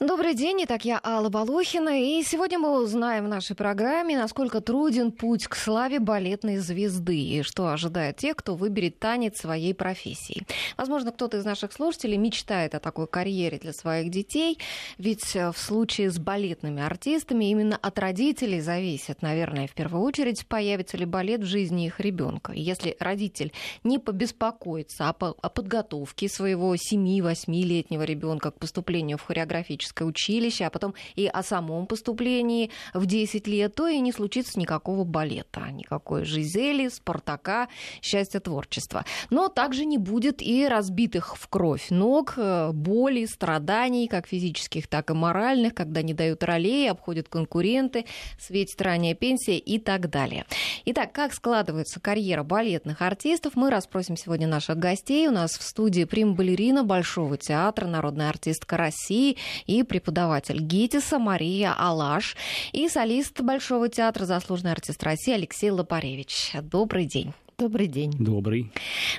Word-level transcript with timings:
Добрый 0.00 0.34
день, 0.34 0.62
итак, 0.62 0.84
я 0.84 1.00
Алла 1.02 1.28
Балохина, 1.28 2.00
и 2.00 2.22
сегодня 2.22 2.60
мы 2.60 2.80
узнаем 2.80 3.24
в 3.24 3.28
нашей 3.28 3.56
программе, 3.56 4.16
насколько 4.16 4.60
труден 4.60 5.10
путь 5.10 5.48
к 5.48 5.56
славе 5.56 5.98
балетной 5.98 6.58
звезды, 6.58 7.18
и 7.18 7.42
что 7.42 7.66
ожидает 7.66 8.16
тех, 8.16 8.36
кто 8.36 8.54
выберет 8.54 9.00
танец 9.00 9.40
своей 9.40 9.74
профессии. 9.74 10.46
Возможно, 10.76 11.10
кто-то 11.10 11.38
из 11.38 11.44
наших 11.44 11.72
слушателей 11.72 12.16
мечтает 12.16 12.76
о 12.76 12.78
такой 12.78 13.08
карьере 13.08 13.58
для 13.58 13.72
своих 13.72 14.12
детей, 14.12 14.60
ведь 14.98 15.34
э, 15.34 15.50
в 15.50 15.58
случае 15.58 16.12
с 16.12 16.18
балетными 16.20 16.80
артистами 16.80 17.46
именно 17.46 17.76
от 17.76 17.98
родителей 17.98 18.60
зависит, 18.60 19.20
наверное, 19.20 19.66
в 19.66 19.72
первую 19.72 20.04
очередь, 20.04 20.46
появится 20.46 20.96
ли 20.96 21.06
балет 21.06 21.40
в 21.40 21.46
жизни 21.46 21.86
их 21.86 21.98
ребенка. 21.98 22.52
Если 22.52 22.96
родитель 23.00 23.52
не 23.82 23.98
побеспокоится 23.98 25.08
о 25.08 25.12
подготовке 25.12 26.28
своего 26.28 26.72
7-8-летнего 26.76 28.04
ребенка 28.04 28.52
к 28.52 28.60
поступлению 28.60 29.18
в 29.18 29.22
хореографическую 29.22 29.87
хореографическое 29.88 30.08
училище, 30.08 30.64
а 30.64 30.70
потом 30.70 30.94
и 31.16 31.26
о 31.26 31.42
самом 31.42 31.86
поступлении 31.86 32.70
в 32.94 33.06
10 33.06 33.46
лет, 33.46 33.74
то 33.74 33.88
и 33.88 33.98
не 34.00 34.12
случится 34.12 34.58
никакого 34.58 35.04
балета, 35.04 35.70
никакой 35.70 36.24
Жизели, 36.24 36.88
Спартака, 36.88 37.68
счастья 38.02 38.40
творчества. 38.40 39.04
Но 39.30 39.48
также 39.48 39.84
не 39.84 39.98
будет 39.98 40.42
и 40.42 40.66
разбитых 40.66 41.36
в 41.36 41.48
кровь 41.48 41.90
ног, 41.90 42.34
э, 42.36 42.70
боли, 42.72 43.26
страданий, 43.26 44.08
как 44.08 44.26
физических, 44.26 44.86
так 44.86 45.10
и 45.10 45.14
моральных, 45.14 45.74
когда 45.74 46.02
не 46.02 46.14
дают 46.14 46.42
ролей, 46.42 46.90
обходят 46.90 47.28
конкуренты, 47.28 48.04
светит 48.38 48.80
ранняя 48.82 49.14
пенсия 49.14 49.58
и 49.58 49.78
так 49.78 50.10
далее. 50.10 50.44
Итак, 50.84 51.12
как 51.12 51.32
складывается 51.32 52.00
карьера 52.00 52.42
балетных 52.42 53.02
артистов, 53.02 53.54
мы 53.56 53.70
расспросим 53.70 54.16
сегодня 54.16 54.46
наших 54.46 54.78
гостей. 54.78 55.28
У 55.28 55.32
нас 55.32 55.52
в 55.52 55.62
студии 55.62 56.04
прим-балерина 56.04 56.84
Большого 56.84 57.36
театра, 57.36 57.86
народная 57.86 58.28
артистка 58.28 58.76
России 58.76 59.36
и 59.66 59.77
преподаватель 59.84 60.60
ГИТИСа 60.60 61.18
Мария 61.18 61.74
Алаш 61.76 62.36
и 62.72 62.88
солист 62.88 63.40
Большого 63.40 63.88
театра, 63.88 64.24
заслуженный 64.24 64.72
артист 64.72 65.02
России 65.02 65.34
Алексей 65.34 65.70
Лопаревич. 65.70 66.52
Добрый 66.62 67.06
день. 67.06 67.32
Добрый 67.58 67.88
день. 67.88 68.12
Добрый. 68.12 68.70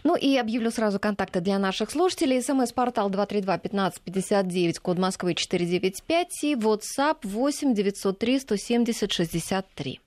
Ну 0.06 0.16
и 0.16 0.38
объявлю 0.38 0.72
сразу 0.72 0.98
контакты 0.98 1.42
для 1.42 1.60
наших 1.60 1.92
слушателей. 1.92 2.42
СМС-портал 2.42 3.10
232-1559, 3.10 4.80
код 4.82 4.98
Москвы 4.98 5.36
495 5.36 6.44
и 6.44 6.56
WhatsApp 6.56 7.18
8 7.24 7.74
903 7.74 8.40
170 8.40 9.12
63. 9.12 10.00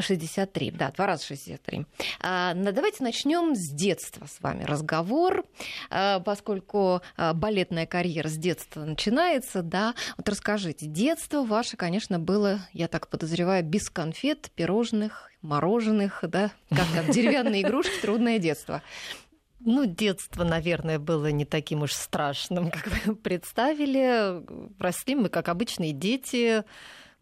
63, 0.00 0.70
да, 0.72 0.90
два 0.90 1.06
раза 1.06 1.24
63. 1.26 1.86
А, 2.20 2.54
давайте 2.54 3.02
начнем 3.02 3.54
с 3.54 3.70
детства 3.70 4.26
с 4.26 4.40
вами 4.40 4.64
разговор, 4.64 5.44
а, 5.90 6.20
поскольку 6.20 7.00
а, 7.16 7.34
балетная 7.34 7.86
карьера 7.86 8.28
с 8.28 8.36
детства 8.36 8.84
начинается, 8.84 9.62
да. 9.62 9.94
Вот 10.16 10.28
расскажите, 10.28 10.86
детство 10.86 11.44
ваше, 11.44 11.76
конечно, 11.76 12.18
было, 12.18 12.60
я 12.72 12.88
так 12.88 13.08
подозреваю, 13.08 13.64
без 13.64 13.88
конфет, 13.88 14.50
пирожных, 14.54 15.30
мороженых, 15.42 16.20
да, 16.22 16.50
как 16.70 16.86
там, 16.94 17.10
деревянные 17.10 17.62
игрушки, 17.62 18.00
трудное 18.00 18.38
детство. 18.38 18.82
Ну, 19.66 19.86
детство, 19.86 20.44
наверное, 20.44 20.98
было 20.98 21.30
не 21.30 21.46
таким 21.46 21.82
уж 21.82 21.92
страшным, 21.92 22.70
как 22.70 22.86
вы 22.86 23.14
представили. 23.22 24.42
Росли 24.78 25.14
мы, 25.14 25.30
как 25.30 25.48
обычные 25.48 25.92
дети, 25.92 26.64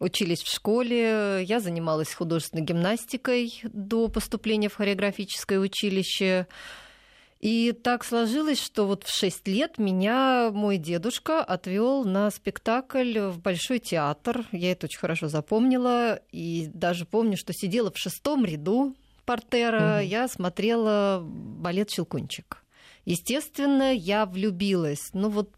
учились 0.03 0.43
в 0.43 0.53
школе. 0.53 1.43
Я 1.43 1.59
занималась 1.59 2.13
художественной 2.13 2.63
гимнастикой 2.63 3.61
до 3.63 4.07
поступления 4.09 4.69
в 4.69 4.75
хореографическое 4.75 5.59
училище. 5.59 6.47
И 7.39 7.73
так 7.73 8.05
сложилось, 8.05 8.61
что 8.61 8.85
вот 8.85 9.03
в 9.03 9.13
6 9.13 9.47
лет 9.49 9.77
меня 9.77 10.49
мой 10.53 10.77
дедушка 10.77 11.43
отвел 11.43 12.05
на 12.05 12.31
спектакль 12.31 13.19
в 13.19 13.39
Большой 13.39 13.79
театр. 13.79 14.45
Я 14.53 14.71
это 14.71 14.85
очень 14.85 14.99
хорошо 14.99 15.27
запомнила. 15.27 16.21
И 16.31 16.69
даже 16.73 17.05
помню, 17.05 17.35
что 17.35 17.51
сидела 17.51 17.91
в 17.91 17.97
шестом 17.97 18.45
ряду 18.45 18.95
портера. 19.25 19.97
Угу. 19.97 20.07
Я 20.07 20.27
смотрела 20.29 21.21
балет 21.21 21.89
«Щелкунчик». 21.91 22.63
Естественно, 23.03 23.93
я 23.93 24.25
влюбилась. 24.25 25.09
Ну 25.11 25.29
вот 25.29 25.49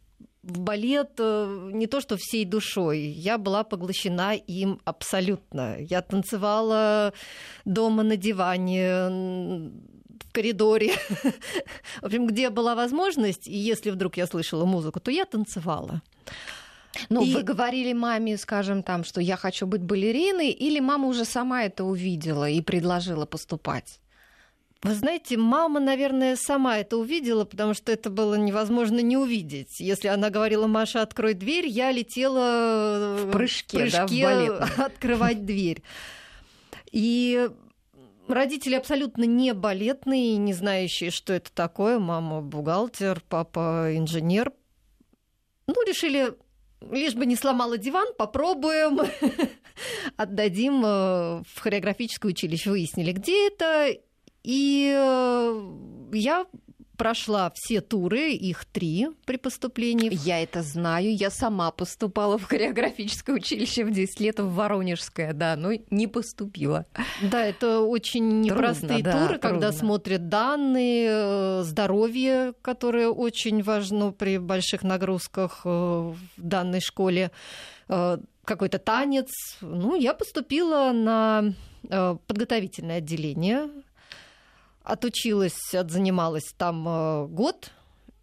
в 0.46 0.60
балет 0.60 1.12
э, 1.18 1.70
не 1.74 1.88
то 1.88 2.02
что 2.02 2.18
всей 2.18 2.46
душой, 2.46 3.00
я 3.00 3.38
была 3.38 3.64
поглощена 3.64 4.36
им 4.36 4.80
абсолютно. 4.86 5.78
Я 5.80 6.02
танцевала 6.02 7.14
дома 7.66 8.04
на 8.04 8.16
диване, 8.16 9.72
в 10.30 10.32
коридоре. 10.32 10.94
В 12.02 12.06
общем, 12.06 12.28
где 12.28 12.50
была 12.50 12.76
возможность, 12.76 13.48
и 13.48 13.58
если 13.58 13.90
вдруг 13.90 14.18
я 14.18 14.28
слышала 14.28 14.66
музыку, 14.66 15.00
то 15.00 15.12
я 15.12 15.26
танцевала. 15.26 16.02
Ну, 17.10 17.24
и... 17.24 17.34
вы 17.34 17.42
говорили 17.42 17.94
маме, 17.94 18.38
скажем, 18.38 18.84
там, 18.84 19.04
что 19.04 19.22
я 19.22 19.38
хочу 19.38 19.66
быть 19.68 19.82
балериной, 19.82 20.52
или 20.52 20.80
мама 20.80 21.08
уже 21.08 21.26
сама 21.26 21.64
это 21.64 21.84
увидела 21.84 22.50
и 22.50 22.62
предложила 22.62 23.26
поступать? 23.26 24.00
Вы 24.86 24.94
знаете, 24.94 25.36
мама, 25.36 25.80
наверное, 25.80 26.36
сама 26.36 26.78
это 26.78 26.98
увидела, 26.98 27.44
потому 27.44 27.74
что 27.74 27.92
это 27.92 28.12
было 28.12 28.36
невозможно 28.36 29.00
не 29.00 29.18
увидеть. 29.18 29.80
Если 29.80 30.08
она 30.10 30.30
говорила, 30.30 30.68
Маша, 30.68 31.02
открой 31.02 31.34
дверь, 31.34 31.66
я 31.66 31.92
летела 31.92 33.18
в 33.18 33.32
прыжке, 33.32 33.78
в 33.78 33.82
прыжке 33.82 34.48
да, 34.48 34.70
открывать 34.86 35.44
дверь. 35.44 35.82
И 36.92 37.50
родители 38.28 38.76
абсолютно 38.76 39.24
не 39.24 39.56
балетные, 39.56 40.38
не 40.38 40.54
знающие, 40.54 41.10
что 41.10 41.34
это 41.34 41.52
такое. 41.52 41.98
Мама 41.98 42.42
бухгалтер, 42.42 43.24
папа 43.28 43.90
инженер. 43.92 44.54
Ну, 45.66 45.74
решили, 45.88 46.36
лишь 46.92 47.16
бы 47.16 47.26
не 47.26 47.36
сломала 47.36 47.80
диван, 47.80 48.10
попробуем, 48.20 49.00
отдадим 50.16 50.86
э, 50.86 51.42
в 51.42 51.60
хореографическое 51.60 52.30
училище. 52.30 52.70
Выяснили, 52.70 53.14
где 53.14 53.48
это, 53.48 53.98
и 54.46 54.94
э, 54.96 55.72
я 56.14 56.46
прошла 56.98 57.52
все 57.54 57.82
туры, 57.82 58.32
их 58.32 58.64
три 58.66 59.08
при 59.26 59.38
поступлении. 59.38 60.10
Я 60.24 60.42
это 60.42 60.62
знаю, 60.62 61.14
я 61.14 61.30
сама 61.30 61.72
поступала 61.72 62.38
в 62.38 62.44
хореографическое 62.44 63.36
училище 63.36 63.84
в 63.84 63.92
10 63.92 64.20
лет 64.22 64.40
в 64.40 64.54
Воронежское, 64.54 65.34
да, 65.34 65.56
но 65.56 65.72
не 65.90 66.08
поступила. 66.08 66.86
Да, 67.22 67.44
это 67.44 67.82
очень 67.82 68.42
непростые 68.42 69.04
трудно, 69.04 69.12
туры, 69.12 69.34
да, 69.34 69.50
когда 69.50 69.72
смотрят 69.72 70.30
данные, 70.30 71.10
э, 71.10 71.62
здоровье, 71.64 72.54
которое 72.62 73.10
очень 73.10 73.64
важно 73.64 74.12
при 74.12 74.38
больших 74.38 74.84
нагрузках 74.84 75.62
э, 75.66 75.70
в 75.70 76.18
данной 76.38 76.82
школе, 76.82 77.32
какой-то 77.88 78.80
танец. 78.80 79.30
Ну, 79.62 79.96
я 79.96 80.16
поступила 80.16 80.92
на 80.92 81.54
подготовительное 82.28 82.98
отделение 82.98 83.70
отучилась, 84.86 85.74
отзанималась 85.74 86.54
там 86.58 86.88
э, 86.88 87.28
год, 87.28 87.72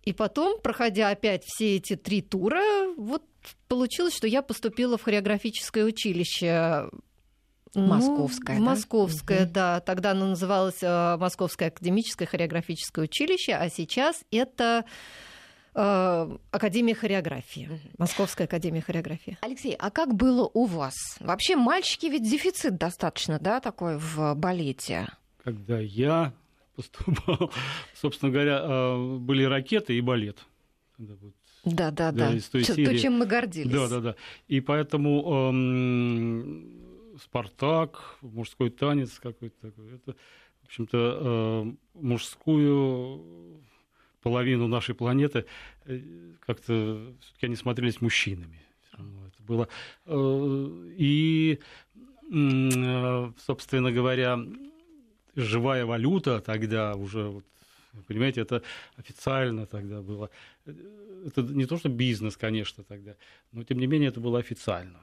и 0.03 0.13
потом, 0.13 0.61
проходя 0.61 1.11
опять 1.11 1.45
все 1.45 1.77
эти 1.77 1.97
три 1.97 2.23
тура, 2.23 2.93
вот 2.97 3.23
получилось, 3.69 4.17
что 4.17 4.27
я 4.27 4.43
поступила 4.43 4.99
в 4.99 5.03
хореографическое 5.03 5.85
училище. 5.85 6.89
Московское. 7.75 8.59
Ну, 8.59 8.65
да? 8.65 8.71
Московское, 8.73 9.45
угу. 9.45 9.53
да. 9.53 9.81
Тогда 9.81 10.11
оно 10.11 10.27
называлось 10.27 10.83
э, 10.83 11.17
Московское 11.17 11.69
академическое 11.69 12.29
хореографическое 12.29 13.07
училище, 13.07 13.55
а 13.55 13.71
сейчас 13.71 14.23
это 14.31 14.85
э, 15.75 16.37
Академия 16.51 16.95
хореографии, 16.95 17.81
Московская 17.97 18.45
академия 18.45 18.83
хореографии. 18.83 19.39
Алексей, 19.41 19.75
а 19.79 19.91
как 19.91 20.15
было 20.15 20.51
у 20.53 20.67
вас? 20.67 20.95
Вообще 21.21 21.57
мальчики 21.57 22.07
ведь 22.07 22.29
дефицит 22.29 22.77
достаточно, 22.77 23.39
да, 23.39 23.61
такой 23.61 23.97
в 23.97 24.35
балете? 24.35 25.09
Когда 25.43 25.79
я 25.79 26.35
поступал. 26.75 27.53
Собственно 27.95 28.33
говоря, 28.33 28.61
а, 28.63 29.19
были 29.19 29.45
ракеты 29.45 29.97
и 29.97 30.01
балет. 30.01 30.39
Да, 31.65 31.91
да, 31.91 32.13
да. 32.13 32.33
да. 32.33 32.41
То, 32.51 32.65
то, 32.65 32.99
чем 32.99 33.19
мы 33.19 33.27
гордились. 33.27 33.73
Да, 33.73 33.89
да, 33.89 34.01
да. 34.01 34.17
И 34.49 34.61
поэтому 34.61 35.51
эм, 35.51 37.19
Спартак, 37.23 38.17
мужской 38.21 38.71
танец 38.71 39.19
какой-то 39.19 39.71
такой. 39.71 39.95
Это, 39.95 40.17
в 40.63 40.67
общем-то, 40.67 41.19
э, 41.21 41.73
мужскую 41.95 43.63
половину 44.23 44.67
нашей 44.69 44.95
планеты 44.95 45.45
э, 45.85 46.01
как-то 46.41 47.15
все-таки 47.21 47.47
они 47.47 47.57
смотрелись 47.57 48.01
мужчинами. 48.01 48.61
Это 48.93 49.43
было. 49.43 49.69
Э, 50.07 50.93
и, 50.97 51.59
э, 52.33 53.33
собственно 53.39 53.93
говоря, 53.93 54.39
живая 55.37 55.85
валюта 55.87 56.41
тогда 56.41 56.95
уже, 56.95 57.29
вот, 57.29 57.45
понимаете, 58.07 58.41
это 58.41 58.63
официально 58.97 59.67
тогда 59.67 60.01
было. 60.01 60.31
Это 61.27 61.43
не 61.43 61.67
то, 61.67 61.79
что 61.79 61.89
бизнес, 61.89 62.37
конечно, 62.37 62.85
тогда, 62.85 63.15
но 63.53 63.65
тем 63.65 63.79
не 63.79 63.87
менее 63.87 64.09
это 64.09 64.21
было 64.21 64.39
официально. 64.39 64.99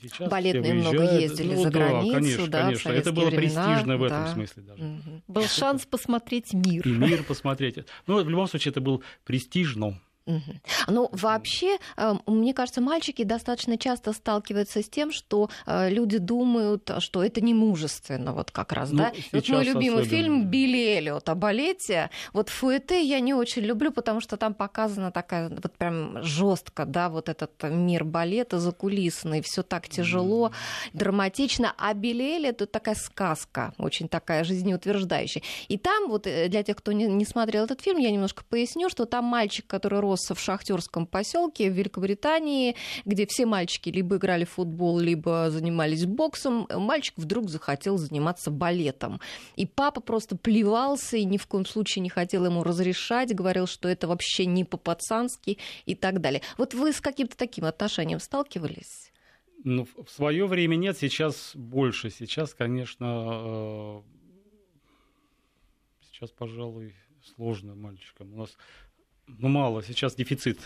Сейчас 0.00 0.30
Балетные 0.30 0.74
много 0.74 1.02
ездили 1.18 1.54
ну, 1.54 1.62
за 1.62 1.70
да, 1.70 1.78
границу, 1.78 2.14
конечно, 2.14 2.46
да, 2.46 2.62
конечно. 2.64 2.90
Это 2.90 3.12
было 3.12 3.30
времена, 3.30 3.66
престижно 3.66 3.96
в 3.96 4.02
этом 4.04 4.28
смысле 4.28 4.62
даже. 4.62 4.84
Угу. 4.84 5.22
Был 5.28 5.44
шанс 5.44 5.86
посмотреть 5.86 6.52
мир. 6.52 6.86
И 6.86 6.90
мир 6.90 7.24
посмотреть. 7.24 7.78
Ну, 8.06 8.22
в 8.22 8.28
любом 8.28 8.46
случае, 8.46 8.70
это 8.70 8.80
был 8.80 9.02
престижно. 9.24 10.00
Угу. 10.28 10.58
Ну, 10.88 11.08
вообще, 11.12 11.78
э, 11.96 12.14
мне 12.26 12.52
кажется, 12.52 12.82
мальчики 12.82 13.24
достаточно 13.24 13.78
часто 13.78 14.12
сталкиваются 14.12 14.82
с 14.82 14.88
тем, 14.88 15.10
что 15.10 15.48
э, 15.66 15.88
люди 15.88 16.18
думают, 16.18 16.90
что 16.98 17.24
это 17.24 17.40
не 17.40 17.54
мужественно, 17.54 18.34
вот 18.34 18.50
как 18.50 18.72
раз, 18.72 18.90
ну, 18.90 18.98
да? 18.98 19.12
Вот 19.32 19.48
мой 19.48 19.64
любимый 19.64 20.02
особенно. 20.02 20.04
фильм 20.04 20.44
Билли 20.44 20.98
Эллиот 20.98 21.28
о 21.30 21.34
балете. 21.34 22.10
Вот 22.34 22.50
Фуэте 22.50 23.02
я 23.02 23.20
не 23.20 23.32
очень 23.32 23.62
люблю, 23.62 23.90
потому 23.90 24.20
что 24.20 24.36
там 24.36 24.52
показана 24.52 25.10
такая 25.10 25.48
вот 25.48 25.72
прям 25.78 26.22
жестко, 26.22 26.84
да, 26.84 27.08
вот 27.08 27.30
этот 27.30 27.62
мир 27.62 28.04
балета 28.04 28.58
закулисный, 28.58 29.40
все 29.40 29.62
так 29.62 29.88
тяжело, 29.88 30.48
mm. 30.48 30.90
драматично. 30.92 31.72
А 31.78 31.94
Билли 31.94 32.36
Эллиот 32.36 32.60
это 32.60 32.66
такая 32.66 32.96
сказка, 32.96 33.72
очень 33.78 34.08
такая 34.08 34.44
жизнеутверждающая. 34.44 35.42
И 35.68 35.78
там 35.78 36.08
вот 36.08 36.26
э, 36.26 36.48
для 36.48 36.62
тех, 36.62 36.76
кто 36.76 36.92
не, 36.92 37.06
не 37.06 37.24
смотрел 37.24 37.64
этот 37.64 37.80
фильм, 37.80 37.96
я 37.96 38.10
немножко 38.10 38.44
поясню, 38.46 38.90
что 38.90 39.06
там 39.06 39.24
мальчик, 39.24 39.66
который 39.66 40.00
рос 40.00 40.17
в 40.18 40.40
шахтерском 40.40 41.06
поселке 41.06 41.70
в 41.70 41.74
Великобритании, 41.74 42.76
где 43.04 43.26
все 43.26 43.46
мальчики 43.46 43.88
либо 43.88 44.16
играли 44.16 44.44
в 44.44 44.50
футбол, 44.50 44.98
либо 44.98 45.50
занимались 45.50 46.04
боксом. 46.06 46.66
Мальчик 46.72 47.14
вдруг 47.16 47.48
захотел 47.48 47.98
заниматься 47.98 48.50
балетом. 48.50 49.20
И 49.56 49.66
папа 49.66 50.00
просто 50.00 50.36
плевался 50.36 51.16
и 51.16 51.24
ни 51.24 51.36
в 51.36 51.46
коем 51.46 51.66
случае 51.66 52.02
не 52.02 52.10
хотел 52.10 52.44
ему 52.44 52.62
разрешать, 52.62 53.34
говорил, 53.34 53.66
что 53.66 53.88
это 53.88 54.08
вообще 54.08 54.46
не 54.46 54.64
по-пацански 54.64 55.58
и 55.86 55.94
так 55.94 56.20
далее. 56.20 56.42
Вот 56.56 56.74
вы 56.74 56.92
с 56.92 57.00
каким-то 57.00 57.36
таким 57.36 57.64
отношением 57.64 58.20
сталкивались? 58.20 59.12
Ну, 59.64 59.86
в 59.96 60.08
свое 60.08 60.46
время 60.46 60.76
нет, 60.76 60.96
сейчас 60.98 61.52
больше. 61.54 62.10
Сейчас, 62.10 62.54
конечно, 62.54 63.04
э, 63.04 64.02
сейчас, 66.12 66.30
пожалуй, 66.30 66.94
сложно 67.34 67.74
мальчикам. 67.74 68.32
У 68.34 68.36
нас 68.38 68.56
ну, 69.38 69.48
мало. 69.48 69.82
Сейчас 69.82 70.14
дефицит, 70.14 70.58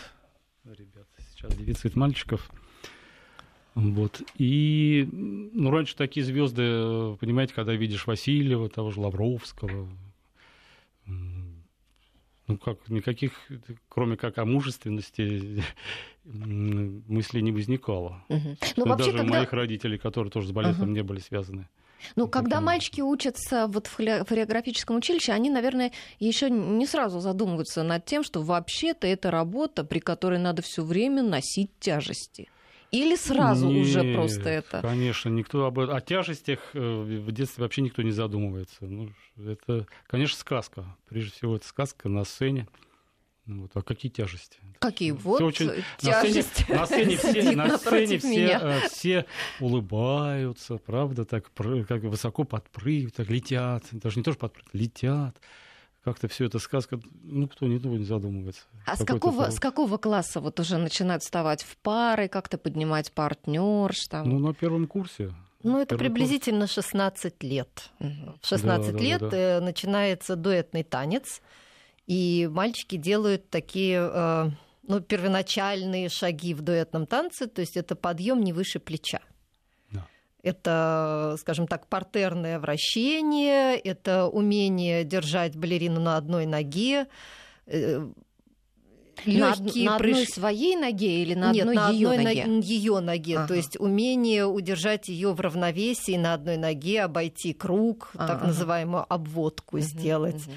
ребят. 0.63 1.07
Сейчас 1.31 1.55
дефицит 1.55 1.95
мальчиков. 1.95 2.49
Вот. 3.75 4.21
И 4.37 5.07
ну, 5.11 5.71
раньше 5.71 5.95
такие 5.95 6.25
звезды, 6.25 7.15
понимаете, 7.19 7.53
когда 7.53 7.73
видишь 7.73 8.05
Васильева, 8.05 8.69
того 8.69 8.91
же 8.91 8.99
Лавровского, 8.99 9.89
ну 11.05 12.57
как, 12.57 12.87
никаких, 12.89 13.33
кроме 13.89 14.15
как 14.15 14.37
о 14.37 14.45
мужественности, 14.45 15.63
мыслей 16.23 17.41
не 17.41 17.51
возникало. 17.51 18.23
Угу. 18.29 18.57
Ну, 18.77 18.85
вообще, 18.85 19.05
даже 19.05 19.17
когда... 19.17 19.37
моих 19.37 19.53
родителей, 19.53 19.97
которые 19.97 20.31
тоже 20.31 20.49
с 20.49 20.51
балетом 20.51 20.83
угу. 20.83 20.91
не 20.91 21.03
были 21.03 21.19
связаны. 21.19 21.67
Ну, 22.15 22.27
когда 22.27 22.61
мальчики 22.61 23.01
учатся 23.01 23.67
вот 23.67 23.87
в 23.87 23.95
хореографическом 23.95 24.95
училище, 24.95 25.31
они, 25.31 25.49
наверное, 25.49 25.91
еще 26.19 26.49
не 26.49 26.85
сразу 26.85 27.19
задумываются 27.19 27.83
над 27.83 28.05
тем, 28.05 28.23
что 28.23 28.41
вообще-то 28.41 29.07
это 29.07 29.31
работа, 29.31 29.83
при 29.83 29.99
которой 29.99 30.39
надо 30.39 30.61
все 30.61 30.83
время 30.83 31.23
носить 31.23 31.71
тяжести. 31.79 32.49
Или 32.93 33.15
сразу 33.15 33.69
Нет, 33.69 33.87
уже 33.87 34.13
просто 34.13 34.49
это? 34.49 34.81
Конечно, 34.81 35.29
никто 35.29 35.65
об 35.65 35.79
о 35.79 35.99
тяжестях 35.99 36.59
э, 36.73 36.79
в 36.79 37.31
детстве 37.31 37.63
вообще 37.63 37.81
никто 37.81 38.03
не 38.03 38.11
задумывается. 38.11 38.85
Ну, 38.85 39.09
это, 39.35 39.87
конечно, 40.05 40.37
сказка. 40.37 40.85
Прежде 41.09 41.31
всего, 41.31 41.55
это 41.55 41.67
сказка 41.67 42.07
на 42.07 42.23
сцене. 42.23 42.67
Вот. 43.45 43.71
А 43.73 43.81
какие 43.81 44.09
тяжести? 44.09 44.59
Какие? 44.79 45.11
Вот 45.11 45.41
очень... 45.41 45.83
тяжести. 45.97 46.65
На 46.71 46.85
сцене, 46.85 47.15
на 47.15 47.17
сцене 47.17 47.17
все, 47.17 47.51
на 47.55 47.77
сцене 47.77 48.17
все, 48.19 48.59
э, 48.61 48.79
все 48.89 49.25
улыбаются, 49.59 50.77
правда, 50.77 51.25
так 51.25 51.51
как 51.53 52.03
высоко 52.03 52.45
подпрыгивают, 52.45 53.15
так 53.15 53.29
летят. 53.29 53.83
Даже 53.91 54.19
не 54.19 54.23
тоже 54.23 54.37
подпрыгивают, 54.37 54.73
летят. 54.73 55.35
Как-то 56.05 56.27
все 56.27 56.45
это 56.45 56.59
сказка, 56.59 56.99
ну, 57.21 57.47
кто 57.47 57.65
не, 57.65 57.79
не 57.79 58.05
задумывается. 58.05 58.63
А 58.85 58.95
с 58.95 59.05
какого, 59.05 59.49
с 59.49 59.59
какого 59.59 59.97
класса 59.97 60.39
вот 60.41 60.59
уже 60.59 60.77
начинают 60.77 61.23
вставать 61.23 61.63
в 61.63 61.77
пары, 61.77 62.27
как-то 62.27 62.57
поднимать 62.57 63.11
партнерш? 63.11 64.07
Там? 64.07 64.29
Ну, 64.29 64.39
на 64.39 64.53
первом 64.53 64.87
курсе. 64.87 65.33
Ну, 65.63 65.79
это 65.79 65.97
приблизительно 65.97 66.61
курс. 66.61 66.73
16 66.73 67.43
лет. 67.43 67.91
В 67.99 68.47
16 68.47 68.93
да, 68.93 68.99
лет 68.99 69.21
да, 69.21 69.29
да. 69.29 69.37
Э, 69.37 69.59
начинается 69.61 70.35
дуэтный 70.35 70.83
танец. 70.83 71.41
И 72.07 72.49
мальчики 72.51 72.97
делают 72.97 73.49
такие 73.49 74.09
э, 74.11 74.49
ну, 74.87 74.99
первоначальные 74.99 76.09
шаги 76.09 76.53
в 76.53 76.61
дуэтном 76.61 77.05
танце, 77.05 77.47
то 77.47 77.61
есть 77.61 77.77
это 77.77 77.95
подъем 77.95 78.43
не 78.43 78.53
выше 78.53 78.79
плеча. 78.79 79.21
Это, 80.41 81.37
скажем 81.39 81.67
так, 81.67 81.87
партерное 81.87 82.59
вращение, 82.59 83.77
это 83.77 84.27
умение 84.27 85.05
держать 85.05 85.55
балерину 85.55 86.01
на 86.01 86.17
одной 86.17 86.45
ноге, 86.45 87.07
э, 87.65 88.05
легкие 89.23 89.85
на, 89.85 89.91
на 89.91 89.95
одной 89.95 90.27
своей 90.27 90.75
ноге 90.75 91.21
или 91.21 91.33
на 91.33 91.53
Нет, 91.53 91.61
одной 91.61 91.75
на 91.75 91.89
ее 91.91 92.09
одной 92.09 92.25
ноге? 92.25 92.45
На 92.45 92.59
ее 92.59 92.99
ноге. 92.99 93.37
Ага. 93.37 93.47
То 93.47 93.53
есть 93.53 93.79
умение 93.79 94.45
удержать 94.45 95.07
ее 95.07 95.31
в 95.31 95.39
равновесии 95.39 96.17
на 96.17 96.33
одной 96.33 96.57
ноге, 96.57 97.03
обойти 97.03 97.53
круг, 97.53 98.11
ага. 98.15 98.27
так 98.27 98.43
называемую 98.43 99.05
обводку 99.07 99.77
угу, 99.77 99.85
сделать. 99.85 100.45
Угу 100.45 100.53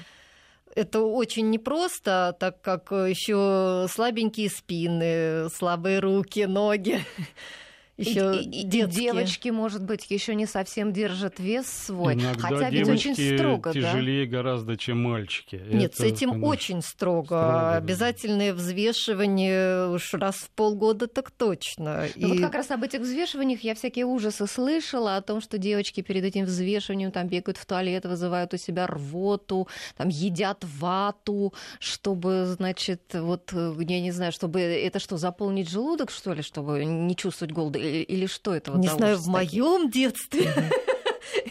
это 0.77 1.01
очень 1.01 1.49
непросто, 1.49 2.35
так 2.39 2.61
как 2.61 2.91
еще 2.91 3.87
слабенькие 3.89 4.49
спины, 4.49 5.49
слабые 5.49 5.99
руки, 5.99 6.45
ноги 6.45 6.99
еще 7.97 8.41
и, 8.41 8.63
девочки, 8.63 9.49
может 9.49 9.83
быть, 9.83 10.09
еще 10.09 10.35
не 10.35 10.45
совсем 10.45 10.93
держат 10.93 11.39
вес 11.39 11.65
свой. 11.67 12.13
Иногда 12.13 12.39
Хотя 12.39 12.69
ведь 12.69 12.87
очень 12.87 13.15
строго, 13.15 13.73
тяжелее 13.73 14.25
да? 14.25 14.37
гораздо, 14.37 14.77
чем 14.77 15.01
мальчики. 15.01 15.55
Нет, 15.55 15.93
Это, 15.93 15.97
с 15.97 16.05
этим 16.05 16.29
конечно, 16.29 16.47
очень 16.47 16.81
строго. 16.83 17.25
строго 17.25 17.75
Обязательное 17.75 18.53
да. 18.53 18.57
взвешивание 18.59 19.89
уж 19.89 20.13
раз 20.13 20.35
в 20.35 20.49
полгода 20.51 21.07
так 21.07 21.31
точно. 21.31 22.05
Ну, 22.15 22.27
и... 22.27 22.31
Вот 22.31 22.39
как 22.41 22.53
раз 22.53 22.69
об 22.69 22.83
этих 22.83 23.01
взвешиваниях 23.01 23.61
я 23.61 23.73
всякие 23.73 24.05
ужасы 24.05 24.45
слышала, 24.45 25.17
о 25.17 25.21
том, 25.21 25.41
что 25.41 25.57
девочки 25.57 26.01
перед 26.01 26.23
этим 26.23 26.45
взвешиванием 26.45 27.11
там 27.11 27.27
бегают 27.27 27.57
в 27.57 27.65
туалет, 27.65 28.05
вызывают 28.05 28.53
у 28.53 28.57
себя 28.57 28.85
рвоту, 28.85 29.67
там 29.95 30.09
едят 30.09 30.63
вату, 30.63 31.53
чтобы, 31.79 32.45
значит, 32.45 33.01
вот, 33.13 33.51
я 33.53 34.01
не 34.01 34.11
знаю, 34.11 34.31
чтобы 34.31 34.61
это 34.61 34.99
что, 34.99 35.17
заполнить 35.17 35.69
желудок, 35.69 36.11
что 36.11 36.33
ли, 36.33 36.43
чтобы 36.43 36.85
не 36.85 37.15
чувствовать 37.15 37.53
голода? 37.53 37.86
Или 37.87 38.25
что 38.25 38.53
это? 38.53 38.71
Вот 38.71 38.81
Не 38.81 38.87
знаю, 38.87 39.17
в 39.17 39.27
моем 39.27 39.89
детстве 39.89 40.51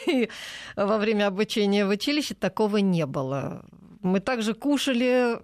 во 0.76 0.98
время 0.98 1.26
обучения 1.26 1.84
в 1.86 1.90
училище 1.90 2.34
такого 2.34 2.78
не 2.78 3.06
было. 3.06 3.64
Мы 4.02 4.20
также 4.20 4.54
кушали 4.54 5.38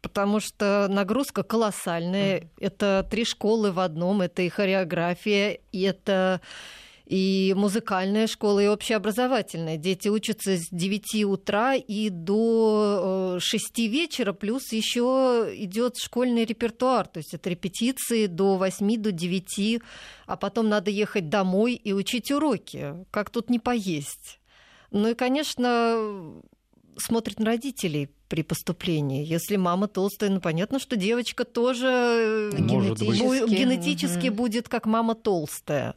потому 0.00 0.40
что 0.40 0.86
нагрузка 0.88 1.42
колоссальная. 1.42 2.48
Это 2.58 3.06
три 3.10 3.24
школы 3.24 3.72
в 3.72 3.80
одном, 3.80 4.22
это 4.22 4.42
и 4.42 4.48
хореография, 4.48 5.58
и 5.72 5.82
это 5.82 6.40
и 7.08 7.54
музыкальная 7.56 8.26
школа, 8.26 8.60
и 8.60 8.66
общеобразовательная. 8.66 9.78
Дети 9.78 10.08
учатся 10.08 10.58
с 10.58 10.68
9 10.70 11.24
утра 11.24 11.74
и 11.74 12.10
до 12.10 13.38
6 13.40 13.78
э, 13.78 13.86
вечера, 13.86 14.34
плюс 14.34 14.70
еще 14.72 15.48
идет 15.54 15.96
школьный 15.96 16.44
репертуар, 16.44 17.06
то 17.08 17.18
есть 17.18 17.32
это 17.32 17.48
репетиции 17.48 18.26
до 18.26 18.58
8, 18.58 19.00
до 19.00 19.10
9, 19.10 19.80
а 20.26 20.36
потом 20.36 20.68
надо 20.68 20.90
ехать 20.90 21.30
домой 21.30 21.74
и 21.74 21.94
учить 21.94 22.30
уроки. 22.30 22.94
Как 23.10 23.30
тут 23.30 23.48
не 23.48 23.58
поесть? 23.58 24.38
Ну 24.90 25.08
и, 25.08 25.14
конечно, 25.14 26.42
смотрят 26.98 27.38
на 27.38 27.46
родителей 27.46 28.10
при 28.28 28.42
поступлении. 28.42 29.24
Если 29.24 29.56
мама 29.56 29.88
толстая, 29.88 30.28
ну 30.28 30.42
понятно, 30.42 30.78
что 30.78 30.96
девочка 30.96 31.46
тоже 31.46 32.50
Может 32.52 32.98
генетически, 32.98 33.44
быть. 33.44 33.58
генетически 33.58 34.28
угу. 34.28 34.36
будет 34.36 34.68
как 34.68 34.84
мама 34.84 35.14
толстая. 35.14 35.94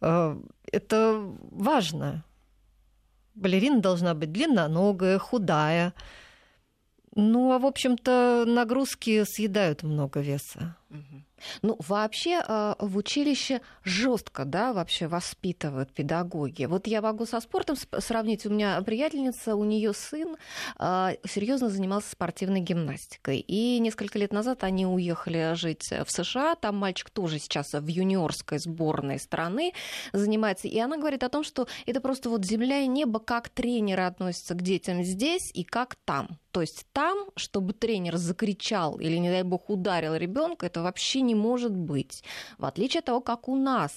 Э, 0.00 0.36
это 0.72 1.34
важно. 1.50 2.24
Балерина 3.34 3.80
должна 3.80 4.14
быть 4.14 4.32
длинноногая, 4.32 5.18
худая. 5.18 5.94
Ну, 7.14 7.52
а 7.52 7.58
в 7.58 7.66
общем-то, 7.66 8.44
нагрузки 8.46 9.24
съедают 9.24 9.82
много 9.82 10.20
веса. 10.20 10.76
Угу. 10.90 11.22
Ну, 11.62 11.76
вообще 11.86 12.40
а, 12.46 12.76
в 12.78 12.96
училище 12.96 13.60
жестко, 13.84 14.44
да, 14.44 14.72
вообще 14.72 15.06
воспитывают 15.06 15.92
педагоги. 15.92 16.64
Вот 16.64 16.86
я 16.86 17.02
могу 17.02 17.26
со 17.26 17.40
спортом 17.40 17.76
сравнить. 17.98 18.46
У 18.46 18.50
меня 18.50 18.80
приятельница, 18.82 19.56
у 19.56 19.64
нее 19.64 19.92
сын 19.92 20.36
а, 20.76 21.12
серьезно 21.26 21.68
занимался 21.68 22.10
спортивной 22.10 22.60
гимнастикой. 22.60 23.38
И 23.38 23.78
несколько 23.78 24.18
лет 24.18 24.32
назад 24.32 24.64
они 24.64 24.86
уехали 24.86 25.54
жить 25.54 25.90
в 25.90 26.10
США. 26.10 26.54
Там 26.54 26.76
мальчик 26.76 27.10
тоже 27.10 27.38
сейчас 27.38 27.72
в 27.72 27.86
юниорской 27.86 28.58
сборной 28.58 29.18
страны 29.18 29.72
занимается. 30.12 30.68
И 30.68 30.78
она 30.78 30.96
говорит 30.96 31.22
о 31.22 31.28
том, 31.28 31.44
что 31.44 31.66
это 31.86 32.00
просто 32.00 32.30
вот 32.30 32.44
земля 32.44 32.80
и 32.80 32.86
небо, 32.86 33.18
как 33.18 33.48
тренеры 33.48 34.04
относятся 34.04 34.54
к 34.54 34.62
детям 34.62 35.02
здесь 35.02 35.50
и 35.54 35.64
как 35.64 35.96
там. 36.04 36.38
То 36.50 36.62
есть 36.62 36.86
там, 36.92 37.28
чтобы 37.36 37.72
тренер 37.72 38.16
закричал 38.16 38.98
или, 38.98 39.16
не 39.18 39.28
дай 39.30 39.42
бог, 39.42 39.68
ударил 39.70 40.14
ребенка, 40.14 40.66
это 40.66 40.82
вообще 40.82 41.20
не 41.28 41.34
может 41.34 41.76
быть. 41.76 42.24
В 42.58 42.64
отличие 42.64 42.98
от 42.98 43.04
того, 43.04 43.20
как 43.20 43.48
у 43.48 43.56
нас 43.56 43.92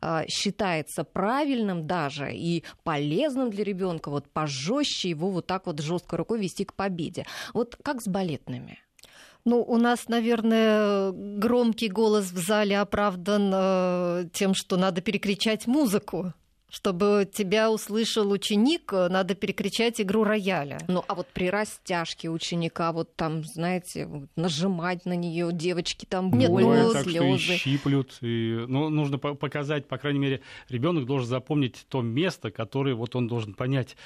э, 0.00 0.24
считается 0.28 1.04
правильным 1.04 1.86
даже 1.86 2.32
и 2.32 2.64
полезным 2.82 3.50
для 3.50 3.64
ребенка 3.64 4.10
вот 4.10 4.28
пожестче 4.28 5.10
его 5.10 5.30
вот 5.30 5.46
так 5.46 5.66
вот 5.66 5.80
жесткой 5.80 6.18
рукой 6.18 6.40
вести 6.40 6.64
к 6.64 6.74
победе. 6.74 7.26
Вот 7.54 7.76
как 7.82 8.02
с 8.02 8.08
балетными? 8.08 8.78
Ну, 9.44 9.62
у 9.62 9.76
нас, 9.78 10.08
наверное, 10.08 11.12
громкий 11.12 11.88
голос 11.88 12.30
в 12.30 12.38
зале 12.38 12.78
оправдан 12.78 13.50
э, 13.54 14.24
тем, 14.32 14.54
что 14.54 14.76
надо 14.76 15.00
перекричать 15.00 15.66
музыку. 15.66 16.34
Чтобы 16.70 17.28
тебя 17.32 17.70
услышал 17.70 18.30
ученик, 18.30 18.92
надо 18.92 19.34
перекричать 19.34 20.00
игру 20.00 20.24
рояля. 20.24 20.78
Ну, 20.88 21.04
а 21.08 21.14
вот 21.14 21.26
при 21.28 21.50
растяжке 21.50 22.30
ученика, 22.30 22.92
вот 22.92 23.14
там, 23.16 23.44
знаете, 23.44 24.08
нажимать 24.36 25.04
на 25.04 25.16
нее 25.16 25.50
девочки 25.52 26.06
там 26.06 26.30
Нет, 26.30 26.50
больно, 26.50 26.84
ну, 26.84 26.92
так, 26.92 27.02
слезы. 27.02 27.38
Что 27.38 27.52
и 27.52 27.56
щиплют. 27.56 28.18
И, 28.20 28.64
ну, 28.68 28.88
нужно 28.88 29.18
показать, 29.18 29.88
по 29.88 29.98
крайней 29.98 30.20
мере, 30.20 30.40
ребенок 30.68 31.06
должен 31.06 31.28
запомнить 31.28 31.86
то 31.88 32.02
место, 32.02 32.50
которое 32.50 32.94
вот 32.94 33.16
он 33.16 33.26
должен 33.26 33.54
понять, 33.54 33.96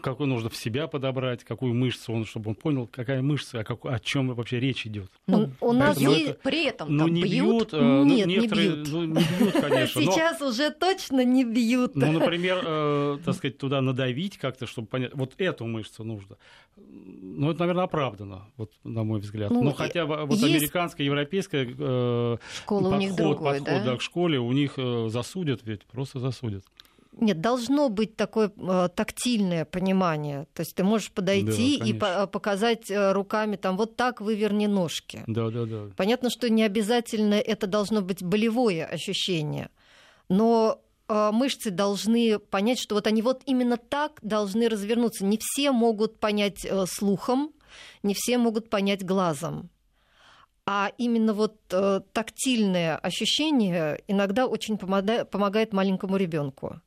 какую 0.00 0.28
нужно 0.28 0.48
в 0.48 0.56
себя 0.56 0.86
подобрать, 0.86 1.44
какую 1.44 1.74
мышцу 1.74 2.12
он, 2.12 2.24
чтобы 2.24 2.50
он 2.50 2.54
понял, 2.54 2.86
какая 2.86 3.20
мышца, 3.20 3.60
о, 3.60 3.64
как, 3.64 3.84
о 3.84 3.98
чем 3.98 4.34
вообще 4.34 4.58
речь 4.58 4.86
идет. 4.86 5.10
Ну, 5.26 5.50
у 5.60 5.72
нас 5.72 5.98
есть 5.98 6.30
это, 6.30 6.40
при 6.42 6.66
этом 6.66 6.96
ну, 6.96 7.04
там 7.04 7.14
не 7.14 7.22
бьют? 7.22 7.72
бьют, 7.72 7.72
ну, 7.72 8.04
Нет, 8.04 8.26
не 8.26 8.46
бьют. 8.46 8.88
Ну, 8.90 9.04
не 9.04 9.14
бьют, 9.14 9.52
конечно. 9.52 10.00
Сейчас 10.00 10.40
но, 10.40 10.48
уже 10.48 10.70
точно 10.70 11.24
не 11.24 11.44
бьют. 11.44 11.94
Ну, 11.94 12.12
например, 12.12 12.62
э, 12.64 13.18
так 13.24 13.34
сказать, 13.34 13.58
туда 13.58 13.80
надавить 13.80 14.38
как-то, 14.38 14.66
чтобы 14.66 14.88
понять, 14.88 15.12
вот 15.14 15.34
эту 15.38 15.66
мышцу 15.66 16.04
нужно. 16.04 16.36
Ну, 16.76 17.50
это, 17.50 17.60
наверное, 17.60 17.84
оправдано, 17.84 18.48
вот, 18.56 18.72
на 18.84 19.04
мой 19.04 19.20
взгляд. 19.20 19.50
Ну, 19.50 19.62
Но 19.62 19.72
хотя 19.72 20.06
бы 20.06 20.24
вот 20.24 20.38
есть... 20.38 20.44
американская, 20.44 21.06
европейская 21.06 21.66
э, 21.68 22.36
Школа 22.62 22.80
подход, 22.80 22.94
у 22.94 23.00
них 23.00 23.14
другой, 23.14 23.58
подход 23.58 23.66
да? 23.66 23.84
да, 23.84 23.96
к 23.96 24.02
школе, 24.02 24.38
у 24.38 24.52
них 24.52 24.74
э, 24.78 25.08
засудят 25.10 25.60
ведь, 25.64 25.84
просто 25.84 26.18
засудят. 26.18 26.64
Нет, 27.18 27.40
должно 27.40 27.90
быть 27.90 28.16
такое 28.16 28.50
э, 28.56 28.88
тактильное 28.94 29.66
понимание. 29.66 30.46
То 30.54 30.60
есть 30.60 30.74
ты 30.74 30.82
можешь 30.82 31.12
подойти 31.12 31.78
Да, 31.78 31.84
и 31.84 31.92
по- 31.92 32.26
показать 32.26 32.90
э, 32.90 33.12
руками 33.12 33.56
там 33.56 33.76
вот 33.76 33.96
так 33.96 34.20
выверни 34.20 34.66
ножки. 34.66 35.22
Да, 35.26 35.50
да, 35.50 35.66
да. 35.66 35.90
Понятно, 35.96 36.30
что 36.30 36.48
не 36.48 36.62
обязательно 36.64 37.34
это 37.34 37.66
должно 37.66 38.00
быть 38.00 38.22
болевое 38.22 38.86
ощущение, 38.86 39.68
но 40.30 40.80
э, 41.08 41.30
мышцы 41.32 41.70
должны 41.70 42.38
понять, 42.38 42.80
что 42.80 42.94
вот 42.94 43.06
они 43.06 43.20
вот 43.20 43.42
именно 43.44 43.76
так 43.76 44.18
должны 44.22 44.68
развернуться. 44.70 45.26
Не 45.26 45.38
все 45.38 45.70
могут 45.70 46.18
понять 46.18 46.64
э, 46.64 46.86
слухом, 46.86 47.52
не 48.02 48.14
все 48.14 48.38
могут 48.38 48.70
понять 48.70 49.04
глазом. 49.04 49.68
А 50.64 50.92
именно 50.96 51.34
вот 51.34 51.56
э, 51.72 52.00
тактильное 52.12 52.96
ощущение 52.96 54.02
иногда 54.08 54.46
очень 54.46 54.78
помогает, 54.78 55.28
помогает 55.28 55.72
маленькому 55.74 56.16
ребенку. 56.16 56.80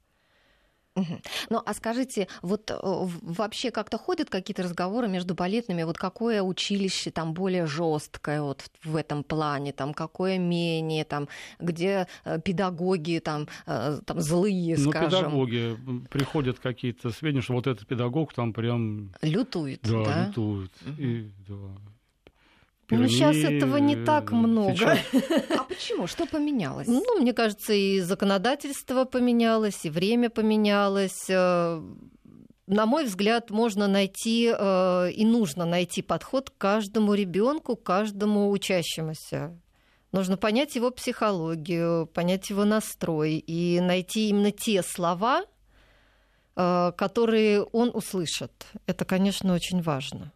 Угу. 0.95 1.21
Ну, 1.49 1.61
а 1.65 1.73
скажите, 1.73 2.27
вот 2.41 2.71
э, 2.71 2.75
вообще 2.81 3.71
как-то 3.71 3.97
ходят 3.97 4.29
какие-то 4.29 4.63
разговоры 4.63 5.07
между 5.07 5.35
балетными, 5.35 5.83
вот 5.83 5.97
какое 5.97 6.41
училище 6.41 7.11
там 7.11 7.33
более 7.33 7.65
жесткое 7.65 8.41
вот 8.41 8.63
в 8.83 8.95
этом 8.95 9.23
плане, 9.23 9.73
там 9.73 9.93
какое 9.93 10.37
менее, 10.37 11.03
там 11.03 11.27
где 11.59 12.07
э, 12.23 12.39
педагоги 12.39 13.19
там, 13.23 13.47
э, 13.65 13.99
там 14.05 14.21
злые, 14.21 14.77
ну, 14.77 14.91
скажем. 14.91 15.09
педагоги 15.09 15.77
приходят 16.09 16.59
какие-то 16.59 17.09
сведения, 17.09 17.41
что 17.41 17.53
вот 17.53 17.67
этот 17.67 17.85
педагог 17.87 18.33
там 18.33 18.53
прям 18.53 19.11
лютует, 19.21 19.81
да, 19.83 20.05
да? 20.05 20.27
лютует. 20.27 20.71
Угу. 20.85 21.01
И, 21.01 21.31
да. 21.47 21.55
Ну, 22.89 23.07
сейчас 23.07 23.35
этого 23.37 23.77
не 23.77 23.95
так 23.95 24.31
много. 24.31 24.75
Сейчас... 24.75 24.99
А 25.57 25.63
почему? 25.63 26.07
Что 26.07 26.25
поменялось? 26.25 26.87
Ну, 26.87 27.19
мне 27.19 27.33
кажется, 27.33 27.73
и 27.73 27.99
законодательство 27.99 29.05
поменялось, 29.05 29.85
и 29.85 29.89
время 29.89 30.29
поменялось. 30.29 31.27
На 31.27 32.85
мой 32.85 33.05
взгляд, 33.05 33.49
можно 33.49 33.87
найти 33.87 34.45
и 34.45 35.25
нужно 35.25 35.65
найти 35.65 36.01
подход 36.01 36.49
к 36.49 36.57
каждому 36.57 37.13
ребенку, 37.13 37.75
к 37.75 37.83
каждому 37.83 38.49
учащемуся. 38.51 39.59
Нужно 40.11 40.37
понять 40.37 40.75
его 40.75 40.91
психологию, 40.91 42.05
понять 42.07 42.49
его 42.49 42.65
настрой 42.65 43.33
и 43.35 43.79
найти 43.81 44.29
именно 44.29 44.51
те 44.51 44.81
слова, 44.81 45.43
которые 46.55 47.63
он 47.63 47.91
услышит. 47.93 48.51
Это, 48.85 49.03
конечно, 49.03 49.53
очень 49.53 49.81
важно. 49.81 50.31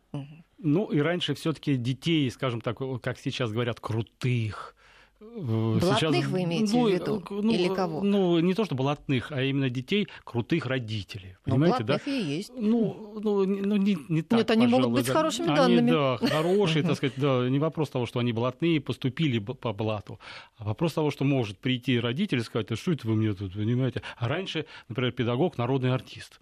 Ну 0.62 0.86
и 0.88 1.00
раньше 1.00 1.34
все-таки 1.36 1.76
детей, 1.76 2.30
скажем 2.32 2.62
так, 2.62 2.78
как 3.02 3.18
сейчас 3.18 3.52
говорят, 3.52 3.80
крутых. 3.80 4.76
Блатных 5.20 6.00
сейчас, 6.00 6.26
вы 6.28 6.44
имеете 6.44 6.74
ну, 6.74 6.88
в 6.88 6.92
виду? 6.92 7.24
Ну, 7.30 7.52
Или 7.52 7.68
кого? 7.68 8.02
Ну, 8.02 8.40
не 8.40 8.54
то, 8.54 8.64
что 8.64 8.76
блатных, 8.76 9.34
а 9.34 9.42
именно 9.44 9.70
детей 9.70 10.08
крутых 10.24 10.66
родителей. 10.66 11.36
Понимаете, 11.44 11.80
ну, 11.80 11.86
блатных 11.88 12.06
да? 12.06 12.12
и 12.12 12.24
есть. 12.24 12.52
Ну, 12.56 13.20
ну, 13.22 13.46
ну 13.46 13.76
не, 13.76 13.98
не 14.08 14.22
так, 14.22 14.40
Нет, 14.40 14.52
они 14.52 14.66
пожалуй, 14.66 14.84
могут 14.84 15.00
быть 15.00 15.08
да. 15.08 15.14
хорошими 15.14 15.48
они, 15.48 15.56
данными. 15.58 15.92
Да, 15.92 16.18
хорошие, 16.26 16.84
так 16.84 16.96
сказать, 16.96 17.16
да, 17.18 17.50
не 17.50 17.60
вопрос 17.60 17.90
того, 17.90 18.06
что 18.06 18.20
они 18.20 18.32
блатные, 18.32 18.80
поступили 18.80 19.40
по 19.40 19.74
блату, 19.74 20.20
а 20.58 20.64
вопрос 20.64 20.94
того, 20.94 21.12
что 21.12 21.26
может 21.26 21.58
прийти 21.58 22.00
родитель 22.00 22.40
и 22.40 22.44
сказать, 22.44 22.80
что 22.80 22.92
это 22.94 23.06
вы 23.06 23.16
мне 23.16 23.34
тут, 23.34 23.54
понимаете? 23.54 24.02
А 24.18 24.30
раньше, 24.30 24.66
например, 24.88 25.12
педагог, 25.12 25.58
народный 25.58 25.94
артист. 25.94 26.40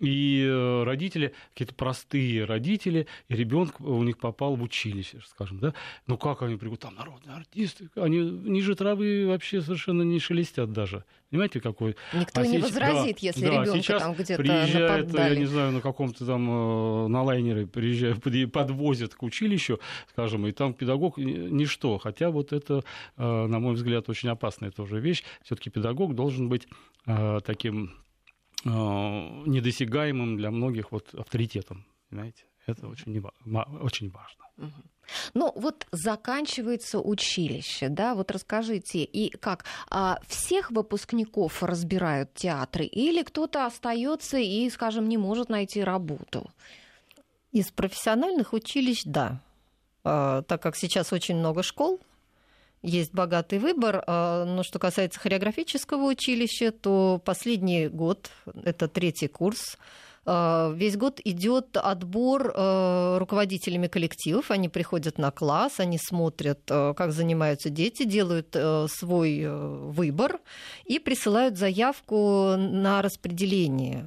И 0.00 0.82
родители, 0.84 1.34
какие-то 1.52 1.74
простые 1.74 2.44
родители, 2.44 3.06
и 3.28 3.34
ребенок 3.34 3.80
у 3.80 4.02
них 4.02 4.18
попал 4.18 4.54
в 4.54 4.62
училище, 4.62 5.20
скажем, 5.26 5.58
да. 5.58 5.74
Ну 6.06 6.16
как 6.16 6.42
они 6.42 6.56
придут, 6.56 6.80
там 6.80 6.94
народные 6.94 7.36
артисты, 7.36 7.90
они 7.96 8.18
ниже 8.18 8.76
травы 8.76 9.26
вообще 9.26 9.60
совершенно 9.60 10.02
не 10.02 10.20
шелестят 10.20 10.72
даже. 10.72 11.04
Понимаете, 11.30 11.60
какой? 11.60 11.94
Никто 12.14 12.40
а 12.40 12.46
не 12.46 12.58
сейчас, 12.58 12.70
возразит, 12.70 13.16
да, 13.16 13.26
если 13.26 13.46
да, 13.46 13.62
ребенка 13.62 13.98
там 13.98 14.14
где-то 14.14 14.42
приезжает, 14.42 15.06
нападали. 15.08 15.34
я 15.34 15.40
не 15.40 15.46
знаю, 15.46 15.72
на 15.72 15.80
каком-то 15.80 16.24
там 16.24 17.12
на 17.12 17.22
лайнере 17.22 17.66
приезжают, 17.66 18.22
подвозят 18.52 19.14
к 19.14 19.22
училищу, 19.22 19.78
скажем, 20.10 20.46
и 20.46 20.52
там 20.52 20.72
педагог 20.72 21.18
ничто. 21.18 21.98
Хотя 21.98 22.30
вот 22.30 22.52
это, 22.52 22.82
на 23.16 23.58
мой 23.58 23.74
взгляд, 23.74 24.08
очень 24.08 24.30
опасная 24.30 24.70
тоже 24.70 25.00
вещь. 25.00 25.22
Все-таки 25.42 25.68
педагог 25.68 26.14
должен 26.14 26.48
быть 26.48 26.66
таким 27.04 27.92
недосягаемым 28.64 30.36
для 30.36 30.50
многих 30.50 30.92
вот 30.92 31.14
авторитетом. 31.14 31.86
Понимаете? 32.10 32.44
Это 32.66 32.86
очень, 32.86 33.22
очень 33.80 34.10
важно. 34.10 34.72
Ну, 35.32 35.52
вот 35.56 35.86
заканчивается 35.90 37.00
училище, 37.00 37.88
да, 37.88 38.14
вот 38.14 38.30
расскажите, 38.30 39.04
и 39.04 39.30
как, 39.30 39.64
а 39.88 40.20
всех 40.26 40.70
выпускников 40.70 41.62
разбирают 41.62 42.34
театры, 42.34 42.84
или 42.84 43.22
кто-то 43.22 43.64
остается 43.64 44.36
и, 44.36 44.68
скажем, 44.68 45.08
не 45.08 45.16
может 45.16 45.48
найти 45.48 45.82
работу? 45.82 46.50
Из 47.52 47.70
профессиональных 47.70 48.52
училищ, 48.52 49.02
да. 49.06 49.40
А, 50.04 50.42
так 50.42 50.62
как 50.62 50.76
сейчас 50.76 51.12
очень 51.14 51.36
много 51.36 51.62
школ, 51.62 52.00
есть 52.82 53.12
богатый 53.12 53.58
выбор. 53.58 54.04
Но 54.06 54.62
что 54.62 54.78
касается 54.78 55.20
хореографического 55.20 56.04
училища, 56.04 56.70
то 56.72 57.20
последний 57.24 57.88
год, 57.88 58.30
это 58.64 58.88
третий 58.88 59.28
курс, 59.28 59.76
весь 60.26 60.96
год 60.96 61.20
идет 61.24 61.76
отбор 61.76 62.52
руководителями 63.18 63.86
коллективов. 63.86 64.50
Они 64.50 64.68
приходят 64.68 65.16
на 65.18 65.30
класс, 65.30 65.80
они 65.80 65.98
смотрят, 65.98 66.60
как 66.66 67.12
занимаются 67.12 67.70
дети, 67.70 68.04
делают 68.04 68.54
свой 68.90 69.46
выбор 69.46 70.38
и 70.84 70.98
присылают 70.98 71.56
заявку 71.56 72.56
на 72.56 73.00
распределение. 73.02 74.04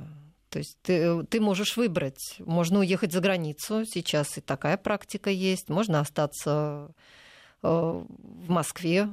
То 0.49 0.59
есть 0.59 0.77
ты, 0.81 1.23
ты 1.23 1.39
можешь 1.39 1.77
выбрать, 1.77 2.35
можно 2.39 2.79
уехать 2.79 3.13
за 3.13 3.21
границу, 3.21 3.85
сейчас 3.85 4.37
и 4.37 4.41
такая 4.41 4.75
практика 4.75 5.29
есть, 5.29 5.69
можно 5.69 6.01
остаться 6.01 6.91
в 7.61 8.05
Москве. 8.47 9.09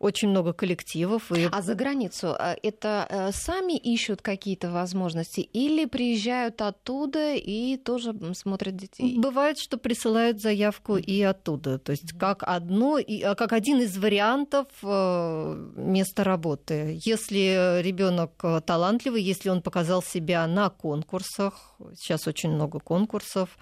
Очень 0.00 0.28
много 0.28 0.52
коллективов. 0.52 1.32
И... 1.32 1.48
А 1.50 1.62
за 1.62 1.74
границу 1.74 2.36
это 2.62 3.30
сами 3.32 3.74
ищут 3.78 4.20
какие-то 4.20 4.70
возможности 4.70 5.40
или 5.40 5.86
приезжают 5.86 6.60
оттуда 6.60 7.34
и 7.34 7.78
тоже 7.78 8.12
смотрят 8.34 8.76
детей? 8.76 9.18
Бывает, 9.18 9.56
что 9.58 9.78
присылают 9.78 10.42
заявку 10.42 10.96
и 10.98 11.22
оттуда. 11.22 11.78
То 11.78 11.92
есть 11.92 12.12
как, 12.18 12.42
одно, 12.42 12.98
как 13.34 13.54
один 13.54 13.80
из 13.80 13.96
вариантов 13.96 14.66
места 14.82 16.22
работы. 16.22 17.00
Если 17.02 17.80
ребенок 17.80 18.44
талантливый, 18.66 19.22
если 19.22 19.48
он 19.48 19.62
показал 19.62 20.02
себя 20.02 20.46
на 20.46 20.68
конкурсах, 20.68 21.76
сейчас 21.96 22.26
очень 22.26 22.50
много 22.50 22.78
конкурсов, 22.78 23.56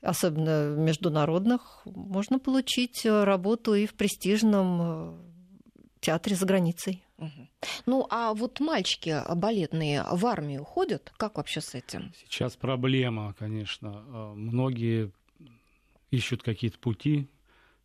особенно 0.00 0.74
международных, 0.76 1.82
можно 1.84 2.38
получить 2.38 3.04
работу 3.04 3.74
и 3.74 3.86
в 3.86 3.94
престижном 3.94 5.22
театре 6.00 6.36
за 6.36 6.46
границей. 6.46 7.04
Ну, 7.86 8.06
а 8.10 8.32
вот 8.34 8.60
мальчики 8.60 9.20
балетные 9.34 10.04
в 10.08 10.24
армию 10.26 10.64
ходят? 10.64 11.12
Как 11.16 11.36
вообще 11.36 11.60
с 11.60 11.74
этим? 11.74 12.12
Сейчас 12.16 12.56
проблема, 12.56 13.34
конечно. 13.38 14.02
Многие 14.34 15.10
ищут 16.10 16.42
какие-то 16.42 16.78
пути, 16.78 17.28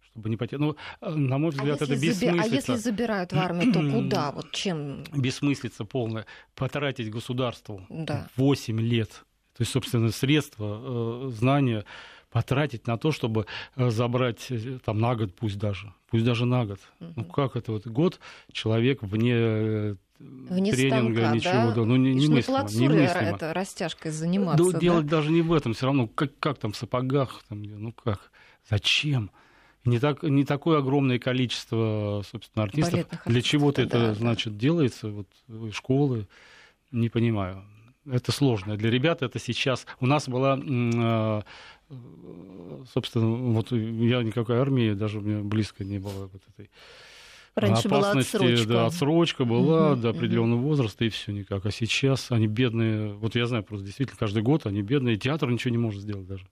чтобы 0.01 0.29
не 0.29 0.37
потерять. 0.37 0.61
Ну, 0.61 0.75
на 1.01 1.37
мой 1.39 1.49
взгляд, 1.49 1.81
а 1.81 1.85
это 1.85 1.85
заби... 1.87 2.09
бессмыслица. 2.09 2.43
А 2.43 2.47
если 2.47 2.75
забирают 2.75 3.33
в 3.33 3.37
армию, 3.37 3.73
то 3.73 3.79
куда? 3.91 4.31
Вот 4.31 4.51
чем? 4.51 5.03
Бессмыслица 5.13 5.85
полная. 5.85 6.25
Потратить 6.55 7.09
государству 7.09 7.85
да. 7.89 8.27
8 8.35 8.79
лет. 8.79 9.25
То 9.55 9.61
есть, 9.61 9.71
собственно, 9.71 10.09
средства, 10.09 11.29
знания 11.29 11.85
потратить 12.33 12.87
на 12.87 12.97
то, 12.97 13.11
чтобы 13.11 13.45
э, 13.75 13.89
забрать 13.91 14.47
э, 14.49 14.79
там 14.83 14.99
на 14.99 15.15
год, 15.15 15.33
пусть 15.35 15.59
даже, 15.59 15.93
пусть 16.09 16.25
даже 16.25 16.45
на 16.45 16.65
год. 16.65 16.79
Угу. 16.99 17.13
Ну 17.15 17.25
как 17.25 17.55
это 17.55 17.71
вот 17.71 17.85
год 17.87 18.19
человек 18.51 19.03
вне 19.03 19.35
э, 19.35 19.95
Вне 20.19 20.71
тренинга, 20.71 21.19
станка, 21.19 21.35
ничего, 21.35 21.51
да? 21.51 21.73
да, 21.73 21.85
ну 21.85 21.95
не, 21.97 22.13
немыслимо. 22.13 23.35
это 23.35 23.53
растяжкой 23.53 24.11
заниматься. 24.11 24.63
Да, 24.63 24.71
да? 24.71 24.79
Делать 24.79 25.05
даже 25.05 25.31
не 25.31 25.41
в 25.41 25.51
этом, 25.51 25.73
все 25.73 25.87
равно 25.87 26.07
как, 26.07 26.37
как 26.39 26.59
там 26.59 26.71
в 26.71 26.77
сапогах, 26.77 27.43
там, 27.49 27.61
ну 27.61 27.91
как, 27.91 28.31
зачем? 28.69 29.31
Не, 29.83 29.99
так, 29.99 30.23
не 30.23 30.45
такое 30.45 30.79
огромное 30.79 31.19
количество, 31.19 32.23
собственно, 32.31 32.63
артистов. 32.63 32.93
артистов 32.93 33.21
Для 33.25 33.41
чего-то 33.41 33.81
да, 33.81 33.87
это, 33.87 33.99
да. 33.99 34.13
значит, 34.13 34.57
делается, 34.57 35.09
вот 35.09 35.27
школы, 35.73 36.27
не 36.91 37.09
понимаю. 37.09 37.65
Это 38.05 38.31
сложно. 38.31 38.75
Для 38.77 38.89
ребят 38.89 39.21
это 39.21 39.39
сейчас... 39.39 39.85
У 39.99 40.05
нас 40.05 40.27
была 40.27 40.59
а, 40.65 41.43
собственно, 42.93 43.53
вот 43.53 43.71
я 43.71 44.23
никакой 44.23 44.57
армии, 44.57 44.93
даже 44.93 45.19
у 45.19 45.21
меня 45.21 45.43
близко 45.43 45.83
не 45.83 45.99
было 45.99 46.29
вот 46.31 46.41
этой 46.55 46.69
Раньше 47.55 47.87
опасности, 47.87 48.37
была 48.37 48.47
отсрочка. 48.47 48.73
Да, 48.73 48.85
отсрочка 48.87 49.45
была 49.45 49.91
угу, 49.91 50.01
до 50.01 50.09
определенного 50.09 50.59
угу. 50.59 50.69
возраста, 50.69 51.05
и 51.05 51.09
все 51.09 51.31
никак. 51.31 51.65
А 51.65 51.71
сейчас 51.71 52.31
они 52.31 52.47
бедные, 52.47 53.13
вот 53.13 53.35
я 53.35 53.45
знаю 53.45 53.63
просто 53.63 53.85
действительно 53.85 54.17
каждый 54.17 54.41
год 54.41 54.65
они 54.65 54.81
бедные, 54.81 55.17
театр 55.17 55.49
ничего 55.49 55.71
не 55.71 55.77
может 55.77 56.01
сделать 56.01 56.25
даже. 56.25 56.47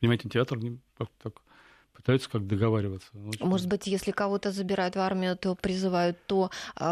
Понимаете, 0.00 0.28
театр 0.28 0.58
не, 0.58 0.78
так, 1.22 1.34
пытаются 2.00 2.30
как 2.30 2.46
договариваться. 2.46 3.08
Очень... 3.14 3.44
Может 3.44 3.68
быть, 3.68 3.86
если 3.86 4.10
кого-то 4.10 4.50
забирают 4.52 4.96
в 4.96 4.98
армию, 4.98 5.36
то 5.36 5.54
призывают, 5.54 6.16
то 6.26 6.50
э, 6.78 6.84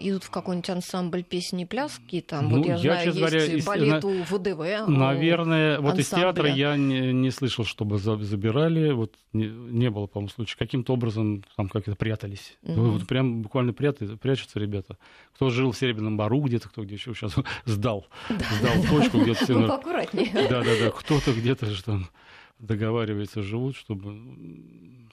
идут 0.00 0.24
в 0.24 0.30
какой-нибудь 0.30 0.68
ансамбль 0.70 1.22
песни 1.22 1.62
и 1.62 1.66
пляски. 1.66 2.20
Там, 2.20 2.48
ну, 2.48 2.58
вот 2.58 2.66
я, 2.66 2.74
я 2.74 2.80
знаю, 2.80 3.06
есть 3.06 3.18
говоря, 3.18 3.44
из... 3.44 3.64
балет 3.64 4.04
у 4.04 4.22
ВДВ. 4.24 4.88
Наверное, 4.88 5.78
у 5.78 5.82
вот 5.82 5.98
из 5.98 6.08
театра 6.08 6.48
я 6.48 6.76
не, 6.76 7.12
не 7.12 7.30
слышал, 7.30 7.64
чтобы 7.64 7.98
забирали. 7.98 8.92
Вот 8.92 9.14
не, 9.32 9.46
не 9.46 9.90
было, 9.90 10.06
по-моему, 10.06 10.30
случая. 10.30 10.56
Каким-то 10.58 10.92
образом 10.92 11.44
там 11.56 11.68
как-то 11.68 11.94
прятались. 11.94 12.56
Mm-hmm. 12.62 12.90
Вот 12.90 13.06
прям 13.06 13.42
буквально 13.42 13.72
прятаются, 13.72 14.16
прячутся 14.16 14.58
ребята. 14.58 14.98
Кто 15.34 15.50
жил 15.50 15.70
в 15.70 15.78
Серебряном 15.78 16.16
Бару 16.16 16.40
где-то, 16.40 16.68
кто 16.68 16.82
где 16.82 16.94
еще 16.94 17.14
сейчас 17.14 17.34
сдал. 17.64 18.06
Сдал 18.28 18.82
точку 18.90 19.20
где-то. 19.20 19.52
Ну, 19.52 19.68
поаккуратнее. 19.68 20.48
Да-да-да, 20.48 20.90
кто-то 20.90 21.32
где-то 21.32 21.66
же 21.66 21.82
там 21.84 22.08
договариваются, 22.58 23.42
живут, 23.42 23.76
чтобы 23.76 24.18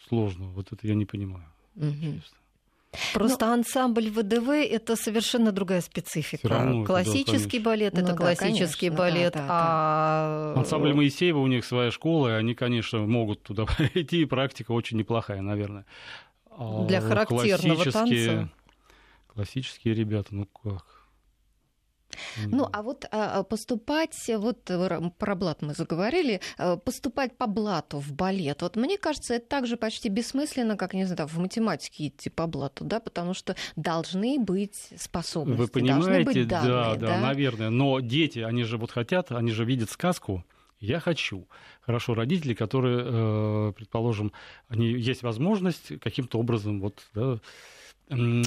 сложно. 0.08 0.48
Вот 0.48 0.72
это 0.72 0.88
я 0.88 0.96
не 0.96 1.06
понимаю. 1.06 1.46
Угу. 1.76 2.22
Просто 3.14 3.48
Но... 3.48 3.54
ансамбль 3.54 4.10
ВДВ 4.10 4.50
это 4.50 4.96
совершенно 4.96 5.52
другая 5.52 5.82
специфика. 5.82 6.48
Равно, 6.48 6.86
классический 6.86 7.60
да, 7.60 7.66
балет 7.66 7.94
это 7.98 8.12
ну, 8.12 8.18
классический 8.18 8.90
да, 8.90 8.98
конечно, 8.98 9.18
балет, 9.18 9.34
да, 9.34 9.40
да, 9.40 9.48
а 9.50 10.54
ансамбль 10.58 10.94
Моисеева 10.94 11.40
у 11.40 11.48
них 11.48 11.66
своя 11.66 11.90
школа, 11.90 12.30
и 12.30 12.32
они, 12.34 12.54
конечно, 12.54 13.00
могут 13.00 13.42
туда 13.42 13.66
пойти, 13.78 14.22
и 14.22 14.26
практика 14.26 14.72
очень 14.74 14.98
неплохая, 14.98 15.42
наверное. 15.42 15.86
А 16.52 16.86
Для 16.86 17.02
характерного 17.02 17.84
танца. 17.92 18.50
Классические 19.28 19.96
ребята, 19.96 20.36
ну 20.36 20.46
как? 20.46 20.93
Ну, 22.46 22.67
а 22.72 22.82
вот 22.82 23.05
а, 23.12 23.39
а, 23.39 23.43
поступать, 23.43 24.29
вот 24.38 24.70
э, 24.70 25.10
про 25.17 25.36
блат 25.36 25.62
мы 25.62 25.74
заговорили, 25.74 26.41
э, 26.58 26.77
поступать 26.77 27.38
по 27.38 27.48
блату 27.48 28.00
в 28.00 28.13
балет, 28.13 28.62
вот 28.62 28.75
мне 28.75 28.98
кажется, 28.98 29.36
это 29.36 29.48
также 29.48 29.77
почти 29.77 30.10
бессмысленно, 30.10 30.77
как, 30.77 30.93
не 30.93 31.05
знаю, 31.05 31.27
в 31.27 31.38
математике 31.39 32.08
идти 32.08 32.29
по 32.29 32.48
блату, 32.48 32.86
да, 32.86 33.00
потому 33.00 33.34
что 33.34 33.55
должны 33.75 34.39
быть 34.39 34.89
способности, 34.98 35.62
Вы 35.62 35.67
понимаете, 35.67 36.25
быть 36.25 36.48
данные, 36.48 36.72
да, 36.72 36.96
да, 36.96 37.08
да, 37.08 37.22
наверное, 37.22 37.70
но 37.70 38.00
дети, 38.00 38.39
они 38.39 38.63
же 38.63 38.77
вот 38.77 38.91
хотят, 38.91 39.32
они 39.32 39.51
же 39.51 39.65
видят 39.65 39.89
сказку, 39.89 40.43
я 40.84 41.00
хочу. 41.00 41.48
Хорошо, 41.82 42.13
родители, 42.13 42.53
которые, 42.53 43.03
э, 43.05 43.74
предположим, 43.74 44.34
они 44.67 44.88
есть 44.88 45.24
возможность 45.24 46.00
каким-то 46.00 46.39
образом 46.39 46.82
вот, 46.82 47.08
да, 47.13 47.39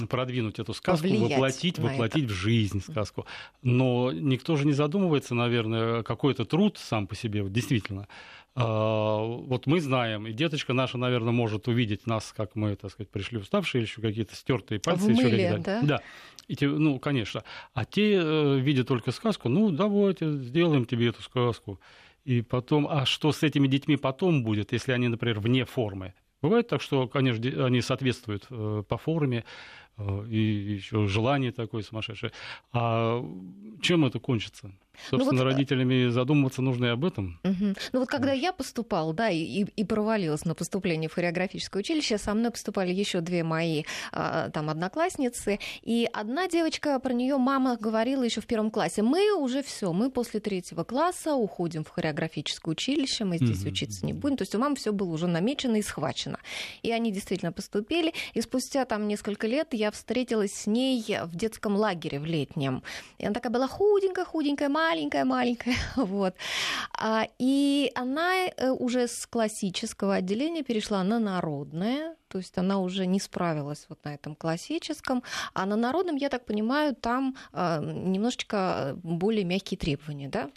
продвинуть 0.09 0.59
эту 0.59 0.73
сказку, 0.73 1.07
Повлиять 1.07 1.31
воплотить, 1.31 1.79
воплотить 1.79 2.25
это. 2.25 2.33
в 2.33 2.35
жизнь 2.35 2.81
сказку. 2.81 3.25
Но 3.61 4.11
никто 4.11 4.55
же 4.55 4.65
не 4.65 4.73
задумывается, 4.73 5.35
наверное, 5.35 6.03
какой 6.03 6.33
это 6.33 6.45
труд 6.45 6.77
сам 6.77 7.07
по 7.07 7.15
себе, 7.15 7.43
вот, 7.43 7.51
действительно. 7.51 8.07
А, 8.55 9.19
вот 9.23 9.67
мы 9.67 9.79
знаем, 9.79 10.25
и 10.25 10.33
деточка 10.33 10.73
наша, 10.73 10.97
наверное, 10.97 11.31
может 11.31 11.67
увидеть 11.67 12.07
нас, 12.07 12.33
как 12.35 12.55
мы, 12.55 12.75
так 12.75 12.91
сказать, 12.91 13.09
пришли 13.09 13.37
уставшие, 13.37 13.81
или 13.81 13.87
еще 13.87 14.01
какие-то 14.01 14.35
стертые 14.35 14.79
пальцы. 14.79 15.05
В 15.05 15.15
мыле, 15.15 15.43
еще 15.43 15.57
да? 15.57 15.81
Да. 15.83 16.01
И 16.47 16.55
те, 16.55 16.67
ну, 16.67 16.97
конечно. 16.97 17.43
А 17.73 17.85
те, 17.85 18.13
э, 18.15 18.59
видят 18.59 18.87
только 18.87 19.11
сказку, 19.11 19.49
ну, 19.49 19.69
давайте, 19.69 20.31
сделаем 20.37 20.85
тебе 20.85 21.09
эту 21.09 21.21
сказку. 21.21 21.79
И 22.25 22.41
потом, 22.41 22.87
а 22.89 23.05
что 23.05 23.31
с 23.31 23.43
этими 23.43 23.67
детьми 23.67 23.95
потом 23.95 24.43
будет, 24.43 24.71
если 24.71 24.91
они, 24.91 25.07
например, 25.07 25.39
вне 25.39 25.65
формы? 25.65 26.13
Бывает 26.41 26.67
так, 26.67 26.81
что, 26.81 27.07
конечно, 27.07 27.65
они 27.65 27.81
соответствуют 27.81 28.45
э, 28.49 28.83
по 28.87 28.97
форме, 28.97 29.43
и 30.29 30.37
еще 30.37 31.07
желание 31.07 31.51
такое 31.51 31.83
сумасшедшее. 31.83 32.31
А 32.73 33.23
чем 33.81 34.05
это 34.05 34.19
кончится? 34.19 34.71
Собственно, 35.09 35.31
ну 35.31 35.43
вот... 35.43 35.51
Э, 35.51 35.53
родителями 35.53 36.09
задумываться 36.09 36.61
нужно 36.61 36.85
и 36.85 36.89
об 36.89 37.05
этом. 37.05 37.39
Угу. 37.43 37.75
Ну 37.93 37.99
вот 37.99 38.09
когда 38.09 38.33
я 38.33 38.51
поступал, 38.51 39.13
да, 39.13 39.29
и, 39.29 39.63
и 39.63 39.83
провалилась 39.83 40.45
на 40.45 40.55
поступление 40.55 41.09
в 41.09 41.13
хореографическое 41.13 41.81
училище, 41.81 42.17
со 42.17 42.33
мной 42.33 42.51
поступали 42.51 42.91
еще 42.91 43.21
две 43.21 43.43
мои 43.43 43.83
а, 44.11 44.49
там 44.49 44.69
одноклассницы, 44.69 45.59
и 45.81 46.09
одна 46.11 46.47
девочка, 46.47 46.99
про 46.99 47.13
нее 47.13 47.37
мама 47.37 47.77
говорила 47.77 48.23
еще 48.23 48.41
в 48.41 48.47
первом 48.47 48.71
классе, 48.71 49.03
мы 49.03 49.33
уже 49.37 49.61
все, 49.63 49.93
мы 49.93 50.09
после 50.09 50.39
третьего 50.39 50.83
класса 50.83 51.35
уходим 51.35 51.83
в 51.83 51.89
хореографическое 51.89 52.71
училище, 52.71 53.25
мы 53.25 53.37
здесь 53.37 53.61
угу. 53.61 53.69
учиться 53.69 54.05
не 54.05 54.13
будем. 54.13 54.37
То 54.37 54.43
есть 54.43 54.55
у 54.55 54.59
мамы 54.59 54.75
все 54.75 54.91
было 54.91 55.11
уже 55.11 55.27
намечено 55.27 55.77
и 55.77 55.81
схвачено. 55.81 56.39
И 56.81 56.91
они 56.91 57.11
действительно 57.11 57.51
поступили, 57.51 58.13
и 58.33 58.41
спустя 58.41 58.85
там 58.85 59.07
несколько 59.07 59.47
лет 59.47 59.73
я 59.73 59.86
встретилась 59.91 60.53
с 60.53 60.67
ней 60.67 61.03
в 61.23 61.35
детском 61.35 61.75
лагере 61.75 62.19
в 62.19 62.25
летнем. 62.25 62.83
И 63.17 63.25
она 63.25 63.33
такая 63.33 63.51
была 63.51 63.67
худенькая-худенькая, 63.67 64.69
маленькая-маленькая, 64.69 65.75
вот. 65.95 66.35
А, 66.97 67.27
и 67.39 67.91
она 67.95 68.47
э, 68.47 68.69
уже 68.69 69.07
с 69.07 69.25
классического 69.25 70.15
отделения 70.15 70.63
перешла 70.63 71.03
на 71.03 71.19
народное, 71.19 72.15
то 72.27 72.37
есть 72.37 72.57
она 72.57 72.79
уже 72.79 73.05
не 73.05 73.19
справилась 73.19 73.85
вот 73.89 74.03
на 74.03 74.13
этом 74.13 74.35
классическом, 74.35 75.23
а 75.53 75.65
на 75.65 75.75
народном, 75.75 76.15
я 76.15 76.29
так 76.29 76.45
понимаю, 76.45 76.95
там 76.95 77.35
а, 77.53 77.79
немножечко 77.79 78.97
более 79.03 79.45
мягкие 79.45 79.77
требования, 79.77 80.27
да? 80.29 80.49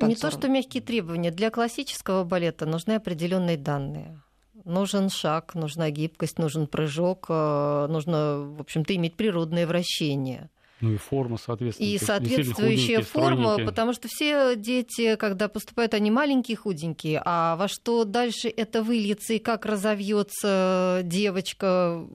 Не 0.00 0.14
то, 0.14 0.30
что 0.30 0.48
мягкие 0.48 0.82
требования. 0.82 1.30
Для 1.30 1.50
классического 1.50 2.22
балета 2.24 2.66
нужны 2.66 2.92
определенные 2.92 3.56
данные. 3.56 4.20
Нужен 4.68 5.08
шаг, 5.08 5.54
нужна 5.54 5.90
гибкость, 5.90 6.38
нужен 6.38 6.66
прыжок, 6.66 7.24
э, 7.30 7.86
нужно, 7.88 8.40
в 8.40 8.60
общем-то, 8.60 8.94
иметь 8.94 9.14
природное 9.14 9.66
вращение. 9.66 10.50
Ну 10.82 10.92
и 10.92 10.96
форма, 10.98 11.38
соответственно. 11.38 11.86
И 11.86 11.96
соответствующая 11.96 13.00
форма, 13.00 13.56
потому 13.64 13.94
что 13.94 14.08
все 14.08 14.56
дети, 14.56 15.16
когда 15.16 15.48
поступают, 15.48 15.94
они 15.94 16.10
маленькие, 16.10 16.58
худенькие, 16.58 17.22
а 17.24 17.56
во 17.56 17.66
что 17.66 18.04
дальше 18.04 18.48
это 18.48 18.82
выльется 18.82 19.32
и 19.32 19.38
как 19.38 19.64
разовьется 19.64 21.00
девочка 21.02 22.06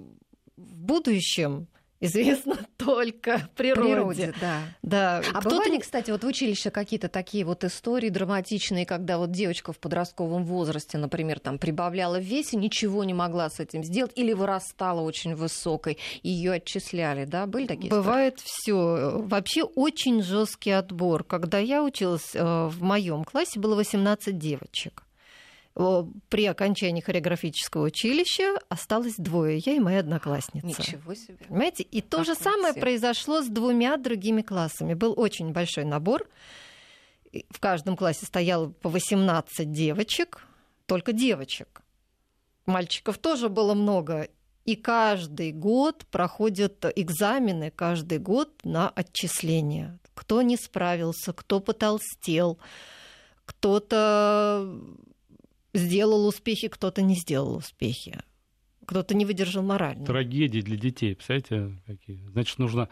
в 0.55 0.77
будущем, 0.77 1.67
известно 2.05 2.57
только 2.77 3.49
природе. 3.55 3.93
природе 3.93 4.33
да. 4.41 4.61
да. 4.81 5.21
А 5.33 5.41
бывали, 5.41 5.79
кстати, 5.79 6.11
вот 6.11 6.23
в 6.23 6.27
училище 6.27 6.69
какие-то 6.69 7.07
такие 7.07 7.45
вот 7.45 7.63
истории 7.63 8.09
драматичные, 8.09 8.85
когда 8.85 9.17
вот 9.17 9.31
девочка 9.31 9.73
в 9.73 9.79
подростковом 9.79 10.45
возрасте, 10.45 10.97
например, 10.97 11.39
там 11.39 11.57
прибавляла 11.57 12.19
в 12.19 12.23
весе, 12.23 12.57
ничего 12.57 13.03
не 13.03 13.13
могла 13.13 13.49
с 13.49 13.59
этим 13.59 13.83
сделать, 13.83 14.11
или 14.15 14.33
вырастала 14.33 15.01
очень 15.01 15.35
высокой, 15.35 15.97
ее 16.21 16.53
отчисляли, 16.53 17.25
да? 17.25 17.45
Были 17.45 17.67
такие 17.67 17.89
Бывает 17.89 18.39
все. 18.43 19.21
Вообще 19.23 19.63
очень 19.63 20.21
жесткий 20.21 20.71
отбор. 20.71 21.23
Когда 21.23 21.59
я 21.59 21.83
училась 21.83 22.31
э, 22.33 22.67
в 22.67 22.81
моем 22.81 23.23
классе, 23.23 23.59
было 23.59 23.75
18 23.75 24.37
девочек 24.37 25.03
при 25.75 26.45
окончании 26.45 27.01
хореографического 27.01 27.85
училища 27.85 28.59
осталось 28.69 29.15
двое, 29.17 29.57
я 29.57 29.73
и 29.73 29.79
моя 29.79 29.99
одноклассница. 29.99 30.67
Ничего 30.67 31.15
себе. 31.15 31.37
Понимаете? 31.47 31.83
И 31.83 32.01
то 32.01 32.23
же 32.23 32.35
самое 32.35 32.73
произошло 32.75 33.41
с 33.41 33.47
двумя 33.47 33.97
другими 33.97 34.43
классами. 34.43 34.93
Был 34.93 35.13
очень 35.17 35.51
большой 35.51 35.85
набор. 35.85 36.29
В 37.49 37.59
каждом 37.59 37.97
классе 37.97 38.27
стояло 38.27 38.69
по 38.69 38.89
18 38.89 39.71
девочек, 39.71 40.45
только 40.85 41.11
девочек. 41.11 41.81
Мальчиков 42.67 43.17
тоже 43.17 43.49
было 43.49 43.73
много. 43.73 44.27
И 44.65 44.75
каждый 44.75 45.51
год 45.51 46.05
проходят 46.11 46.85
экзамены, 46.95 47.71
каждый 47.71 48.19
год 48.19 48.51
на 48.63 48.89
отчисление. 48.89 49.99
Кто 50.13 50.43
не 50.43 50.55
справился, 50.55 51.33
кто 51.33 51.59
потолстел, 51.59 52.59
кто-то 53.45 54.79
сделал 55.73 56.27
успехи, 56.27 56.67
кто-то 56.67 57.01
не 57.01 57.15
сделал 57.15 57.55
успехи. 57.55 58.19
Кто-то 58.85 59.15
не 59.15 59.25
выдержал 59.25 59.63
морально. 59.63 60.05
Трагедии 60.05 60.59
для 60.59 60.77
детей, 60.77 61.15
представляете, 61.15 61.81
какие? 61.85 62.19
Значит, 62.31 62.59
нужно 62.59 62.89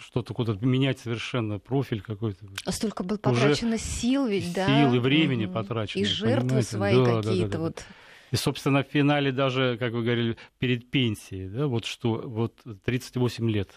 что-то 0.00 0.34
куда-то 0.34 0.64
менять 0.64 0.98
совершенно 0.98 1.58
профиль 1.58 2.00
какой-то. 2.00 2.46
А 2.64 2.72
столько 2.72 3.02
было 3.02 3.18
потрачено 3.18 3.74
Уже 3.74 3.78
сил 3.78 4.26
ведь, 4.26 4.52
да? 4.52 4.66
Сил 4.66 4.94
и 4.94 4.98
времени 4.98 5.46
угу. 5.46 5.54
потрачено. 5.54 6.02
И 6.02 6.04
жертвы 6.04 6.62
свои 6.62 6.96
да, 6.96 7.22
какие-то 7.22 7.46
да, 7.46 7.46
да, 7.46 7.48
да. 7.48 7.58
вот. 7.58 7.84
И, 8.30 8.36
собственно, 8.36 8.84
в 8.84 8.88
финале 8.88 9.32
даже, 9.32 9.76
как 9.78 9.92
вы 9.92 10.02
говорили, 10.02 10.36
перед 10.58 10.90
пенсией, 10.90 11.48
да, 11.48 11.66
вот 11.66 11.86
что, 11.86 12.22
вот 12.24 12.60
38 12.84 13.50
лет 13.50 13.70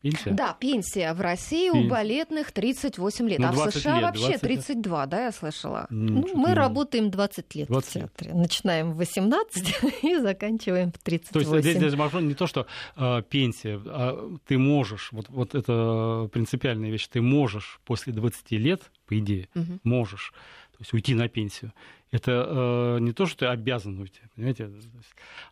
Пенсия? 0.00 0.30
Да, 0.30 0.56
пенсия 0.58 1.12
в 1.12 1.20
России 1.20 1.70
Пенсия. 1.70 1.86
у 1.86 1.90
балетных 1.90 2.52
38 2.52 3.28
лет. 3.28 3.38
Ну, 3.40 3.48
а 3.48 3.52
в 3.52 3.70
США 3.72 3.96
лет, 3.96 4.02
вообще 4.04 4.38
32, 4.38 5.00
лет. 5.00 5.08
да, 5.10 5.24
я 5.24 5.32
слышала? 5.32 5.86
Ну, 5.90 6.24
мы 6.34 6.54
работаем 6.54 7.10
20 7.10 7.54
лет 7.56 7.68
20 7.68 7.90
в 7.90 7.92
театре. 7.94 8.30
Лет. 8.30 8.34
Начинаем 8.34 8.92
в 8.92 8.96
18 8.96 9.76
и 10.04 10.16
заканчиваем 10.18 10.92
в 10.92 10.98
38. 10.98 11.32
То 11.32 11.56
есть 11.56 11.68
здесь 11.68 11.92
даже 11.92 12.22
не 12.22 12.34
то, 12.34 12.46
что 12.46 12.66
э, 12.96 13.22
пенсия, 13.28 13.80
а 13.86 14.38
ты 14.46 14.56
можешь, 14.56 15.10
вот, 15.10 15.28
вот 15.30 15.54
это 15.56 16.28
принципиальная 16.32 16.90
вещь, 16.90 17.08
ты 17.08 17.20
можешь 17.20 17.80
после 17.84 18.12
20 18.12 18.52
лет, 18.52 18.82
по 19.06 19.18
идее, 19.18 19.48
угу. 19.54 19.80
можешь, 19.82 20.32
то 20.78 20.82
есть 20.82 20.94
уйти 20.94 21.14
на 21.14 21.28
пенсию. 21.28 21.72
Это 22.12 22.46
э, 22.48 22.98
не 23.00 23.12
то, 23.12 23.26
что 23.26 23.40
ты 23.40 23.46
обязан 23.46 23.98
уйти, 23.98 24.20
понимаете, 24.36 24.70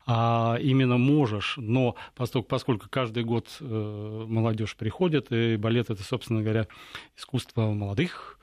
а 0.07 0.57
именно 0.62 0.99
можешь, 0.99 1.55
но 1.57 1.97
поскольку, 2.15 2.47
поскольку 2.47 2.87
каждый 2.89 3.25
год 3.25 3.49
э, 3.61 4.25
молодежь 4.29 4.77
приходит, 4.77 5.33
и 5.33 5.57
балет 5.57 5.91
это, 5.91 6.05
собственно 6.05 6.43
говоря, 6.43 6.69
искусство 7.17 7.73
молодых, 7.73 8.39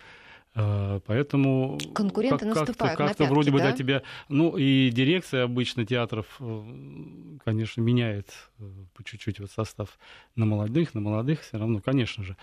э, 0.56 1.00
Поэтому 1.08 1.80
конкуренты 1.96 2.40
как, 2.40 2.56
наступают 2.56 2.98
как-то, 2.98 2.98
как-то 2.98 3.24
пятки, 3.24 3.32
вроде 3.32 3.52
бы 3.52 3.60
да? 3.60 3.70
для 3.70 3.78
тебя, 3.78 4.04
ну 4.28 4.58
и 4.58 4.90
дирекция 4.90 5.46
обычно 5.46 5.86
театров, 5.86 6.26
э, 6.42 6.64
конечно, 7.46 7.80
меняет 7.80 8.28
э, 8.60 8.70
по 8.94 9.06
чуть-чуть 9.06 9.40
вот 9.40 9.52
состав 9.52 9.98
на 10.36 10.46
молодых, 10.46 10.94
на 10.94 11.00
молодых 11.00 11.40
все 11.44 11.58
равно, 11.58 11.80
конечно 11.80 12.26
же, 12.26 12.36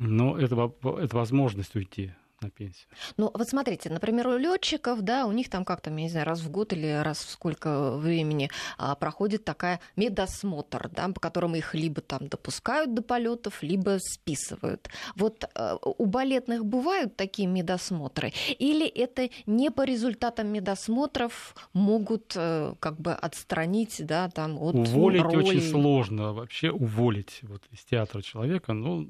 но 0.00 0.36
это, 0.36 0.72
это 1.00 1.16
возможность 1.16 1.76
уйти 1.76 2.12
на 2.42 2.50
пенсию. 2.50 2.88
Ну, 3.16 3.30
вот 3.34 3.48
смотрите, 3.48 3.90
например, 3.90 4.28
у 4.28 4.36
летчиков, 4.36 5.02
да, 5.02 5.26
у 5.26 5.32
них 5.32 5.48
там 5.50 5.64
как-то, 5.64 5.90
я 5.90 5.96
не 5.96 6.08
знаю, 6.08 6.26
раз 6.26 6.40
в 6.40 6.50
год 6.50 6.72
или 6.72 7.02
раз 7.02 7.18
в 7.18 7.30
сколько 7.30 7.96
времени 7.96 8.50
а, 8.76 8.94
проходит 8.94 9.44
такая 9.44 9.80
медосмотр, 9.96 10.88
да, 10.88 11.08
по 11.08 11.20
которому 11.20 11.56
их 11.56 11.74
либо 11.74 12.00
там 12.00 12.28
допускают 12.28 12.94
до 12.94 13.02
полетов, 13.02 13.62
либо 13.62 13.98
списывают. 14.00 14.88
Вот 15.16 15.44
а, 15.54 15.76
у 15.76 16.06
балетных 16.06 16.64
бывают 16.64 17.16
такие 17.16 17.48
медосмотры? 17.48 18.32
Или 18.58 18.86
это 18.86 19.28
не 19.46 19.70
по 19.70 19.82
результатам 19.82 20.48
медосмотров 20.48 21.54
могут 21.72 22.34
а, 22.36 22.74
как 22.80 23.00
бы 23.00 23.12
отстранить, 23.12 24.04
да, 24.06 24.28
там 24.28 24.58
от 24.58 24.74
Уволить 24.74 25.22
роли? 25.22 25.36
очень 25.36 25.62
сложно. 25.62 26.32
Вообще 26.32 26.70
уволить 26.70 27.40
вот 27.42 27.62
из 27.72 27.84
театра 27.84 28.22
человека, 28.22 28.72
ну, 28.72 29.08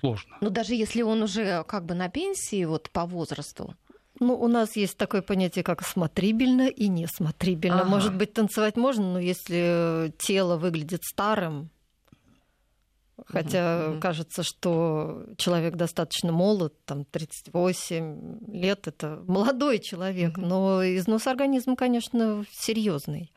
сложно. 0.00 0.36
Ну, 0.40 0.50
даже 0.50 0.74
если 0.74 1.02
он 1.02 1.22
уже 1.22 1.64
как 1.64 1.84
бы 1.84 1.94
на 1.94 2.08
пенсии, 2.08 2.37
пенсии 2.38 2.64
вот 2.64 2.90
по 2.90 3.06
возрасту? 3.06 3.74
Ну, 4.20 4.34
у 4.34 4.48
нас 4.48 4.76
есть 4.76 4.96
такое 4.96 5.22
понятие, 5.22 5.62
как 5.62 5.86
смотрибельно 5.86 6.68
и 6.68 6.88
несмотрибельно. 6.88 7.82
Ага. 7.82 7.88
Может 7.88 8.16
быть, 8.16 8.32
танцевать 8.32 8.76
можно, 8.76 9.12
но 9.12 9.20
если 9.20 10.12
тело 10.18 10.56
выглядит 10.56 11.04
старым, 11.04 11.70
Хотя 13.26 13.58
mm-hmm. 13.58 14.00
кажется, 14.00 14.44
что 14.44 15.24
человек 15.36 15.74
достаточно 15.74 16.30
молод, 16.30 16.72
там 16.84 17.04
38 17.04 18.52
лет, 18.52 18.86
это 18.86 19.24
молодой 19.26 19.80
человек, 19.80 20.38
mm-hmm. 20.38 20.46
но 20.46 20.84
износ 20.84 21.26
организма, 21.26 21.74
конечно, 21.74 22.44
серьезный. 22.52 23.32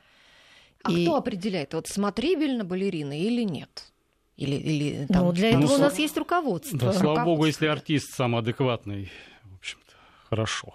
А 0.84 0.92
и... 0.92 1.04
кто 1.04 1.16
определяет, 1.16 1.74
вот 1.74 1.88
смотрибельно 1.88 2.64
балерина 2.64 3.20
или 3.20 3.42
нет? 3.42 3.92
Или, 4.38 4.56
или 4.56 5.06
там... 5.08 5.26
Ну, 5.26 5.32
для 5.32 5.50
этого 5.50 5.68
ну, 5.68 5.74
у 5.76 5.78
нас 5.78 6.00
есть 6.00 6.18
руководство. 6.18 6.78
Да, 6.78 6.94
слава 6.94 7.24
богу, 7.24 7.46
если 7.46 7.68
артист 7.68 8.14
самоадекватный, 8.14 9.12
в 9.44 9.56
общем-то, 9.56 9.94
хорошо. 10.30 10.74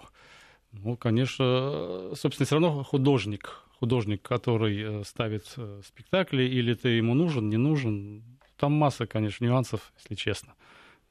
Ну, 0.71 0.95
конечно, 0.95 2.11
собственно, 2.15 2.45
все 2.45 2.55
равно 2.55 2.83
художник, 2.83 3.63
художник, 3.79 4.21
который 4.21 5.01
э, 5.01 5.03
ставит 5.03 5.45
э, 5.57 5.81
спектакли, 5.85 6.43
или 6.43 6.73
ты 6.73 6.89
ему 6.89 7.13
нужен, 7.13 7.49
не 7.49 7.57
нужен, 7.57 8.23
там 8.57 8.73
масса, 8.73 9.05
конечно, 9.07 9.43
нюансов, 9.43 9.91
если 9.97 10.15
честно. 10.15 10.53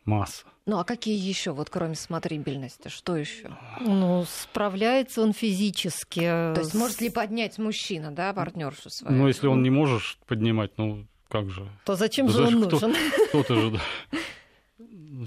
Масса. 0.05 0.47
Ну 0.67 0.79
а 0.79 0.85
какие 0.85 1.19
еще, 1.19 1.51
вот 1.51 1.69
кроме 1.69 1.97
смотрибельности, 1.97 2.89
что 2.89 3.17
еще? 3.17 3.57
Ну, 3.81 4.25
справляется 4.25 5.21
он 5.21 5.33
физически. 5.33 6.21
То 6.21 6.59
есть 6.59 6.75
может 6.75 7.01
ли 7.01 7.11
поднять 7.11 7.59
мужчина, 7.59 8.13
да, 8.13 8.33
партнершу 8.33 8.89
свою? 8.89 9.17
Ну, 9.17 9.29
если 9.29 9.49
он 9.49 9.63
не 9.63 9.71
может 9.71 10.19
поднимать, 10.27 10.79
ну, 10.79 11.07
как 11.29 11.51
же? 11.51 11.67
То 11.85 11.95
зачем 11.95 12.27
да 12.27 12.33
же 12.33 12.43
он 12.45 12.61
нужен? 12.61 12.95
Кто-то 13.29 13.55
же, 13.61 13.71
да. 13.71 13.81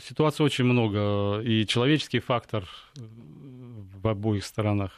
Ситуаций 0.07 0.45
очень 0.45 0.65
много, 0.65 1.41
и 1.41 1.65
человеческий 1.65 2.19
фактор 2.19 2.67
в 2.95 4.07
обоих 4.07 4.45
сторонах 4.45 4.91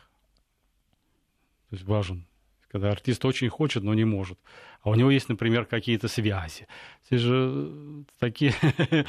то 1.72 1.76
есть 1.76 1.88
важен. 1.88 2.28
Когда 2.70 2.92
артист 2.92 3.24
очень 3.24 3.48
хочет, 3.48 3.84
но 3.84 3.94
не 3.94 4.04
может. 4.04 4.38
А 4.82 4.90
у 4.90 4.96
него 4.96 5.10
есть, 5.10 5.30
например, 5.30 5.66
какие-то 5.66 6.10
связи. 6.10 6.68
Все 7.06 7.18
же 7.18 8.04
такие 8.20 8.54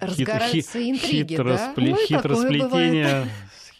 Разгораются 0.00 0.90
интриги, 0.90 1.36
да? 1.36 1.74
Ну, 1.76 1.96
хитросплетения, 1.96 3.28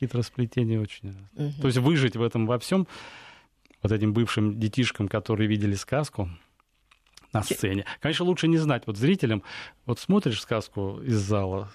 хитросплетения 0.00 0.80
очень. 0.80 1.14
То 1.60 1.68
есть 1.68 1.78
выжить 1.78 2.16
в 2.16 2.22
этом 2.22 2.46
во 2.46 2.58
всем 2.58 2.88
вот 3.82 3.92
этим 3.92 4.12
бывшим 4.12 4.58
детишкам, 4.58 5.06
которые 5.06 5.46
видели 5.46 5.76
сказку, 5.76 6.28
на 7.32 7.42
сцене. 7.42 7.84
Конечно, 8.00 8.24
лучше 8.24 8.48
не 8.48 8.58
знать. 8.58 8.82
Вот 8.86 8.96
зрителям, 8.96 9.42
вот 9.86 9.98
смотришь 9.98 10.40
сказку 10.40 11.00
из 11.02 11.18
зала, 11.18 11.70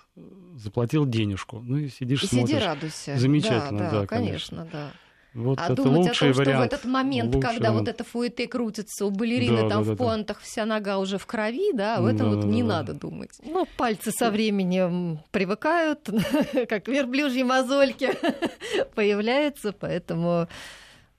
заплатил 0.56 1.06
денежку, 1.06 1.60
ну 1.60 1.78
и 1.78 1.89
сидишь, 1.89 2.24
и 2.24 2.28
смотришь. 2.28 2.50
сиди 2.50 2.60
радуйся. 2.60 3.18
Замечательно, 3.18 3.80
да, 3.80 3.91
да, 3.91 4.02
да 4.02 4.08
конечно, 4.08 4.58
конечно, 4.58 4.70
да. 4.72 4.91
Вот 5.36 5.60
а 5.60 5.65
это 5.65 5.76
думать 5.76 6.08
лучший 6.08 6.32
о 6.32 6.34
том, 6.34 6.44
вариант. 6.44 6.65
что 6.65 6.78
в 6.78 6.80
этот 6.80 6.91
момент, 6.91 7.36
лучший 7.36 7.50
когда 7.50 7.70
вариант. 7.72 7.80
вот 7.80 7.88
это 7.89 8.04
фуэте 8.06 8.48
крутится, 8.48 9.06
у 9.06 9.12
балерины 9.12 9.63
да, 9.63 9.70
там 9.70 9.70
да, 9.70 9.82
в 9.82 9.88
да, 9.88 9.96
пуантах 9.96 10.38
да. 10.38 10.44
вся 10.46 10.65
нога 10.65 10.98
уже 10.98 11.18
в 11.18 11.26
крови, 11.26 11.74
да, 11.74 12.00
в 12.00 12.06
этом 12.06 12.30
да, 12.30 12.36
вот 12.36 12.41
да, 12.41 12.48
не 12.48 12.63
да. 12.63 12.70
надо 12.70 12.94
думать. 12.94 13.32
Ну, 13.44 13.68
пальцы 13.76 14.12
со 14.12 14.32
временем 14.32 15.20
привыкают, 15.32 16.10
как 16.70 16.88
верблюжьи 16.88 17.44
мозольки 17.44 18.12
появляются, 18.96 19.74
поэтому, 19.74 20.48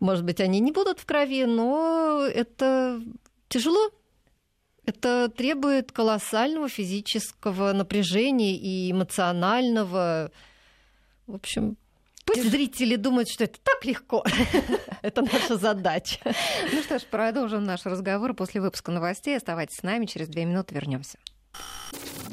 может 0.01 0.25
быть, 0.25 0.41
они 0.41 0.61
не 0.61 0.73
будут 0.73 0.99
в 0.99 1.05
крови, 1.05 1.45
но 1.45 2.27
это 2.27 3.03
тяжело 3.49 3.91
это 4.87 5.29
требует 5.29 5.93
колоссального 5.93 6.69
физического 6.69 7.73
напряжения 7.73 8.57
и 8.57 8.91
эмоционального. 8.91 10.31
В 11.27 11.35
общем, 11.35 11.77
Пусть 12.25 12.51
зрители 12.51 12.97
думают, 12.97 13.29
что 13.29 13.45
это 13.45 13.59
так 13.63 13.85
легко. 13.85 14.25
это 15.03 15.23
наша 15.23 15.57
задача. 15.57 16.19
Ну 16.73 16.83
что 16.83 16.99
ж, 16.99 17.03
продолжим 17.03 17.63
наш 17.63 17.87
разговор 17.87 18.35
после 18.35 18.61
выпуска 18.61 18.91
новостей. 18.91 19.37
Оставайтесь 19.37 19.77
с 19.79 19.83
нами, 19.85 20.07
через 20.07 20.29
две 20.29 20.45
минуты 20.45 20.75
вернемся. 20.75 21.19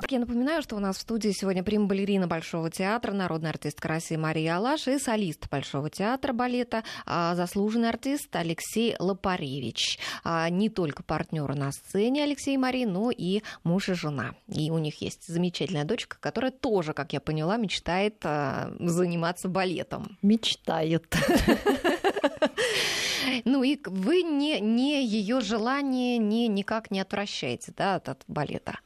Я 0.10 0.20
напоминаю, 0.20 0.62
что 0.62 0.76
у 0.76 0.80
нас 0.80 0.98
в 0.98 1.02
студии 1.02 1.30
сегодня 1.30 1.64
прим-балерина 1.64 2.28
Большого 2.28 2.70
театра, 2.70 3.14
народная 3.14 3.52
артистка 3.52 3.88
России 3.88 4.16
Мария 4.16 4.58
Алаш 4.58 4.88
и 4.88 5.00
солист 5.00 5.50
Большого 5.50 5.90
театра 5.90 6.34
балета, 6.34 6.84
а, 7.06 7.36
заслуженный 7.36 7.90
артист 7.90 8.36
Алексей 8.36 8.96
Лопаревич. 9.00 10.00
А, 10.24 10.50
не 10.50 10.70
только 10.70 11.04
партнеры 11.04 11.56
на 11.56 11.72
сцене 11.72 12.24
Алексей 12.24 12.56
и 12.56 12.58
Мария, 12.58 12.88
но 12.88 13.12
и 13.12 13.42
муж 13.64 13.90
и 13.90 13.94
жена. 13.94 14.36
И 14.48 14.70
у 14.72 14.78
них 14.78 15.02
есть 15.02 15.26
замечательная 15.28 15.86
дочка, 15.86 16.18
которая 16.20 16.52
тоже, 16.52 16.94
как 16.94 17.14
я 17.14 17.20
поняла, 17.20 17.58
мечтает 17.58 18.18
а, 18.24 18.74
заниматься 18.80 19.48
балетом. 19.48 20.18
Мечтает. 20.22 21.16
Ну 23.46 23.64
и 23.64 23.80
вы 23.86 24.22
не, 24.22 24.60
не 24.60 25.06
ее 25.06 25.42
желание 25.42 26.18
не, 26.18 26.48
никак 26.48 26.92
не 26.92 27.00
отвращаете 27.00 27.74
да, 27.76 27.96
от, 27.96 28.10
от 28.10 28.24
балета. 28.28 28.80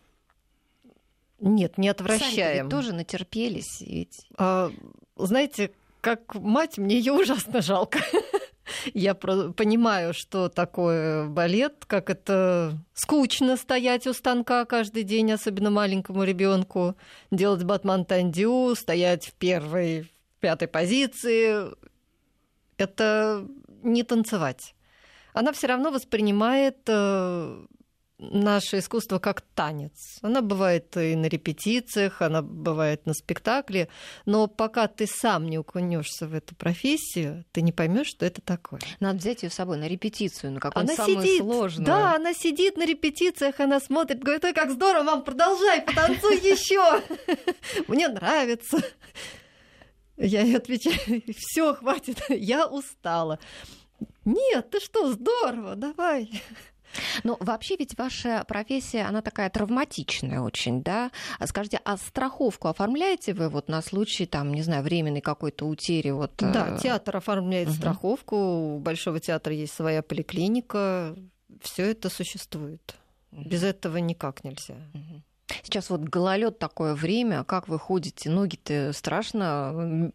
Нет, 1.39 1.78
не 1.78 1.89
отвращаем. 1.89 2.69
Сами 2.69 2.69
тоже 2.69 2.93
натерпелись. 2.93 3.82
Ведь... 3.82 4.28
А, 4.38 4.71
знаете, 5.15 5.71
как 6.02 6.36
мать, 6.36 6.78
мне 6.78 6.97
ее 6.97 7.13
ужасно 7.13 7.62
жалко. 7.62 8.00
Я 8.93 9.15
понимаю, 9.15 10.13
что 10.13 10.50
такое 10.50 11.28
балет, 11.28 11.86
как 11.86 12.10
это 12.10 12.78
скучно 12.93 13.56
стоять 13.56 14.08
у 14.08 14.13
станка 14.13 14.65
каждый 14.65 15.04
день, 15.04 15.32
особенно 15.32 15.69
маленькому 15.69 16.23
ребенку, 16.23 16.95
делать 17.32 17.63
батман-тандю, 17.63 18.76
стоять 18.76 19.28
в 19.28 19.34
первой, 19.34 20.04
в 20.38 20.41
пятой 20.41 20.67
позиции. 20.67 21.67
Это 22.78 23.47
не 23.84 24.04
танцевать. 24.04 24.76
Она 25.34 25.54
все 25.54 25.67
равно 25.67 25.91
воспринимает 25.91 26.78
э, 26.88 27.65
наше 28.20 28.80
искусство 28.80 29.20
как 29.20 29.42
танец. 29.42 30.20
Она 30.22 30.42
бывает 30.42 30.96
и 30.98 31.16
на 31.16 31.28
репетициях, 31.28 32.22
она 32.22 32.42
бывает 32.42 33.06
на 33.06 33.14
спектакле, 33.14 33.90
но 34.26 34.48
пока 34.48 34.88
ты 34.88 35.08
сам 35.08 35.50
не 35.50 35.60
укунешься 35.60 36.28
в 36.28 36.34
эту 36.34 36.56
профессию, 36.56 37.46
ты 37.52 37.62
не 37.62 37.72
поймешь, 37.72 38.08
что 38.08 38.26
это 38.26 38.42
такое. 38.42 38.80
Надо 39.00 39.20
взять 39.20 39.44
ее 39.44 39.50
с 39.50 39.54
собой 39.54 39.78
на 39.78 39.88
репетицию, 39.88 40.54
на 40.54 40.60
какую-нибудь 40.60 40.96
самую 40.96 41.22
сидит, 41.22 41.42
сложную. 41.42 41.86
Да, 41.86 42.16
она 42.16 42.34
сидит 42.34 42.78
на 42.78 42.86
репетициях, 42.86 43.60
она 43.60 43.80
смотрит, 43.80 44.24
говорит, 44.24 44.44
ой, 44.46 44.54
как 44.54 44.72
здорово, 44.72 45.04
мам, 45.04 45.24
продолжай, 45.24 45.82
потанцуй 45.82 46.38
еще. 46.38 47.04
Мне 47.88 48.08
нравится. 48.08 48.82
Я 50.18 50.42
ей 50.42 50.58
отвечаю, 50.58 51.22
все, 51.38 51.76
хватит, 51.76 52.18
я 52.30 52.68
устала. 52.68 53.40
Нет, 54.26 54.70
ты 54.72 54.80
что, 54.80 55.12
здорово, 55.14 55.76
давай. 55.76 56.42
Но 57.23 57.38
вообще 57.39 57.76
ведь 57.78 57.97
ваша 57.97 58.43
профессия, 58.47 59.04
она 59.04 59.21
такая 59.21 59.50
травматичная 59.50 60.41
очень, 60.41 60.84
да? 60.84 61.12
А 61.39 61.47
скажите, 61.47 61.80
а 61.84 61.97
страховку 61.97 62.67
оформляете 62.67 63.34
вы 63.34 63.50
вот 63.50 63.67
на 63.69 63.82
случай, 63.82 64.26
там, 64.26 64.54
не 64.54 64.62
знаю, 64.62 64.84
временной 64.84 65.21
какой-то 65.21 65.67
утери? 65.67 66.12
Вот, 66.12 66.34
да, 66.38 66.76
э, 66.76 66.80
театр 66.82 67.17
оформляет 67.17 67.69
угу. 67.69 67.76
страховку, 67.76 68.36
у 68.36 68.80
Большого 68.80 69.19
театра 69.19 69.54
есть 69.54 69.73
своя 69.73 70.02
поликлиника, 70.02 71.15
все 71.62 71.91
это 71.91 72.10
существует. 72.10 72.95
Без 73.32 73.63
этого 73.63 73.97
никак 73.97 74.43
нельзя. 74.43 74.76
Угу. 74.93 75.21
Сейчас 75.64 75.90
вот 75.90 76.02
гололед 76.02 76.60
такое 76.60 76.94
время, 76.94 77.44
как 77.44 77.68
вы 77.68 77.80
ходите? 77.80 78.30
Ноги-то 78.30 78.92
страшно 78.94 80.12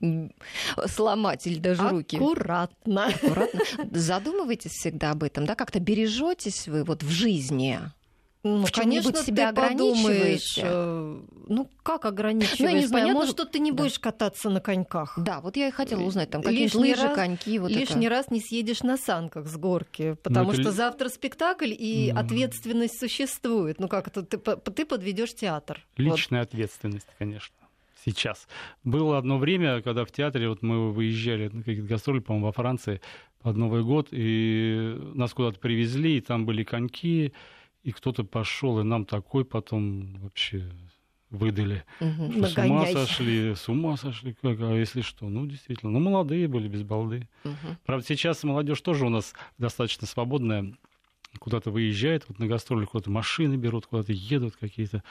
сломать 0.86 1.46
или 1.46 1.58
даже 1.58 1.88
руки? 1.88 2.16
Аккуратно. 2.16 3.06
Аккуратно. 3.06 3.60
Задумываетесь 3.92 4.72
всегда 4.72 5.12
об 5.12 5.22
этом, 5.22 5.46
да? 5.46 5.54
Как-то 5.54 5.80
бережетесь 5.80 6.68
вы 6.68 6.84
вот 6.84 7.02
в 7.02 7.10
жизни? 7.10 7.80
Ну, 8.44 8.66
конечно, 8.72 9.14
себя 9.14 9.50
ограничиваете. 9.50 10.62
Э, 10.64 11.20
ну, 11.48 11.70
как 11.84 12.04
ограничиваешь? 12.06 12.58
Ну, 12.58 12.80
не 12.80 12.86
знаю, 12.86 13.04
Понятно, 13.04 13.20
может... 13.20 13.36
что 13.36 13.44
ты 13.44 13.60
не 13.60 13.70
будешь 13.70 13.98
да. 13.98 14.10
кататься 14.10 14.50
на 14.50 14.60
коньках. 14.60 15.16
Да, 15.16 15.40
вот 15.40 15.56
я 15.56 15.68
и 15.68 15.70
хотела 15.70 16.02
узнать, 16.02 16.30
там 16.30 16.42
какие-то 16.42 16.78
лыжи, 16.78 17.02
раз, 17.02 17.14
коньки. 17.14 17.58
Вот 17.60 17.70
лишний 17.70 18.06
это. 18.06 18.16
раз 18.16 18.30
не 18.30 18.40
съедешь 18.40 18.82
на 18.82 18.96
санках 18.96 19.46
с 19.46 19.56
горки, 19.56 20.16
потому 20.22 20.46
ну, 20.46 20.52
что 20.54 20.62
это... 20.62 20.72
завтра 20.72 21.08
спектакль, 21.08 21.72
и 21.72 22.10
mm. 22.10 22.18
ответственность 22.18 22.98
существует. 22.98 23.78
Ну 23.78 23.86
как 23.86 24.08
это, 24.08 24.22
ты, 24.22 24.38
ты 24.38 24.86
подведешь 24.86 25.34
театр. 25.34 25.80
Lичная 25.96 26.40
вот. 26.40 26.48
ответственность, 26.48 27.06
конечно 27.18 27.54
сейчас. 28.04 28.48
Было 28.82 29.18
одно 29.18 29.38
время, 29.38 29.80
когда 29.80 30.04
в 30.04 30.10
театре, 30.10 30.48
вот 30.48 30.60
мы 30.62 30.92
выезжали 30.92 31.48
на 31.48 31.62
какие-то 31.62 31.88
гастроли, 31.88 32.18
по-моему, 32.18 32.46
во 32.46 32.52
Франции 32.52 33.00
под 33.42 33.56
Новый 33.56 33.84
год, 33.84 34.08
и 34.10 34.96
нас 35.14 35.32
куда-то 35.32 35.60
привезли, 35.60 36.16
и 36.16 36.20
там 36.20 36.46
были 36.46 36.64
коньки, 36.64 37.32
и 37.82 37.92
кто-то 37.92 38.24
пошел, 38.24 38.80
и 38.80 38.84
нам 38.84 39.04
такой 39.04 39.44
потом 39.44 40.18
вообще 40.20 40.70
выдали. 41.30 41.84
Угу. 42.00 42.32
Что 42.32 42.46
с 42.46 42.58
ума 42.58 42.86
сошли, 42.86 43.54
с 43.54 43.68
ума 43.68 43.96
сошли, 43.96 44.34
как, 44.34 44.60
а 44.60 44.74
если 44.74 45.00
что, 45.00 45.28
ну 45.28 45.46
действительно, 45.46 45.90
ну 45.90 45.98
молодые 45.98 46.46
были, 46.46 46.68
без 46.68 46.82
балды. 46.82 47.28
Угу. 47.44 47.76
Правда, 47.84 48.06
сейчас 48.06 48.44
молодежь 48.44 48.80
тоже 48.82 49.06
у 49.06 49.08
нас 49.08 49.34
достаточно 49.58 50.06
свободная, 50.06 50.74
куда-то 51.38 51.70
выезжает, 51.70 52.24
вот 52.28 52.38
на 52.38 52.46
гастроли 52.46 52.84
куда-то 52.84 53.10
машины 53.10 53.56
берут, 53.56 53.86
куда-то 53.86 54.12
едут 54.12 54.56
какие-то 54.56 55.02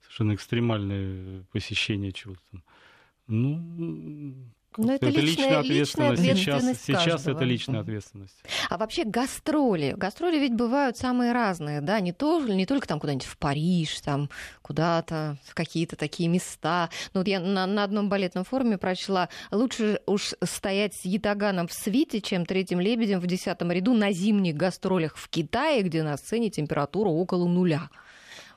совершенно 0.00 0.34
экстремальные 0.34 1.44
посещения 1.52 2.12
чего-то 2.12 2.40
там. 2.50 2.62
Ну, 3.28 4.34
но 4.76 4.92
это, 4.92 5.06
это 5.06 5.20
личная, 5.20 5.62
личная 5.62 6.12
ответственность. 6.12 6.84
сейчас, 6.84 6.98
сейчас 6.98 7.26
это 7.26 7.44
личная 7.44 7.80
ответственность. 7.80 8.36
А 8.68 8.76
вообще 8.76 9.04
гастроли. 9.04 9.94
Гастроли 9.96 10.38
ведь 10.38 10.54
бывают 10.54 10.96
самые 10.96 11.32
разные, 11.32 11.80
да, 11.80 12.00
не, 12.00 12.12
то, 12.12 12.40
не 12.40 12.66
только 12.66 12.86
там 12.86 13.00
куда-нибудь 13.00 13.26
в 13.26 13.36
Париж, 13.38 14.00
там 14.00 14.30
куда-то, 14.62 15.36
в 15.44 15.54
какие-то 15.54 15.96
такие 15.96 16.28
места. 16.28 16.90
Ну, 17.12 17.20
вот 17.20 17.28
я 17.28 17.40
на, 17.40 17.66
на 17.66 17.84
одном 17.84 18.08
балетном 18.08 18.44
форуме 18.44 18.78
прочла, 18.78 19.28
лучше 19.50 20.00
уж 20.06 20.34
стоять 20.44 20.94
с 20.94 21.04
ятаганом 21.04 21.66
в 21.66 21.72
свите, 21.72 22.20
чем 22.20 22.46
третьим 22.46 22.80
лебедем 22.80 23.20
в 23.20 23.26
десятом 23.26 23.72
ряду 23.72 23.94
на 23.94 24.12
зимних 24.12 24.56
гастролях 24.56 25.16
в 25.16 25.28
Китае, 25.28 25.82
где 25.82 26.02
на 26.02 26.16
сцене 26.16 26.50
температура 26.50 27.08
около 27.08 27.48
нуля. 27.48 27.90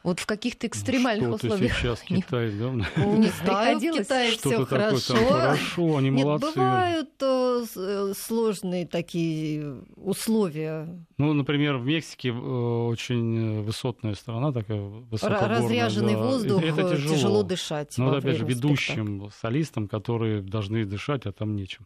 Вот 0.03 0.19
в 0.19 0.25
каких-то 0.25 0.65
экстремальных 0.65 1.37
что 1.37 1.47
условиях. 1.47 1.77
сейчас 1.77 2.01
Китай, 2.07 2.51
да? 2.51 2.69
Не 3.05 3.29
знаю, 3.29 3.77
в 3.77 3.81
Китае 3.81 4.31
все 4.31 4.65
хорошо. 4.65 5.15
хорошо, 5.15 5.97
они 5.97 6.09
Нет, 6.09 6.25
молодцы. 6.25 6.55
бывают 6.55 7.09
э, 7.21 7.65
э, 7.75 8.13
сложные 8.17 8.87
такие 8.87 9.75
условия. 9.95 10.87
Ну, 11.17 11.33
например, 11.33 11.77
в 11.77 11.85
Мексике 11.85 12.29
э, 12.29 12.33
очень 12.33 13.61
высотная 13.61 14.15
страна 14.15 14.51
такая, 14.51 14.79
высокогорная. 14.79 15.59
Разряженный 15.59 16.13
да. 16.13 16.19
воздух, 16.19 16.63
это 16.63 16.95
тяжело. 16.95 17.15
тяжело 17.15 17.43
дышать. 17.43 17.93
Ну, 17.97 18.15
опять 18.15 18.37
же, 18.37 18.45
ведущим 18.45 19.19
спектакля. 19.19 19.31
солистам, 19.41 19.87
которые 19.87 20.41
должны 20.41 20.83
дышать, 20.85 21.25
а 21.27 21.31
там 21.31 21.55
нечем. 21.55 21.85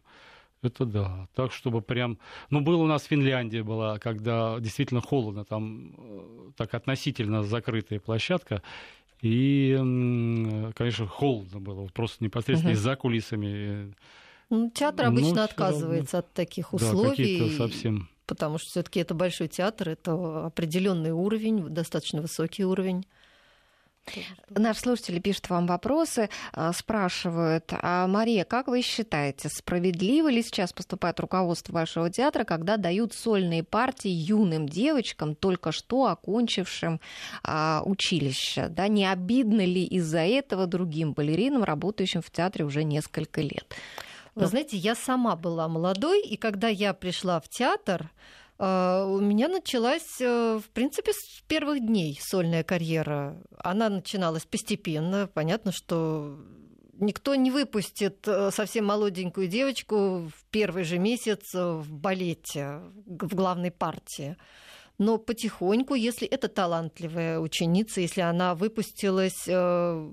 Это 0.62 0.84
да. 0.84 1.28
Так, 1.34 1.52
чтобы 1.52 1.82
прям... 1.82 2.18
Ну, 2.50 2.60
было 2.60 2.82
у 2.82 2.86
нас 2.86 3.04
Финляндия 3.04 3.62
была, 3.62 3.98
когда 3.98 4.58
действительно 4.58 5.00
холодно, 5.00 5.44
там 5.44 5.94
э, 5.96 6.50
так 6.56 6.74
относительно 6.74 7.42
закрытая 7.42 8.00
площадка, 8.00 8.62
и, 9.22 9.74
конечно, 10.74 11.06
холодно 11.06 11.60
было, 11.60 11.88
просто 11.88 12.22
непосредственно 12.22 12.72
угу. 12.74 12.80
за 12.80 12.96
кулисами. 12.96 13.94
Ну, 14.50 14.70
театр 14.70 15.06
обычно 15.06 15.34
ну, 15.34 15.42
отказывается 15.42 16.18
равно. 16.18 16.28
от 16.28 16.34
таких 16.34 16.72
условий. 16.72 17.40
Да, 17.40 17.68
совсем. 17.68 18.08
Потому 18.26 18.58
что 18.58 18.70
все-таки 18.70 19.00
это 19.00 19.14
большой 19.14 19.48
театр, 19.48 19.90
это 19.90 20.46
определенный 20.46 21.12
уровень, 21.12 21.68
достаточно 21.68 22.20
высокий 22.20 22.64
уровень. 22.64 23.06
Наши 24.50 24.80
слушатели 24.80 25.18
пишут 25.18 25.50
вам 25.50 25.66
вопросы, 25.66 26.30
а, 26.52 26.72
спрашивают, 26.72 27.72
а 27.72 28.06
Мария, 28.06 28.44
как 28.44 28.68
вы 28.68 28.82
считаете, 28.82 29.48
справедливо 29.48 30.28
ли 30.28 30.42
сейчас 30.42 30.72
поступает 30.72 31.18
руководство 31.20 31.72
Большого 31.72 32.10
театра, 32.10 32.44
когда 32.44 32.76
дают 32.76 33.12
сольные 33.12 33.62
партии 33.62 34.10
юным 34.10 34.68
девочкам, 34.68 35.34
только 35.34 35.72
что 35.72 36.06
окончившим 36.06 37.00
а, 37.42 37.82
училище? 37.84 38.68
Да, 38.68 38.88
не 38.88 39.10
обидно 39.10 39.64
ли 39.64 39.84
из-за 39.84 40.20
этого 40.20 40.66
другим 40.66 41.12
балеринам, 41.12 41.64
работающим 41.64 42.22
в 42.22 42.30
театре 42.30 42.64
уже 42.64 42.84
несколько 42.84 43.40
лет? 43.40 43.74
Вы 44.34 44.42
ну, 44.42 44.48
знаете, 44.48 44.76
я 44.76 44.94
сама 44.94 45.34
была 45.34 45.66
молодой, 45.66 46.22
и 46.22 46.36
когда 46.36 46.68
я 46.68 46.92
пришла 46.92 47.40
в 47.40 47.48
театр, 47.48 48.10
у 48.58 49.20
меня 49.20 49.48
началась, 49.48 50.20
э, 50.20 50.58
в 50.58 50.68
принципе, 50.70 51.12
с 51.12 51.42
первых 51.46 51.80
дней 51.80 52.18
сольная 52.22 52.64
карьера. 52.64 53.42
Она 53.58 53.90
начиналась 53.90 54.46
постепенно. 54.46 55.28
Понятно, 55.32 55.72
что 55.72 56.38
никто 56.94 57.34
не 57.34 57.50
выпустит 57.50 58.26
э, 58.26 58.50
совсем 58.50 58.86
молоденькую 58.86 59.48
девочку 59.48 60.30
в 60.34 60.44
первый 60.50 60.84
же 60.84 60.98
месяц 60.98 61.52
в 61.52 61.92
балете, 61.92 62.80
в 63.04 63.34
главной 63.34 63.70
партии. 63.70 64.36
Но 64.98 65.18
потихоньку, 65.18 65.94
если 65.94 66.26
это 66.26 66.48
талантливая 66.48 67.38
ученица, 67.38 68.00
если 68.00 68.22
она 68.22 68.54
выпустилась 68.54 69.46
э, 69.46 70.10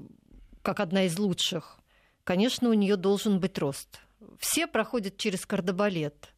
как 0.62 0.82
одна 0.82 1.06
из 1.06 1.18
лучших, 1.18 1.78
конечно, 2.26 2.70
у 2.70 2.74
нее 2.74 2.98
должен 2.98 3.40
быть 3.40 3.58
рост. 3.58 4.00
Все 4.40 4.68
проходят 4.68 5.16
через 5.18 5.46
кардебалет 5.46 6.33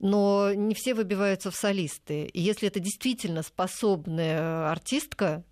но 0.00 0.52
не 0.54 0.74
все 0.74 0.94
выбиваются 0.94 1.50
в 1.50 1.54
солисты. 1.54 2.24
И 2.24 2.40
если 2.40 2.68
это 2.68 2.80
действительно 2.80 3.42
способная 3.42 4.70
артистка, 4.70 5.44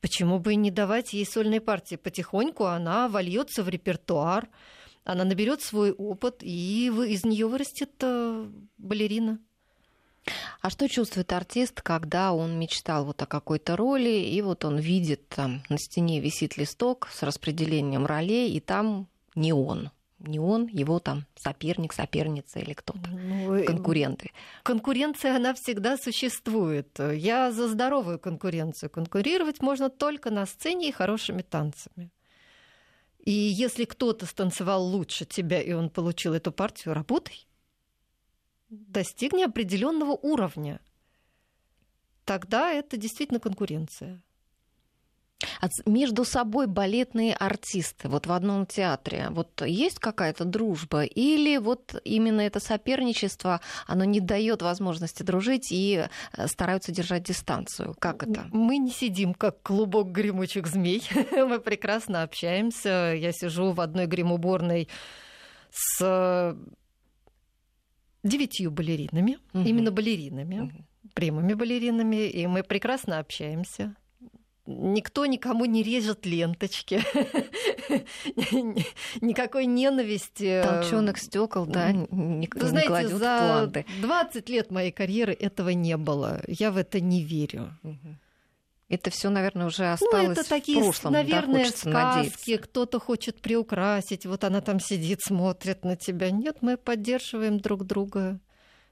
почему 0.00 0.38
бы 0.38 0.54
и 0.54 0.56
не 0.56 0.70
давать 0.70 1.12
ей 1.12 1.26
сольные 1.26 1.60
партии? 1.60 1.96
Потихоньку 1.96 2.64
она 2.64 3.08
вольется 3.08 3.62
в 3.62 3.68
репертуар, 3.68 4.48
она 5.04 5.24
наберет 5.24 5.60
свой 5.60 5.92
опыт, 5.92 6.38
и 6.40 6.86
из 6.86 7.24
нее 7.24 7.46
вырастет 7.46 7.92
э, 8.00 8.48
балерина. 8.78 9.38
А 10.62 10.70
что 10.70 10.88
чувствует 10.88 11.30
артист, 11.34 11.82
когда 11.82 12.32
он 12.32 12.58
мечтал 12.58 13.04
вот 13.04 13.20
о 13.20 13.26
какой-то 13.26 13.76
роли, 13.76 14.08
и 14.08 14.40
вот 14.40 14.64
он 14.64 14.78
видит, 14.78 15.28
там 15.28 15.62
на 15.68 15.76
стене 15.76 16.20
висит 16.20 16.56
листок 16.56 17.10
с 17.12 17.22
распределением 17.22 18.06
ролей, 18.06 18.50
и 18.50 18.60
там 18.60 19.08
не 19.34 19.52
он? 19.52 19.90
Не 20.28 20.38
он, 20.38 20.66
его 20.66 20.98
там 20.98 21.26
соперник, 21.36 21.92
соперница 21.92 22.58
или 22.58 22.72
кто-то, 22.72 23.08
ну, 23.10 23.64
конкуренты. 23.64 24.30
Конкуренция, 24.62 25.36
она 25.36 25.54
всегда 25.54 25.96
существует. 25.96 26.98
Я 26.98 27.52
за 27.52 27.68
здоровую 27.68 28.18
конкуренцию. 28.18 28.90
Конкурировать 28.90 29.62
можно 29.62 29.90
только 29.90 30.30
на 30.30 30.46
сцене 30.46 30.88
и 30.88 30.92
хорошими 30.92 31.42
танцами. 31.42 32.10
И 33.18 33.32
если 33.32 33.84
кто-то 33.84 34.26
станцевал 34.26 34.84
лучше 34.84 35.24
тебя, 35.24 35.60
и 35.62 35.72
он 35.72 35.88
получил 35.88 36.34
эту 36.34 36.52
партию, 36.52 36.94
работай. 36.94 37.46
Достигни 38.68 39.42
определенного 39.42 40.12
уровня. 40.12 40.80
Тогда 42.24 42.70
это 42.70 42.96
действительно 42.96 43.40
конкуренция. 43.40 44.22
А 45.60 45.68
между 45.86 46.24
собой 46.24 46.66
балетные 46.66 47.34
артисты 47.34 48.08
вот 48.08 48.26
в 48.26 48.32
одном 48.32 48.66
театре, 48.66 49.28
вот 49.30 49.62
есть 49.64 49.98
какая-то 49.98 50.44
дружба 50.44 51.04
или 51.04 51.56
вот 51.56 52.00
именно 52.04 52.40
это 52.40 52.60
соперничество, 52.60 53.60
оно 53.86 54.04
не 54.04 54.20
дает 54.20 54.62
возможности 54.62 55.22
дружить 55.22 55.70
и 55.70 56.06
э, 56.36 56.46
стараются 56.46 56.92
держать 56.92 57.24
дистанцию? 57.24 57.94
Как 57.98 58.22
это? 58.22 58.46
Мы 58.52 58.78
не 58.78 58.90
сидим 58.90 59.34
как 59.34 59.62
клубок 59.62 60.10
гремучих 60.12 60.66
змей, 60.66 61.02
мы 61.32 61.60
прекрасно 61.60 62.22
общаемся. 62.22 63.14
Я 63.16 63.32
сижу 63.32 63.72
в 63.72 63.80
одной 63.80 64.06
гримуборной 64.06 64.88
с 65.70 66.56
девятью 68.22 68.70
балеринами, 68.70 69.38
угу. 69.52 69.64
именно 69.64 69.90
балеринами, 69.90 70.60
угу. 70.60 70.72
прямыми 71.14 71.54
балеринами, 71.54 72.28
и 72.28 72.46
мы 72.46 72.62
прекрасно 72.62 73.18
общаемся 73.18 73.94
никто 74.66 75.26
никому 75.26 75.64
не 75.64 75.82
режет 75.82 76.26
ленточки, 76.26 77.02
никакой 79.20 79.66
ненависти. 79.66 80.62
Толченых 80.62 81.18
стекол, 81.18 81.66
да, 81.66 81.92
никто 81.92 82.60
Вы 82.60 82.68
знаете, 82.68 83.12
не 83.12 83.18
за 83.18 83.72
20 84.00 84.48
лет 84.48 84.70
моей 84.70 84.92
карьеры 84.92 85.32
этого 85.32 85.70
не 85.70 85.96
было. 85.96 86.42
Я 86.46 86.70
в 86.70 86.76
это 86.76 87.00
не 87.00 87.22
верю. 87.22 87.76
Это 88.88 89.10
все, 89.10 89.30
наверное, 89.30 89.66
уже 89.66 89.90
осталось 89.90 90.26
ну, 90.26 90.32
это 90.32 90.48
такие, 90.48 90.78
в 90.78 90.82
прошлом, 90.82 91.14
наверное, 91.14 91.64
да, 91.64 92.22
сказки. 92.22 92.58
Кто-то 92.58 93.00
хочет 93.00 93.40
приукрасить, 93.40 94.26
вот 94.26 94.44
она 94.44 94.60
там 94.60 94.78
сидит, 94.78 95.20
смотрит 95.22 95.84
на 95.84 95.96
тебя. 95.96 96.30
Нет, 96.30 96.58
мы 96.60 96.76
поддерживаем 96.76 97.58
друг 97.58 97.84
друга. 97.84 98.38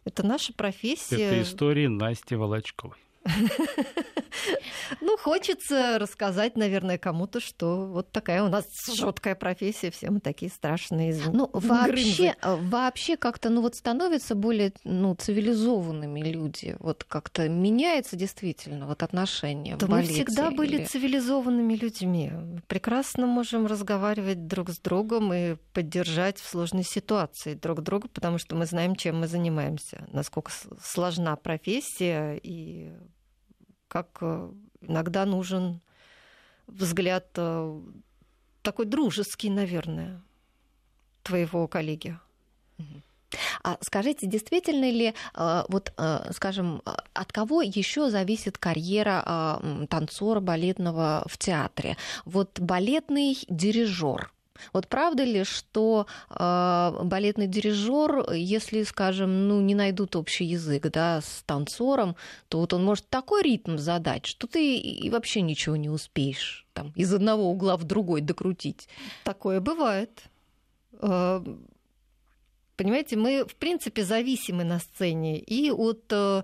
Это 0.04 0.26
наша 0.26 0.52
профессия. 0.54 1.26
Это 1.26 1.42
история 1.42 1.88
Насти 1.88 2.34
Волочковой. 2.34 2.96
Ну, 5.00 5.16
хочется 5.16 5.98
рассказать, 5.98 6.56
наверное, 6.56 6.98
кому-то, 6.98 7.40
что 7.40 7.86
вот 7.86 8.10
такая 8.12 8.42
у 8.42 8.48
нас 8.48 8.64
жуткая 8.94 9.34
профессия, 9.34 9.90
все 9.90 10.10
мы 10.10 10.20
такие 10.20 10.50
страшные. 10.50 11.18
Ну, 11.32 11.48
вообще, 11.52 12.34
вообще 12.42 13.16
как-то, 13.16 13.50
ну, 13.50 13.62
вот 13.62 13.74
становятся 13.74 14.34
более, 14.34 14.72
ну, 14.84 15.14
цивилизованными 15.14 16.20
люди. 16.20 16.76
Вот 16.78 17.04
как-то 17.04 17.48
меняется 17.48 18.16
действительно 18.16 18.86
вот 18.86 19.02
отношение 19.02 19.76
да 19.76 19.86
в 19.86 19.90
мы 19.90 20.02
всегда 20.02 20.48
или... 20.48 20.56
были 20.56 20.84
цивилизованными 20.84 21.74
людьми. 21.74 22.32
Прекрасно 22.66 23.26
можем 23.26 23.66
разговаривать 23.66 24.46
друг 24.46 24.70
с 24.70 24.78
другом 24.78 25.32
и 25.32 25.56
поддержать 25.72 26.38
в 26.38 26.48
сложной 26.48 26.84
ситуации 26.84 27.54
друг 27.54 27.82
друга, 27.82 28.08
потому 28.08 28.38
что 28.38 28.56
мы 28.56 28.66
знаем, 28.66 28.96
чем 28.96 29.20
мы 29.20 29.26
занимаемся, 29.26 30.06
насколько 30.12 30.50
сложна 30.82 31.36
профессия 31.36 32.38
и 32.42 32.92
как 33.92 34.08
э, 34.22 34.50
иногда 34.80 35.26
нужен 35.26 35.82
взгляд 36.66 37.26
э, 37.36 37.80
такой 38.62 38.86
дружеский, 38.86 39.50
наверное, 39.50 40.22
твоего 41.22 41.68
коллеги. 41.68 42.18
А 43.62 43.76
скажите, 43.82 44.26
действительно 44.26 44.90
ли, 44.90 45.14
э, 45.34 45.64
вот, 45.68 45.92
скажем, 46.30 46.82
от 47.12 47.32
кого 47.32 47.60
еще 47.60 48.08
зависит 48.08 48.56
карьера 48.56 49.60
танцора 49.90 50.40
балетного 50.40 51.24
в 51.26 51.36
театре? 51.36 51.98
Вот 52.24 52.60
балетный 52.60 53.36
дирижер, 53.48 54.32
вот 54.72 54.88
правда 54.88 55.24
ли, 55.24 55.44
что 55.44 56.06
э, 56.30 57.04
балетный 57.04 57.46
дирижер, 57.46 58.32
если, 58.32 58.82
скажем, 58.82 59.48
ну, 59.48 59.60
не 59.60 59.74
найдут 59.74 60.16
общий 60.16 60.44
язык 60.44 60.90
да, 60.90 61.20
с 61.20 61.42
танцором, 61.46 62.16
то 62.48 62.58
вот 62.58 62.72
он 62.72 62.84
может 62.84 63.08
такой 63.08 63.42
ритм 63.42 63.78
задать, 63.78 64.26
что 64.26 64.46
ты 64.46 64.76
и 64.76 65.10
вообще 65.10 65.40
ничего 65.40 65.76
не 65.76 65.88
успеешь 65.88 66.66
там, 66.72 66.92
из 66.96 67.12
одного 67.12 67.50
угла 67.50 67.76
в 67.76 67.84
другой 67.84 68.20
докрутить. 68.20 68.88
Такое 69.24 69.60
бывает. 69.60 70.22
Э, 71.00 71.42
понимаете, 72.76 73.16
мы, 73.16 73.44
в 73.44 73.54
принципе, 73.56 74.04
зависимы 74.04 74.64
на 74.64 74.78
сцене 74.78 75.38
и 75.38 75.70
от 75.70 76.04
э, 76.10 76.42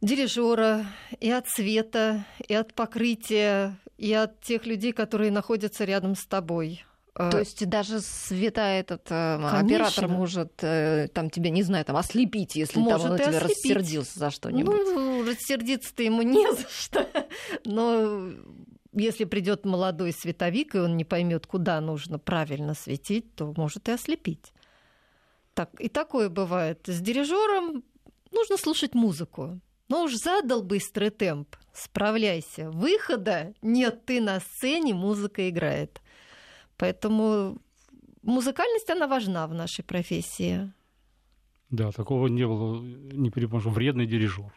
дирижера, 0.00 0.86
и 1.18 1.30
от 1.30 1.48
света, 1.48 2.24
и 2.46 2.54
от 2.54 2.74
покрытия, 2.74 3.78
и 3.98 4.12
от 4.12 4.40
тех 4.40 4.66
людей, 4.66 4.92
которые 4.92 5.30
находятся 5.30 5.84
рядом 5.84 6.14
с 6.14 6.26
тобой. 6.26 6.84
То 7.14 7.38
э, 7.38 7.40
есть 7.40 7.66
даже 7.68 8.00
света 8.00 8.60
этот 8.60 9.10
э, 9.10 9.34
оператор 9.36 10.08
может 10.08 10.52
э, 10.62 11.08
там 11.12 11.28
тебя, 11.28 11.50
не 11.50 11.62
знаю, 11.62 11.84
там 11.84 11.96
ослепить, 11.96 12.54
если 12.54 12.78
может 12.78 13.02
там 13.02 13.12
он 13.12 13.18
тебя 13.18 13.40
рассердился 13.40 14.18
за 14.18 14.30
что-нибудь. 14.30 14.74
Ну, 14.74 15.24
рассердиться-то 15.24 16.02
ему 16.02 16.22
не 16.22 16.50
за 16.52 16.68
что. 16.68 17.08
Но 17.64 18.30
если 18.92 19.24
придет 19.24 19.64
молодой 19.64 20.12
световик, 20.12 20.74
и 20.74 20.78
он 20.78 20.96
не 20.96 21.04
поймет, 21.04 21.46
куда 21.46 21.80
нужно 21.80 22.18
правильно 22.18 22.74
светить, 22.74 23.34
то 23.34 23.52
может 23.56 23.88
и 23.88 23.92
ослепить. 23.92 24.52
Так, 25.54 25.70
и 25.80 25.88
такое 25.88 26.28
бывает. 26.28 26.80
С 26.86 27.00
дирижером 27.00 27.82
нужно 28.30 28.56
слушать 28.56 28.94
музыку. 28.94 29.60
Но 29.88 30.04
уж 30.04 30.14
задал 30.14 30.62
быстрый 30.62 31.10
темп, 31.10 31.56
справляйся. 31.72 32.70
Выхода 32.70 33.52
нет, 33.60 34.06
ты 34.06 34.20
на 34.20 34.38
сцене, 34.38 34.94
музыка 34.94 35.50
играет. 35.50 36.00
Поэтому 36.80 37.58
музыкальность, 38.22 38.88
она 38.88 39.06
важна 39.06 39.46
в 39.46 39.52
нашей 39.52 39.84
профессии. 39.84 40.72
Да, 41.68 41.92
такого 41.92 42.26
не 42.28 42.46
было, 42.46 42.80
не 42.82 43.30
перепомню, 43.30 43.68
вредный 43.68 44.06
дирижер. 44.06 44.50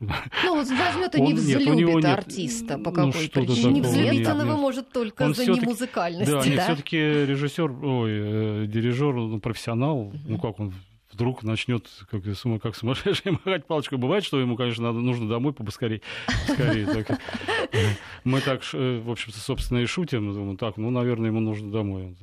Ну, 0.00 0.54
вот 0.54 0.68
возьмет 0.68 1.14
и 1.16 1.20
не 1.20 1.34
взлюбит 1.34 1.96
нет, 1.96 2.04
артиста 2.04 2.78
по 2.78 2.92
ну, 2.92 3.10
какой 3.12 3.28
причине. 3.28 3.72
Не 3.72 3.80
взлюбить 3.80 4.28
он 4.28 4.40
его 4.42 4.56
может 4.56 4.92
только 4.92 5.22
он 5.24 5.34
за 5.34 5.46
немузыкальность. 5.46 6.30
Да, 6.30 6.40
да? 6.40 6.48
нет, 6.48 6.62
все-таки 6.62 6.96
режиссер, 6.96 7.84
ой, 7.84 8.10
э, 8.12 8.66
дирижер, 8.68 9.12
ну, 9.14 9.40
профессионал, 9.40 9.98
угу. 9.98 10.16
ну 10.24 10.38
как 10.38 10.60
он 10.60 10.72
вдруг 11.18 11.42
начнет 11.42 11.88
как, 12.08 12.22
как 12.62 12.76
сумасшедший 12.76 13.32
махать 13.44 13.66
палочкой. 13.66 13.98
Бывает, 13.98 14.24
что 14.24 14.38
ему, 14.38 14.56
конечно, 14.56 14.84
надо, 14.84 15.00
нужно 15.00 15.28
домой 15.28 15.52
побыстрее. 15.52 16.00
Скорее, 16.48 16.86
так. 16.86 17.20
Мы 18.22 18.40
так, 18.40 18.62
э, 18.72 19.00
в 19.00 19.10
общем-то, 19.10 19.38
собственно, 19.40 19.78
и 19.78 19.86
шутим. 19.86 20.32
Думаю, 20.32 20.56
так, 20.56 20.76
ну, 20.76 20.90
наверное, 20.90 21.30
ему 21.30 21.40
нужно 21.40 21.72
домой. 21.72 22.16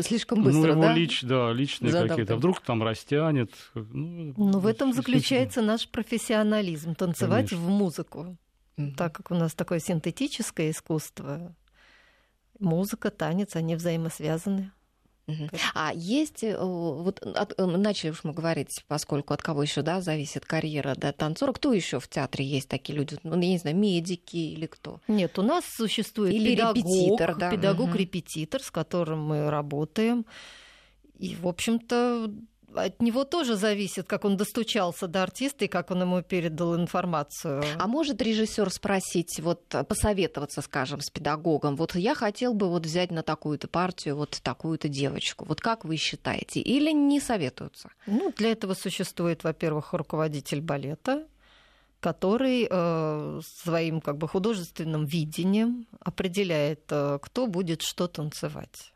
Слишком 0.00 0.44
быстро, 0.44 0.60
ну, 0.60 0.66
его 0.68 0.82
да? 0.82 0.94
Лич, 0.94 1.22
да, 1.22 1.52
личные 1.52 1.92
какие-то. 1.92 2.36
Вдруг 2.36 2.60
там 2.60 2.84
растянет. 2.84 3.50
Ну, 3.74 4.32
ну 4.36 4.58
в 4.60 4.66
этом 4.66 4.92
заключается 4.92 5.60
наш 5.60 5.88
профессионализм. 5.88 6.94
Танцевать 6.94 7.50
Конечно. 7.50 7.68
в 7.68 7.70
музыку. 7.70 8.36
Mm-hmm. 8.76 8.94
Так 8.94 9.16
как 9.16 9.30
у 9.32 9.34
нас 9.34 9.54
такое 9.54 9.80
синтетическое 9.80 10.70
искусство, 10.70 11.54
музыка, 12.60 13.10
танец, 13.10 13.56
они 13.56 13.74
взаимосвязаны. 13.74 14.70
А 15.74 15.92
есть, 15.94 16.44
э, 16.44 16.56
вот 16.58 17.20
от, 17.20 17.58
начали 17.58 18.10
уж 18.10 18.24
мы 18.24 18.32
говорить, 18.32 18.84
поскольку 18.88 19.32
от 19.32 19.42
кого 19.42 19.62
еще 19.62 19.82
да, 19.82 20.00
зависит 20.00 20.44
карьера 20.44 20.94
да, 20.96 21.12
танцора, 21.12 21.52
кто 21.52 21.72
еще 21.72 21.98
в 21.98 22.08
театре 22.08 22.44
есть 22.44 22.68
такие 22.68 22.98
люди? 22.98 23.16
Ну, 23.22 23.32
я 23.40 23.48
не 23.48 23.58
знаю, 23.58 23.76
медики 23.76 24.36
или 24.36 24.66
кто? 24.66 25.00
Нет, 25.08 25.38
у 25.38 25.42
нас 25.42 25.64
существует 25.64 26.34
или 26.34 26.54
педагог, 26.54 26.76
репетитор, 26.76 27.36
да? 27.36 27.50
педагог-репетитор, 27.50 28.62
с 28.62 28.70
которым 28.70 29.24
мы 29.24 29.50
работаем. 29.50 30.26
И, 31.18 31.36
в 31.36 31.46
общем-то, 31.48 32.30
от 32.74 33.00
него 33.00 33.24
тоже 33.24 33.56
зависит, 33.56 34.06
как 34.06 34.24
он 34.24 34.36
достучался 34.36 35.06
до 35.06 35.22
артиста 35.22 35.64
и 35.64 35.68
как 35.68 35.90
он 35.90 36.02
ему 36.02 36.22
передал 36.22 36.76
информацию. 36.76 37.62
А 37.78 37.86
может 37.86 38.20
режиссер 38.20 38.70
спросить, 38.70 39.40
вот 39.40 39.66
посоветоваться, 39.88 40.62
скажем, 40.62 41.00
с 41.00 41.10
педагогом, 41.10 41.76
вот 41.76 41.94
я 41.94 42.14
хотел 42.14 42.54
бы 42.54 42.68
вот 42.68 42.86
взять 42.86 43.10
на 43.10 43.22
такую-то 43.22 43.68
партию 43.68 44.16
вот 44.16 44.38
такую-то 44.42 44.88
девочку. 44.88 45.44
Вот 45.44 45.60
как 45.60 45.84
вы 45.84 45.96
считаете? 45.96 46.60
Или 46.60 46.92
не 46.92 47.20
советуются? 47.20 47.90
Ну, 48.06 48.32
для 48.36 48.52
этого 48.52 48.74
существует, 48.74 49.44
во-первых, 49.44 49.92
руководитель 49.92 50.60
балета, 50.60 51.26
который 52.00 52.68
э, 52.70 53.40
своим 53.42 54.00
как 54.00 54.18
бы 54.18 54.28
художественным 54.28 55.06
видением 55.06 55.86
определяет, 56.00 56.82
э, 56.90 57.18
кто 57.22 57.46
будет 57.46 57.80
что 57.82 58.08
танцевать. 58.08 58.93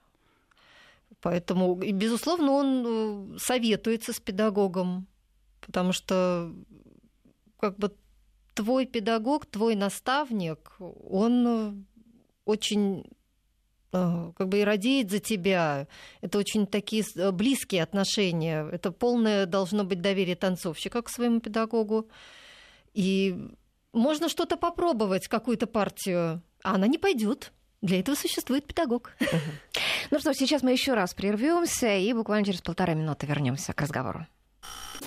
Поэтому, 1.21 1.81
и, 1.81 1.93
безусловно, 1.93 2.53
он 2.53 2.85
э, 2.87 3.39
советуется 3.39 4.13
с 4.13 4.21
педагогом, 4.21 5.07
потому 5.61 5.93
что 5.93 6.53
как 7.59 7.77
бы 7.77 7.93
твой 8.55 8.87
педагог, 8.87 9.47
твой 9.47 9.75
наставник, 9.75 10.77
он 10.79 11.47
э, 11.47 11.73
очень 12.45 13.05
э, 13.93 14.33
как 14.37 14.49
бы 14.49 14.61
и 14.61 14.65
радеет 14.65 15.11
за 15.11 15.19
тебя. 15.19 15.89
Это 16.21 16.39
очень 16.39 16.67
такие 16.67 17.05
близкие 17.33 17.83
отношения. 17.83 18.69
Это 18.71 18.93
полное 18.93 19.47
должно 19.47 19.83
быть 19.83 20.01
доверие 20.01 20.37
танцовщика 20.37 21.03
к 21.03 21.09
своему 21.09 21.41
педагогу. 21.41 22.09
И 22.95 23.37
можно 23.93 24.29
что-то 24.29 24.57
попробовать, 24.57 25.29
какую-то 25.29 25.67
партию, 25.67 26.43
а 26.63 26.75
она 26.75 26.87
не 26.87 26.99
пойдет. 26.99 27.53
Для 27.81 28.01
этого 28.01 28.17
существует 28.17 28.67
педагог. 28.67 29.13
Ну 30.11 30.19
что, 30.19 30.33
сейчас 30.33 30.63
мы 30.63 30.73
еще 30.73 30.95
раз 30.95 31.15
прервемся 31.15 31.97
и 31.97 32.13
буквально 32.13 32.45
через 32.45 32.61
полтора 32.61 32.95
минуты 32.95 33.27
вернемся 33.27 33.73
к 33.73 33.81
разговору. 33.81 34.27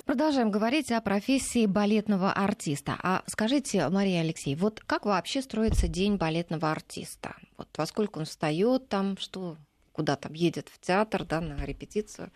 Продолжаем 0.06 0.50
говорить 0.50 0.90
о 0.90 1.00
профессии 1.00 1.66
балетного 1.66 2.32
артиста. 2.32 2.96
А 3.02 3.22
скажите, 3.26 3.88
Мария 3.88 4.20
Алексей, 4.20 4.54
вот 4.54 4.80
как 4.80 5.04
вообще 5.04 5.42
строится 5.42 5.86
день 5.86 6.16
балетного 6.16 6.70
артиста? 6.70 7.36
Вот 7.58 7.68
во 7.76 7.86
сколько 7.86 8.18
он 8.18 8.24
встает 8.24 8.88
там, 8.88 9.18
что, 9.18 9.56
куда 9.92 10.16
там 10.16 10.32
едет 10.32 10.68
в 10.72 10.80
театр, 10.80 11.24
да, 11.24 11.40
на 11.40 11.62
репетицию? 11.64 12.32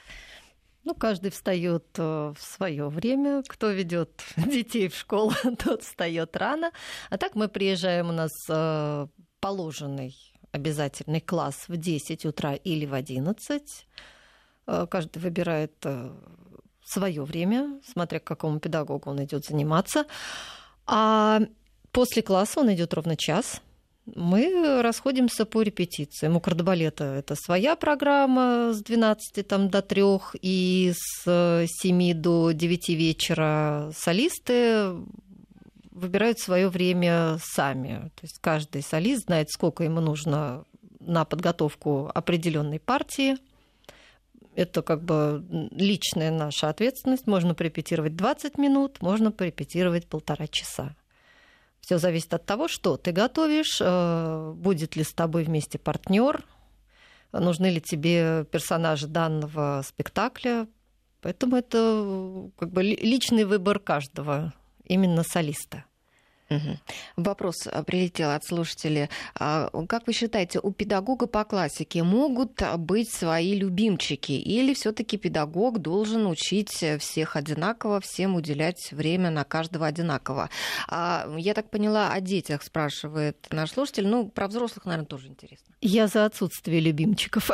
Ну, 0.84 0.94
каждый 0.94 1.32
встает 1.32 1.86
э, 1.98 2.32
в 2.36 2.40
свое 2.40 2.88
время. 2.88 3.42
Кто 3.48 3.70
ведет 3.70 4.22
детей 4.36 4.88
в 4.88 4.94
школу, 4.94 5.32
тот 5.58 5.82
встает 5.82 6.36
рано. 6.36 6.70
А 7.10 7.18
так 7.18 7.34
мы 7.34 7.48
приезжаем 7.48 8.10
у 8.10 8.12
нас 8.12 8.30
э, 8.48 9.06
положенный 9.40 10.14
обязательный 10.52 11.20
класс 11.20 11.64
в 11.68 11.76
10 11.76 12.26
утра 12.26 12.54
или 12.54 12.86
в 12.86 12.94
11. 12.94 13.86
Э, 14.66 14.86
каждый 14.90 15.18
выбирает 15.18 15.86
свое 16.84 17.24
время, 17.24 17.80
смотря 17.84 18.20
к 18.20 18.24
какому 18.24 18.60
педагогу 18.60 19.10
он 19.10 19.24
идет 19.24 19.44
заниматься. 19.44 20.06
А 20.86 21.40
после 21.90 22.22
класса 22.22 22.60
он 22.60 22.72
идет 22.72 22.94
ровно 22.94 23.16
час. 23.16 23.60
Мы 24.14 24.82
расходимся 24.82 25.44
по 25.44 25.62
репетициям. 25.62 26.36
У 26.36 26.40
кардебалета 26.40 27.04
это 27.04 27.34
своя 27.34 27.74
программа 27.74 28.72
с 28.72 28.80
12 28.82 29.46
там, 29.48 29.68
до 29.68 29.82
3 29.82 30.02
и 30.42 30.92
с 30.94 31.66
7 31.66 32.14
до 32.14 32.52
9 32.52 32.88
вечера 32.90 33.90
солисты 33.96 34.92
выбирают 35.96 36.38
свое 36.38 36.68
время 36.68 37.38
сами. 37.40 38.10
То 38.14 38.22
есть 38.22 38.38
каждый 38.40 38.82
солист 38.82 39.24
знает, 39.24 39.50
сколько 39.50 39.84
ему 39.84 40.00
нужно 40.00 40.64
на 41.00 41.24
подготовку 41.24 42.10
определенной 42.14 42.78
партии– 42.80 43.36
это 44.56 44.80
как 44.82 45.02
бы 45.02 45.44
личная 45.70 46.30
наша 46.30 46.70
ответственность. 46.70 47.26
Можно 47.26 47.54
порепетировать 47.54 48.16
20 48.16 48.58
минут, 48.58 49.02
можно 49.02 49.30
порепетировать 49.30 50.06
полтора 50.06 50.46
часа. 50.48 50.96
Все 51.80 51.98
зависит 51.98 52.32
от 52.34 52.46
того, 52.46 52.66
что 52.66 52.96
ты 52.96 53.12
готовишь, 53.12 53.78
э, 53.80 54.52
будет 54.56 54.96
ли 54.96 55.04
с 55.04 55.12
тобой 55.12 55.44
вместе 55.44 55.78
партнер, 55.78 56.42
нужны 57.32 57.66
ли 57.66 57.80
тебе 57.80 58.44
персонажи 58.50 59.06
данного 59.06 59.82
спектакля. 59.86 60.66
Поэтому 61.20 61.56
это 61.56 62.50
как 62.58 62.70
бы 62.70 62.82
личный 62.82 63.44
выбор 63.44 63.78
каждого, 63.78 64.54
именно 64.86 65.22
солиста. 65.22 65.84
Угу. 66.48 66.78
Вопрос 67.16 67.66
а, 67.66 67.82
прилетел 67.82 68.30
от 68.30 68.44
слушателей. 68.44 69.08
А, 69.34 69.68
как 69.88 70.06
вы 70.06 70.12
считаете, 70.12 70.60
у 70.62 70.70
педагога 70.70 71.26
по 71.26 71.44
классике 71.44 72.04
могут 72.04 72.62
быть 72.78 73.12
свои 73.12 73.58
любимчики? 73.58 74.32
Или 74.32 74.74
все 74.74 74.92
таки 74.92 75.16
педагог 75.16 75.78
должен 75.78 76.26
учить 76.26 76.84
всех 77.00 77.36
одинаково, 77.36 78.00
всем 78.00 78.36
уделять 78.36 78.92
время 78.92 79.30
на 79.30 79.42
каждого 79.44 79.86
одинаково? 79.86 80.48
А, 80.88 81.28
я 81.36 81.52
так 81.52 81.68
поняла, 81.70 82.12
о 82.12 82.20
детях 82.20 82.62
спрашивает 82.62 83.36
наш 83.50 83.72
слушатель. 83.72 84.06
Ну, 84.06 84.28
про 84.28 84.46
взрослых, 84.46 84.84
наверное, 84.84 85.06
тоже 85.06 85.26
интересно. 85.26 85.74
Я 85.80 86.06
за 86.06 86.26
отсутствие 86.26 86.80
любимчиков 86.80 87.50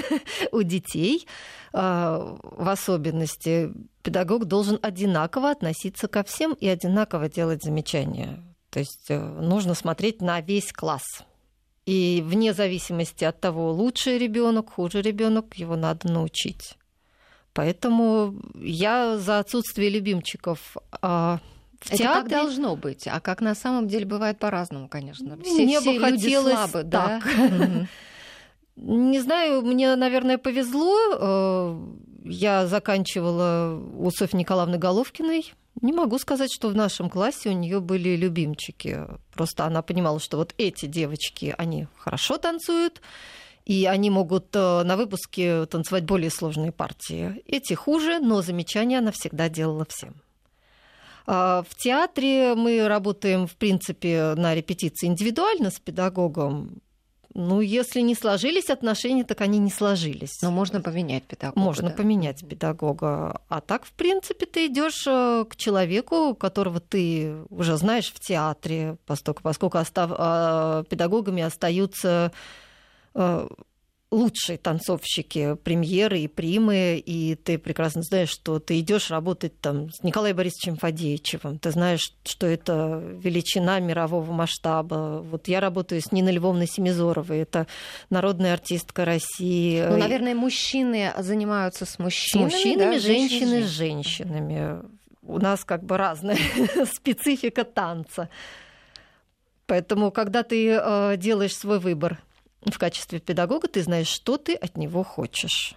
у 0.52 0.62
детей. 0.62 1.26
В 1.72 2.68
особенности 2.70 3.72
педагог 4.02 4.46
должен 4.46 4.78
одинаково 4.82 5.50
относиться 5.50 6.08
ко 6.08 6.22
всем 6.22 6.54
и 6.54 6.66
одинаково 6.68 7.28
делать 7.28 7.62
замечания. 7.62 8.42
То 8.70 8.80
есть 8.80 9.10
э, 9.10 9.18
нужно 9.18 9.74
смотреть 9.74 10.20
на 10.22 10.40
весь 10.40 10.72
класс. 10.72 11.24
И 11.84 12.22
вне 12.24 12.54
зависимости 12.54 13.24
от 13.24 13.40
того, 13.40 13.72
лучший 13.72 14.18
ребенок, 14.18 14.70
хуже 14.70 15.02
ребенок, 15.02 15.54
его 15.54 15.76
надо 15.76 16.08
научить. 16.08 16.76
Поэтому 17.52 18.40
я 18.54 19.18
за 19.18 19.40
отсутствие 19.40 19.90
любимчиков. 19.90 20.76
А 21.02 21.40
в 21.80 21.88
Это 21.88 21.98
театре... 21.98 22.20
как 22.22 22.28
должно 22.30 22.76
быть, 22.76 23.08
а 23.08 23.20
как 23.20 23.40
на 23.40 23.54
самом 23.54 23.88
деле 23.88 24.06
бывает 24.06 24.38
по-разному, 24.38 24.88
конечно. 24.88 25.36
Все, 25.42 25.62
Мне 25.62 25.80
все 25.80 25.90
бы 25.90 25.98
люди 25.98 26.22
хотелось 26.22 26.54
слабы, 26.54 26.88
так. 26.88 27.24
Да? 27.24 27.86
Не 28.76 29.20
знаю, 29.20 29.62
мне, 29.62 29.94
наверное, 29.96 30.38
повезло. 30.38 31.78
Я 32.24 32.66
заканчивала 32.66 33.80
у 33.96 34.10
Софьи 34.10 34.38
Николаевны 34.38 34.78
Головкиной. 34.78 35.52
Не 35.80 35.92
могу 35.92 36.18
сказать, 36.18 36.52
что 36.52 36.68
в 36.68 36.74
нашем 36.74 37.08
классе 37.08 37.48
у 37.48 37.52
нее 37.52 37.80
были 37.80 38.10
любимчики. 38.16 39.06
Просто 39.32 39.64
она 39.64 39.82
понимала, 39.82 40.20
что 40.20 40.36
вот 40.36 40.54
эти 40.58 40.86
девочки, 40.86 41.54
они 41.56 41.88
хорошо 41.96 42.36
танцуют, 42.36 43.00
и 43.64 43.86
они 43.86 44.10
могут 44.10 44.54
э, 44.54 44.82
на 44.82 44.96
выпуске 44.96 45.66
танцевать 45.66 46.04
более 46.04 46.30
сложные 46.30 46.72
партии. 46.72 47.42
Эти 47.46 47.74
хуже, 47.74 48.18
но 48.18 48.42
замечания 48.42 48.98
она 48.98 49.12
всегда 49.12 49.48
делала 49.48 49.86
всем. 49.88 50.14
А 51.26 51.64
в 51.68 51.74
театре 51.76 52.54
мы 52.54 52.86
работаем, 52.86 53.46
в 53.46 53.56
принципе, 53.56 54.34
на 54.36 54.54
репетиции 54.54 55.06
индивидуально 55.06 55.70
с 55.70 55.78
педагогом. 55.78 56.81
Ну, 57.34 57.60
если 57.60 58.00
не 58.00 58.14
сложились 58.14 58.68
отношения, 58.68 59.24
так 59.24 59.40
они 59.40 59.58
не 59.58 59.70
сложились. 59.70 60.42
Но 60.42 60.50
можно 60.50 60.80
поменять 60.80 61.24
педагога. 61.24 61.60
Можно 61.60 61.88
да? 61.88 61.94
поменять 61.94 62.46
педагога. 62.46 63.40
А 63.48 63.60
так, 63.60 63.86
в 63.86 63.92
принципе, 63.92 64.44
ты 64.44 64.66
идешь 64.66 65.06
э, 65.06 65.44
к 65.48 65.56
человеку, 65.56 66.34
которого 66.34 66.80
ты 66.80 67.34
уже 67.48 67.76
знаешь 67.76 68.12
в 68.12 68.20
театре, 68.20 68.96
поскольку, 69.06 69.42
поскольку 69.42 69.78
остав... 69.78 70.10
А, 70.14 70.84
педагогами 70.84 71.42
остаются 71.42 72.32
э, 73.14 73.48
лучшие 74.12 74.58
танцовщики, 74.58 75.56
премьеры 75.64 76.20
и 76.20 76.28
примы, 76.28 77.02
и 77.04 77.34
ты 77.34 77.58
прекрасно 77.58 78.02
знаешь, 78.02 78.28
что 78.28 78.60
ты 78.60 78.78
идешь 78.78 79.10
работать 79.10 79.58
там 79.60 79.90
с 79.90 80.02
Николаем 80.02 80.36
Борисовичем 80.36 80.76
Фадеевичем, 80.76 81.58
ты 81.58 81.70
знаешь, 81.70 82.12
что 82.22 82.46
это 82.46 83.02
величина 83.02 83.80
мирового 83.80 84.30
масштаба. 84.30 85.24
Вот 85.24 85.48
я 85.48 85.60
работаю 85.60 86.02
с 86.02 86.12
Ниной 86.12 86.32
Львовной 86.32 86.66
Семизоровой, 86.66 87.38
это 87.38 87.66
народная 88.10 88.52
артистка 88.52 89.06
России. 89.06 89.82
Ну, 89.82 89.96
наверное, 89.96 90.34
мужчины 90.34 91.12
занимаются 91.18 91.86
с 91.86 91.98
мужчинами. 91.98 92.50
С 92.50 92.52
мужчинами, 92.52 92.94
да? 92.94 93.00
женщины 93.00 93.62
с 93.62 93.68
женщинами. 93.68 94.82
У 95.22 95.38
нас 95.38 95.64
как 95.64 95.84
бы 95.84 95.96
разная 95.96 96.36
специфика 96.92 97.64
танца. 97.64 98.28
Поэтому, 99.66 100.10
когда 100.10 100.42
ты 100.42 100.68
э, 100.68 101.16
делаешь 101.16 101.56
свой 101.56 101.78
выбор 101.78 102.20
в 102.70 102.78
качестве 102.78 103.18
педагога 103.18 103.68
ты 103.68 103.82
знаешь, 103.82 104.08
что 104.08 104.36
ты 104.36 104.54
от 104.54 104.76
него 104.76 105.02
хочешь. 105.02 105.74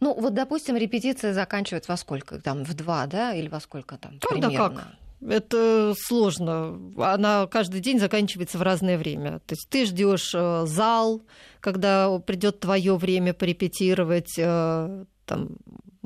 Ну, 0.00 0.14
вот, 0.14 0.34
допустим, 0.34 0.76
репетиция 0.76 1.32
заканчивается 1.32 1.90
во 1.90 1.96
сколько? 1.96 2.38
Там, 2.40 2.64
в 2.64 2.74
два, 2.74 3.06
да? 3.06 3.34
Или 3.34 3.48
во 3.48 3.60
сколько 3.60 3.96
там? 3.96 4.18
Когда 4.20 4.48
примерно? 4.48 4.76
как? 4.76 4.86
Это 5.20 5.94
сложно. 5.96 6.78
Она 6.98 7.46
каждый 7.46 7.80
день 7.80 7.98
заканчивается 7.98 8.58
в 8.58 8.62
разное 8.62 8.96
время. 8.98 9.40
То 9.40 9.54
есть 9.54 9.68
ты 9.68 9.84
ждешь 9.84 10.32
э, 10.34 10.64
зал, 10.66 11.22
когда 11.60 12.18
придет 12.20 12.60
твое 12.60 12.96
время 12.96 13.34
порепетировать, 13.34 14.38
э, 14.38 15.04
там, 15.26 15.56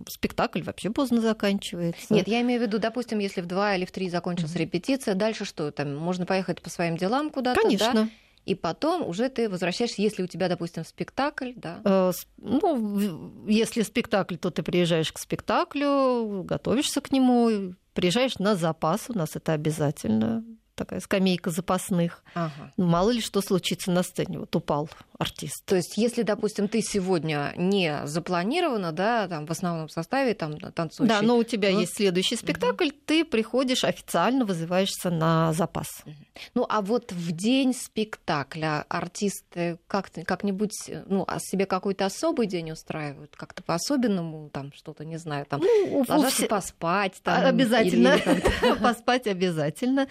спектакль 0.08 0.62
вообще 0.62 0.90
поздно 0.90 1.20
заканчивается. 1.20 2.12
Нет, 2.12 2.26
я 2.26 2.40
имею 2.40 2.60
в 2.60 2.62
виду, 2.62 2.78
допустим, 2.78 3.18
если 3.18 3.42
в 3.42 3.46
два 3.46 3.76
или 3.76 3.84
в 3.84 3.92
три 3.92 4.08
закончилась 4.08 4.54
mm-hmm. 4.54 4.60
репетиция, 4.60 5.14
дальше 5.14 5.44
что? 5.44 5.70
Там 5.70 5.94
можно 5.94 6.24
поехать 6.24 6.62
по 6.62 6.70
своим 6.70 6.96
делам 6.96 7.30
куда-то, 7.30 7.60
Конечно. 7.60 7.92
Да? 7.92 8.08
И 8.44 8.54
потом 8.54 9.06
уже 9.06 9.28
ты 9.28 9.48
возвращаешься, 9.48 10.02
если 10.02 10.22
у 10.22 10.26
тебя, 10.26 10.48
допустим, 10.48 10.84
спектакль, 10.84 11.52
да? 11.54 11.80
Э, 11.84 12.12
ну, 12.38 13.46
если 13.46 13.82
спектакль, 13.82 14.36
то 14.36 14.50
ты 14.50 14.62
приезжаешь 14.62 15.12
к 15.12 15.18
спектаклю, 15.18 16.42
готовишься 16.42 17.00
к 17.00 17.12
нему, 17.12 17.74
приезжаешь 17.94 18.38
на 18.38 18.56
запас, 18.56 19.04
у 19.08 19.16
нас 19.16 19.36
это 19.36 19.52
обязательно 19.52 20.44
такая 20.74 21.00
скамейка 21.00 21.50
запасных. 21.50 22.24
Ага. 22.34 22.72
Ну, 22.76 22.86
мало 22.86 23.10
ли 23.10 23.20
что 23.20 23.40
случится 23.42 23.90
на 23.90 24.02
сцене. 24.02 24.38
Вот 24.38 24.54
упал 24.56 24.88
артист. 25.22 25.64
То 25.64 25.76
есть, 25.76 25.96
если, 25.96 26.22
допустим, 26.22 26.68
ты 26.68 26.82
сегодня 26.82 27.54
не 27.56 28.00
запланирована, 28.04 28.92
да, 28.92 29.28
там 29.28 29.46
в 29.46 29.50
основном 29.50 29.88
составе 29.88 30.34
там 30.34 30.58
танцующий. 30.58 31.08
Да, 31.14 31.22
но 31.22 31.36
у 31.36 31.44
тебя 31.44 31.70
ну... 31.70 31.80
есть 31.80 31.96
следующий 31.96 32.36
спектакль, 32.36 32.88
угу. 32.88 32.96
ты 33.06 33.24
приходишь 33.24 33.84
официально 33.84 34.44
вызываешься 34.44 35.10
на 35.10 35.52
запас. 35.52 35.88
Угу. 36.04 36.14
Ну, 36.54 36.66
а 36.68 36.82
вот 36.82 37.12
в 37.12 37.32
день 37.32 37.74
спектакля 37.74 38.84
артисты 38.88 39.78
как 39.86 40.10
как-нибудь, 40.26 40.90
ну, 41.06 41.24
о 41.26 41.38
себе 41.38 41.66
какой-то 41.66 42.04
особый 42.06 42.46
день 42.46 42.72
устраивают, 42.72 43.36
как-то 43.36 43.62
по-особенному, 43.62 44.50
там 44.50 44.72
что-то, 44.74 45.04
не 45.04 45.16
знаю, 45.16 45.46
там 45.46 45.60
ну, 45.60 46.04
ложатся 46.08 46.36
все... 46.36 46.46
поспать. 46.48 47.20
Там, 47.22 47.46
обязательно. 47.46 48.18
Поспать 48.82 49.26
обязательно. 49.26 50.08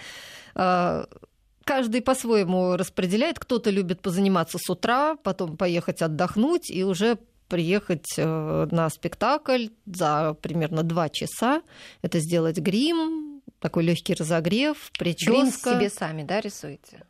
Каждый 1.72 2.02
по-своему 2.02 2.76
распределяет. 2.76 3.40
Кто-то 3.40 3.70
любит 3.70 4.02
позаниматься 4.02 4.58
с 4.62 4.70
утра, 4.70 5.16
потом 5.16 5.56
поехать 5.56 6.02
отдохнуть 6.02 6.70
и 6.70 6.84
уже 6.84 7.18
приехать 7.48 8.08
э, 8.18 8.68
на 8.70 8.90
спектакль 8.90 9.68
за 9.86 10.34
примерно 10.42 10.84
два 10.84 11.08
часа. 11.08 11.62
Это 12.02 12.20
сделать 12.20 12.58
грим, 12.58 13.42
такой 13.60 13.86
легкий 13.86 14.16
разогрев, 14.16 14.92
прическа. 15.00 15.32
Грим 15.32 15.52
себе 15.80 15.90
сами, 15.90 16.24
да, 16.24 16.42
рисуете? 16.42 17.06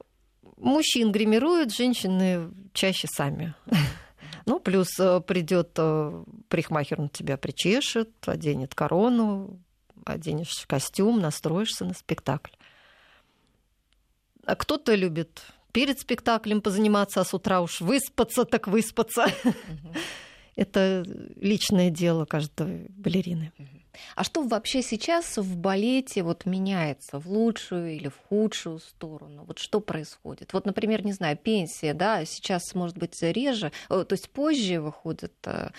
Мужчин 0.58 1.12
гримируют, 1.12 1.74
женщины 1.74 2.52
чаще 2.74 3.08
сами. 3.08 3.56
Ну, 4.48 4.60
плюс 4.60 5.00
э, 5.00 5.22
придет 5.22 5.72
э, 5.78 6.24
парикмахер, 6.50 7.00
на 7.00 7.10
тебя 7.10 7.38
причешет, 7.38 8.10
оденет 8.26 8.74
корону, 8.74 9.60
оденешь 10.04 10.66
костюм, 10.68 11.20
настроишься 11.20 11.86
на 11.86 11.94
спектакль. 11.94 12.52
А 14.46 14.56
кто-то 14.56 14.96
любит 14.96 15.44
перед 15.72 16.00
спектаклем 16.00 16.62
позаниматься, 16.62 17.22
а 17.22 17.26
с 17.26 17.34
утра 17.34 17.62
уж 17.62 17.82
выспаться, 17.82 18.46
так 18.46 18.68
выспаться. 18.68 19.28
Это 20.56 21.04
личное 21.36 21.90
дело 21.90 22.26
каждой 22.26 22.88
балерины. 22.90 23.52
А 24.16 24.24
что 24.24 24.44
вообще 24.44 24.82
сейчас 24.82 25.38
в 25.38 25.58
балете 25.58 26.24
вот 26.24 26.46
меняется 26.46 27.20
в 27.20 27.28
лучшую 27.28 27.96
или 27.96 28.08
в 28.08 28.18
худшую 28.30 28.80
сторону? 28.80 29.44
Вот 29.46 29.60
что 29.60 29.80
происходит? 29.80 30.54
Вот, 30.54 30.66
например, 30.66 31.06
не 31.06 31.14
знаю, 31.14 31.38
пенсия, 31.38 31.94
да, 31.94 32.26
сейчас 32.26 32.74
может 32.76 32.98
быть 32.98 33.22
реже, 33.22 33.72
э, 33.90 34.06
то 34.08 34.14
есть 34.14 34.30
позже 34.30 34.80
выходят, 34.80 35.34
э, 35.46 35.70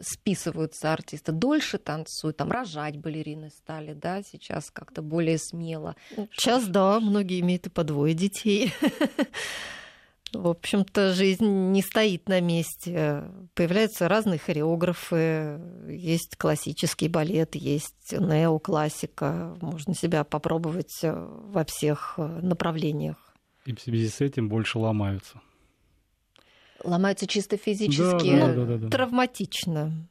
списываются 0.00 0.92
артисты, 0.92 1.32
дольше 1.32 1.78
танцуют, 1.78 2.36
там 2.36 2.50
рожать 2.50 2.96
балерины 2.96 3.50
стали, 3.50 3.92
да, 3.92 4.22
сейчас 4.22 4.70
как-то 4.70 5.02
более 5.02 5.38
смело. 5.38 5.96
Сейчас, 6.32 6.66
да, 6.66 7.00
многие 7.00 7.40
имеют 7.40 7.66
и 7.66 7.70
по 7.70 7.84
двое 7.84 8.14
детей. 8.14 8.72
В 10.32 10.48
общем-то, 10.48 11.12
жизнь 11.12 11.44
не 11.44 11.82
стоит 11.82 12.28
на 12.28 12.40
месте. 12.40 13.24
Появляются 13.54 14.08
разные 14.08 14.38
хореографы. 14.38 15.60
Есть 15.88 16.36
классический 16.36 17.08
балет, 17.08 17.54
есть 17.54 18.12
неоклассика. 18.12 19.54
Можно 19.60 19.94
себя 19.94 20.24
попробовать 20.24 20.98
э, 21.02 21.12
во 21.12 21.64
всех 21.64 22.14
э, 22.16 22.40
направлениях. 22.40 23.34
И 23.66 23.74
в 23.74 23.80
связи 23.80 24.08
с 24.08 24.20
этим 24.22 24.48
больше 24.48 24.78
ломаются. 24.78 25.40
Ломаются 26.82 27.26
чисто 27.26 27.58
физически? 27.58 28.36
Да, 28.36 28.46
да, 28.46 28.54
да, 28.54 28.64
да, 28.64 28.76
да. 28.78 28.88
Травматично. 28.88 30.08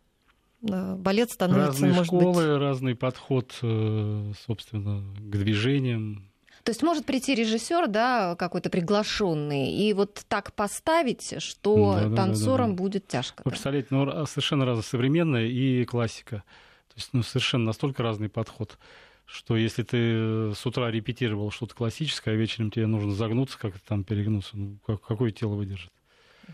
Балет 0.61 1.31
становится, 1.31 1.71
разные 1.71 1.93
может 1.93 2.05
школы, 2.05 2.33
быть... 2.33 2.61
разный 2.61 2.95
подход, 2.95 3.57
э, 3.63 4.33
собственно, 4.45 5.03
к 5.17 5.31
движениям 5.31 6.30
то 6.63 6.71
есть 6.71 6.83
может 6.83 7.05
прийти 7.05 7.35
режиссер, 7.35 7.87
да, 7.87 8.35
какой-то 8.35 8.69
приглашенный, 8.69 9.71
и 9.71 9.93
вот 9.93 10.23
так 10.27 10.53
поставить, 10.53 11.41
что 11.41 11.95
да, 11.95 12.07
да, 12.07 12.15
танцорам 12.15 12.71
да, 12.71 12.71
да, 12.71 12.77
да. 12.77 12.83
будет 12.83 13.07
тяжко. 13.07 13.41
Вы 13.45 13.51
представляете, 13.51 13.87
ну, 13.91 14.25
совершенно 14.25 14.65
разная 14.65 14.83
современная 14.83 15.45
и 15.45 15.85
классика. 15.85 16.43
То 16.89 16.93
есть 16.97 17.09
ну, 17.13 17.23
совершенно 17.23 17.65
настолько 17.65 18.03
разный 18.03 18.29
подход 18.29 18.77
что 19.31 19.55
если 19.55 19.83
ты 19.83 20.53
с 20.53 20.65
утра 20.65 20.91
репетировал 20.91 21.51
что-то 21.51 21.73
классическое, 21.73 22.33
а 22.33 22.37
вечером 22.37 22.69
тебе 22.69 22.85
нужно 22.85 23.13
загнуться, 23.13 23.57
как-то 23.57 23.79
там 23.87 24.03
перегнуться, 24.03 24.57
ну, 24.57 24.77
как, 24.85 25.01
какое 25.01 25.31
тело 25.31 25.55
выдержит? 25.55 25.89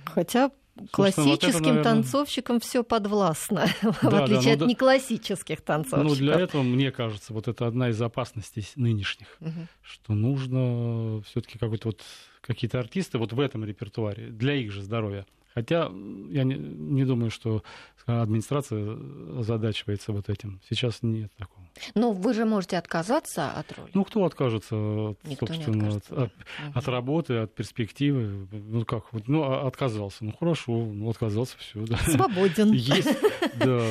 Хотя 0.06 0.52
Классическим 0.92 1.32
вот 1.32 1.44
это, 1.44 1.60
наверное... 1.60 1.84
танцовщикам 1.84 2.60
все 2.60 2.84
подвластно, 2.84 3.68
да, 3.82 3.92
в 3.92 4.24
отличие 4.24 4.56
да, 4.56 4.60
ну, 4.60 4.66
от 4.66 4.70
неклассических 4.70 5.62
танцовщиков. 5.62 6.10
Ну, 6.10 6.16
для 6.16 6.40
этого, 6.40 6.64
мне 6.64 6.92
кажется, 6.92 7.34
вот 7.34 7.48
это 7.48 7.68
одна 7.68 7.90
из 7.90 8.02
опасностей 8.02 8.68
нынешних, 8.76 9.28
угу. 9.40 9.68
что 9.82 10.14
нужно 10.14 11.22
все-таки 11.24 11.58
какой-то 11.58 11.90
вот 11.90 12.02
какие-то 12.42 12.80
артисты 12.80 13.18
вот 13.18 13.34
в 13.34 13.40
этом 13.40 13.66
репертуаре 13.66 14.28
для 14.28 14.56
их 14.56 14.72
же 14.72 14.82
здоровья 14.82 15.26
Хотя 15.58 15.90
я 16.30 16.44
не, 16.44 16.54
не 16.54 17.04
думаю, 17.04 17.32
что 17.32 17.64
администрация 18.06 18.96
озадачивается 19.40 20.12
вот 20.12 20.30
этим. 20.30 20.62
Сейчас 20.70 21.00
нет 21.02 21.32
такого. 21.36 21.66
Но 21.96 22.12
вы 22.12 22.36
же 22.36 22.46
можете 22.46 22.78
отказаться 22.78 23.50
от 23.50 23.76
роли. 23.76 23.90
Ну, 23.96 24.04
кто 24.04 24.24
откажется, 24.24 24.76
Никто 25.24 25.48
собственно, 25.48 25.96
от, 25.96 26.12
от, 26.12 26.32
от 26.76 26.88
работы, 26.88 27.38
от 27.38 27.56
перспективы? 27.56 28.48
Ну, 28.52 28.86
как, 28.86 29.06
ну, 29.26 29.42
а, 29.46 29.66
отказался. 29.68 30.26
Ну, 30.26 30.34
хорошо, 30.40 30.74
ну, 30.74 31.10
отказался, 31.10 31.58
все. 31.58 31.84
Да. 31.88 31.98
Свободен. 31.98 32.72
Есть, 32.74 33.18
да 33.56 33.82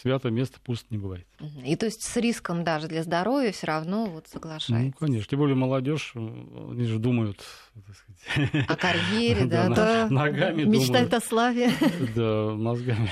святое 0.00 0.32
место 0.32 0.58
пусть 0.62 0.90
не 0.90 0.98
бывает. 0.98 1.26
И 1.64 1.76
то 1.76 1.86
есть 1.86 2.02
с 2.02 2.16
риском 2.16 2.64
даже 2.64 2.88
для 2.88 3.02
здоровья 3.02 3.52
все 3.52 3.66
равно 3.66 4.06
вот 4.06 4.28
соглашается. 4.28 4.74
Ну, 4.74 4.92
конечно. 4.92 5.28
Тем 5.28 5.38
более 5.40 5.56
молодежь, 5.56 6.12
они 6.14 6.84
же 6.84 6.98
думают 6.98 7.44
о 8.68 8.76
карьере, 8.76 9.44
да, 9.46 9.68
да, 9.68 10.08
ногами 10.08 10.64
мечтают 10.64 11.12
о 11.14 11.20
славе. 11.20 11.70
Да, 12.14 12.50
мозгами. 12.54 13.10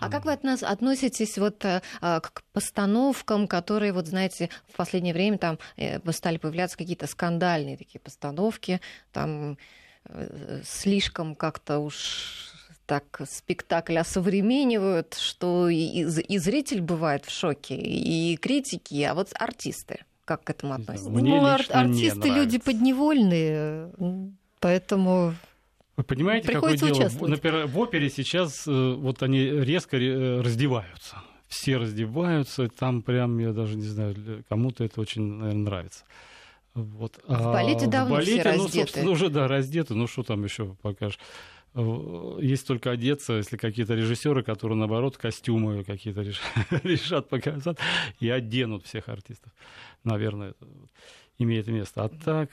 А 0.00 0.08
как 0.08 0.24
вы 0.24 0.32
от 0.32 0.42
нас 0.44 0.62
относитесь 0.62 1.36
вот 1.38 1.64
э, 1.64 1.82
а, 2.00 2.20
к 2.20 2.42
постановкам, 2.52 3.46
которые, 3.46 3.92
вот 3.92 4.06
знаете, 4.06 4.48
в 4.66 4.76
последнее 4.76 5.12
время 5.12 5.38
там 5.38 5.58
э, 5.76 6.00
стали 6.12 6.38
появляться 6.38 6.78
какие-то 6.78 7.06
скандальные 7.06 7.76
такие 7.76 8.00
постановки, 8.00 8.80
там 9.12 9.58
э, 10.06 10.62
слишком 10.64 11.34
как-то 11.34 11.80
уж 11.80 12.53
так 12.86 13.22
спектакль 13.28 13.98
осовременивают, 13.98 15.14
что 15.14 15.68
и, 15.68 15.76
и 15.76 16.38
зритель 16.38 16.80
бывает 16.80 17.24
в 17.24 17.30
шоке, 17.30 17.76
и 17.76 18.36
критики, 18.36 19.02
а 19.02 19.14
вот 19.14 19.30
артисты 19.34 20.04
как 20.24 20.44
к 20.44 20.50
этому 20.50 20.74
относятся? 20.74 21.10
Мне 21.10 21.40
ну, 21.40 21.46
ар- 21.46 21.66
артисты 21.70 22.30
люди 22.30 22.58
подневольные, 22.58 23.90
поэтому 24.60 25.34
вы 25.96 26.02
понимаете, 26.02 26.52
какое 26.52 26.76
дело? 26.76 27.08
Например, 27.20 27.66
в 27.66 27.78
опере 27.78 28.10
сейчас 28.10 28.66
э, 28.66 28.94
вот 28.94 29.22
они 29.22 29.44
резко 29.44 29.96
э, 29.96 30.40
раздеваются. 30.40 31.22
Все 31.46 31.76
раздеваются, 31.76 32.68
там 32.68 33.02
прям, 33.02 33.38
я 33.38 33.52
даже 33.52 33.76
не 33.76 33.86
знаю, 33.86 34.42
кому-то 34.48 34.82
это 34.82 35.00
очень, 35.00 35.22
наверное, 35.22 35.62
нравится. 35.62 36.04
Вот. 36.74 37.20
В 37.28 37.52
балете 37.52 37.86
а 37.86 37.88
давно 37.88 38.16
в 38.16 38.18
балете, 38.18 38.40
все 38.40 38.56
ну, 38.56 38.68
собственно, 38.68 39.10
уже, 39.10 39.28
да, 39.28 39.46
раздеты, 39.46 39.94
ну, 39.94 40.08
что 40.08 40.24
там 40.24 40.42
еще 40.42 40.74
покажешь? 40.82 41.20
Есть 41.74 42.66
только 42.66 42.92
одеться, 42.92 43.34
если 43.34 43.56
какие-то 43.56 43.94
режиссеры, 43.94 44.44
которые, 44.44 44.78
наоборот, 44.78 45.16
костюмы 45.16 45.82
какие-то 45.82 46.22
решат 46.84 47.28
показать 47.28 47.78
и 48.20 48.30
оденут 48.30 48.86
всех 48.86 49.08
артистов. 49.08 49.52
Наверное, 50.04 50.50
это 50.50 50.66
имеет 51.38 51.66
место. 51.66 52.04
А 52.04 52.08
так... 52.08 52.50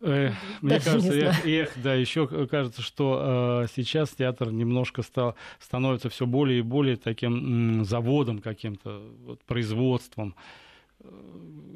Э, 0.00 0.32
мне 0.62 0.80
кажется, 0.80 1.12
эх, 1.12 1.46
эх, 1.46 1.72
да, 1.76 1.94
еще 1.94 2.26
кажется, 2.48 2.82
что 2.82 3.62
э, 3.64 3.68
сейчас 3.76 4.10
театр 4.10 4.50
немножко 4.50 5.02
стал, 5.02 5.36
становится 5.60 6.08
все 6.08 6.26
более 6.26 6.58
и 6.58 6.62
более 6.62 6.96
таким 6.96 7.80
м, 7.80 7.84
заводом 7.84 8.40
каким-то, 8.40 9.00
вот, 9.24 9.40
производством. 9.44 10.34
Э, 10.34 10.61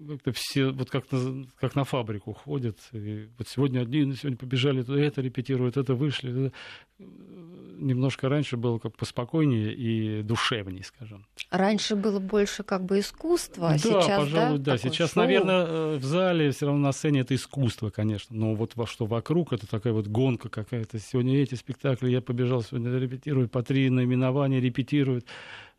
как-то 0.06 0.32
все 0.32 0.70
вот 0.70 0.90
как 0.90 1.10
на, 1.10 1.46
как 1.58 1.74
на 1.74 1.84
фабрику 1.84 2.32
ходят. 2.32 2.78
И 2.92 3.28
вот 3.38 3.48
сегодня 3.48 3.80
одни, 3.80 4.14
сегодня 4.14 4.36
побежали, 4.36 5.04
это 5.04 5.20
репетируют, 5.20 5.76
это 5.76 5.94
вышли. 5.94 6.52
Немножко 6.98 8.28
раньше 8.28 8.56
было 8.56 8.78
как 8.78 8.96
поспокойнее 8.96 9.74
и 9.74 10.22
душевнее, 10.22 10.82
скажем. 10.82 11.26
Раньше 11.50 11.94
было 11.94 12.20
больше 12.20 12.62
как 12.62 12.84
бы 12.84 13.00
искусства, 13.00 13.68
а 13.68 13.72
да, 13.72 13.78
сейчас, 13.78 14.20
пожалуй, 14.20 14.58
да, 14.58 14.72
да. 14.72 14.78
Сейчас, 14.78 15.12
шоу. 15.12 15.22
наверное, 15.22 15.66
э, 15.66 15.96
в 15.96 16.04
зале 16.04 16.52
все 16.52 16.66
равно 16.66 16.80
на 16.80 16.92
сцене 16.92 17.20
это 17.20 17.34
искусство, 17.34 17.90
конечно. 17.90 18.34
Но 18.34 18.54
вот 18.54 18.76
во 18.76 18.86
что 18.86 19.04
вокруг, 19.04 19.52
это 19.52 19.68
такая 19.68 19.92
вот 19.92 20.06
гонка 20.06 20.48
какая-то. 20.48 20.98
Сегодня 20.98 21.42
эти 21.42 21.54
спектакли, 21.54 22.08
я 22.10 22.22
побежал, 22.22 22.62
сегодня 22.62 22.96
репетирую, 22.98 23.48
по 23.48 23.62
три 23.62 23.90
наименования 23.90 24.60
репетируют. 24.60 25.26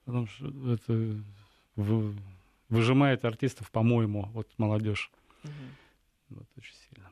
Потому 0.05 0.27
что 0.27 0.73
это 0.73 1.15
выжимает 2.69 3.25
артистов, 3.25 3.71
по-моему, 3.71 4.29
вот 4.33 4.47
молодежь. 4.57 5.11
Угу. 5.43 5.51
Вот 6.29 6.47
очень 6.57 6.75
сильно. 6.89 7.09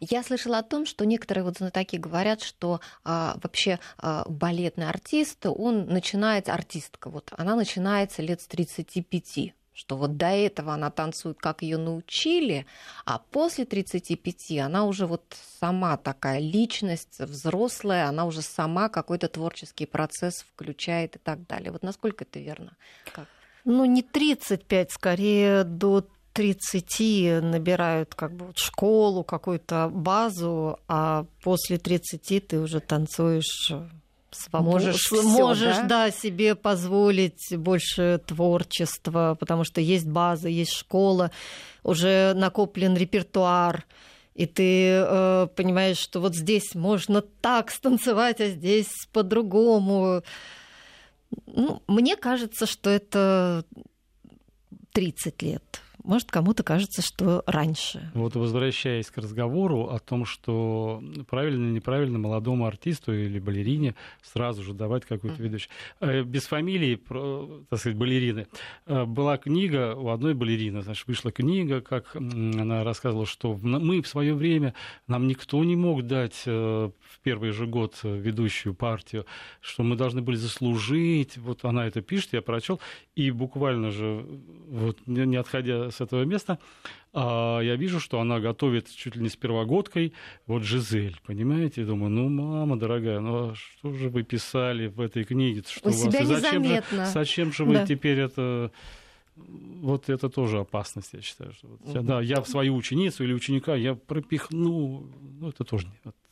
Я 0.00 0.22
слышала 0.22 0.58
о 0.58 0.62
том, 0.62 0.86
что 0.86 1.04
некоторые 1.04 1.44
вот 1.44 1.58
знатоки 1.58 1.96
говорят, 1.96 2.42
что 2.42 2.80
а, 3.04 3.38
вообще 3.42 3.78
а, 3.98 4.24
балетный 4.28 4.88
артист, 4.88 5.46
он 5.46 5.86
начинает, 5.86 6.48
артистка, 6.48 7.10
вот 7.10 7.32
она 7.36 7.54
начинается 7.54 8.22
лет 8.22 8.40
с 8.40 8.46
35 8.46 9.54
что 9.78 9.96
вот 9.96 10.16
до 10.16 10.26
этого 10.26 10.74
она 10.74 10.90
танцует, 10.90 11.38
как 11.38 11.62
ее 11.62 11.76
научили, 11.76 12.66
а 13.04 13.20
после 13.20 13.64
35 13.64 14.58
она 14.58 14.84
уже 14.84 15.06
вот 15.06 15.22
сама 15.60 15.96
такая 15.96 16.40
личность 16.40 17.20
взрослая, 17.20 18.08
она 18.08 18.24
уже 18.24 18.42
сама 18.42 18.88
какой-то 18.88 19.28
творческий 19.28 19.86
процесс 19.86 20.44
включает 20.52 21.14
и 21.14 21.18
так 21.20 21.46
далее. 21.46 21.70
Вот 21.70 21.84
насколько 21.84 22.24
это 22.24 22.40
верно? 22.40 22.76
Как? 23.12 23.28
Ну, 23.64 23.84
не 23.84 24.02
35, 24.02 24.92
скорее 24.92 25.64
до 25.64 26.06
30 26.32 27.42
набирают 27.42 28.14
как 28.14 28.32
бы 28.34 28.46
вот 28.46 28.58
школу, 28.58 29.24
какую-то 29.24 29.90
базу, 29.92 30.78
а 30.86 31.26
после 31.42 31.78
30 31.78 32.46
ты 32.46 32.60
уже 32.60 32.80
танцуешь 32.80 33.72
свобод... 34.30 34.72
можешь, 34.72 35.10
можешь 35.10 35.76
да? 35.76 35.82
да, 36.06 36.10
себе 36.10 36.54
позволить 36.54 37.56
больше 37.56 38.20
творчества, 38.26 39.36
потому 39.38 39.64
что 39.64 39.80
есть 39.80 40.06
база, 40.06 40.48
есть 40.48 40.72
школа, 40.72 41.30
уже 41.82 42.34
накоплен 42.34 42.96
репертуар, 42.96 43.84
и 44.34 44.46
ты 44.46 44.90
э, 44.90 45.48
понимаешь, 45.56 45.98
что 45.98 46.20
вот 46.20 46.36
здесь 46.36 46.74
можно 46.74 47.22
так 47.22 47.72
станцевать, 47.72 48.40
а 48.40 48.48
здесь 48.48 48.92
по-другому. 49.12 50.22
Ну, 51.46 51.82
мне 51.86 52.16
кажется, 52.16 52.66
что 52.66 52.90
это 52.90 53.64
30 54.92 55.42
лет. 55.42 55.80
Может, 56.08 56.30
кому-то 56.30 56.62
кажется, 56.62 57.02
что 57.02 57.42
раньше. 57.44 58.10
Вот 58.14 58.34
возвращаясь 58.34 59.10
к 59.10 59.18
разговору 59.18 59.90
о 59.90 59.98
том, 59.98 60.24
что 60.24 61.02
правильно 61.28 61.66
или 61.66 61.74
неправильно 61.74 62.18
молодому 62.18 62.64
артисту 62.64 63.12
или 63.12 63.38
балерине 63.38 63.94
сразу 64.22 64.62
же 64.62 64.72
давать 64.72 65.04
какую-то 65.04 65.42
ведущую. 65.42 65.70
Э, 66.00 66.22
без 66.22 66.46
фамилии, 66.46 66.96
так 67.68 67.78
сказать, 67.78 67.98
балерины. 67.98 68.46
Э, 68.86 69.04
была 69.04 69.36
книга 69.36 69.94
у 69.96 70.08
одной 70.08 70.32
балерины, 70.32 70.80
значит, 70.80 71.06
вышла 71.06 71.30
книга, 71.30 71.82
как 71.82 72.16
она 72.16 72.84
рассказывала, 72.84 73.26
что 73.26 73.54
мы 73.62 74.00
в 74.00 74.08
свое 74.08 74.32
время, 74.32 74.72
нам 75.08 75.26
никто 75.26 75.62
не 75.62 75.76
мог 75.76 76.06
дать 76.06 76.42
э, 76.46 76.50
в 76.50 77.20
первый 77.22 77.50
же 77.50 77.66
год 77.66 77.96
ведущую 78.02 78.72
партию, 78.74 79.26
что 79.60 79.82
мы 79.82 79.94
должны 79.94 80.22
были 80.22 80.36
заслужить. 80.36 81.36
Вот 81.36 81.66
она 81.66 81.86
это 81.86 82.00
пишет, 82.00 82.32
я 82.32 82.40
прочел, 82.40 82.80
и 83.14 83.30
буквально 83.30 83.90
же, 83.90 84.24
вот, 84.68 85.06
не 85.06 85.36
отходя 85.36 85.90
с 85.98 86.00
этого 86.00 86.24
места, 86.24 86.58
а 87.12 87.60
я 87.60 87.76
вижу, 87.76 88.00
что 88.00 88.20
она 88.20 88.40
готовит 88.40 88.88
чуть 88.94 89.16
ли 89.16 89.22
не 89.22 89.28
с 89.28 89.36
первогодкой 89.36 90.12
вот 90.46 90.62
Жизель, 90.62 91.16
понимаете? 91.26 91.82
Я 91.82 91.86
думаю, 91.88 92.10
ну, 92.10 92.28
мама 92.28 92.78
дорогая, 92.78 93.20
ну 93.20 93.50
а 93.50 93.54
что 93.54 93.92
же 93.92 94.08
вы 94.08 94.22
писали 94.22 94.86
в 94.86 95.00
этой 95.00 95.24
книге? 95.24 95.62
Что 95.68 95.88
у, 95.88 95.92
у 95.92 95.94
себя 95.94 96.20
вас? 96.20 96.28
Зачем 96.28 96.64
же, 96.64 96.82
зачем 97.12 97.52
же 97.52 97.64
вы 97.64 97.74
да. 97.74 97.86
теперь 97.86 98.20
это 98.20 98.70
вот 99.80 100.08
это 100.08 100.28
тоже 100.28 100.58
опасность, 100.58 101.10
я 101.12 101.20
считаю. 101.20 101.52
Что 101.52 101.68
вот, 101.68 101.80
угу. 101.82 102.00
Да, 102.02 102.20
я 102.20 102.40
в 102.40 102.48
свою 102.48 102.74
ученицу 102.74 103.24
или 103.24 103.32
ученика 103.32 103.74
я 103.74 103.94
пропихну, 103.94 105.06
ну, 105.40 105.48
это 105.48 105.64
тоже 105.64 105.86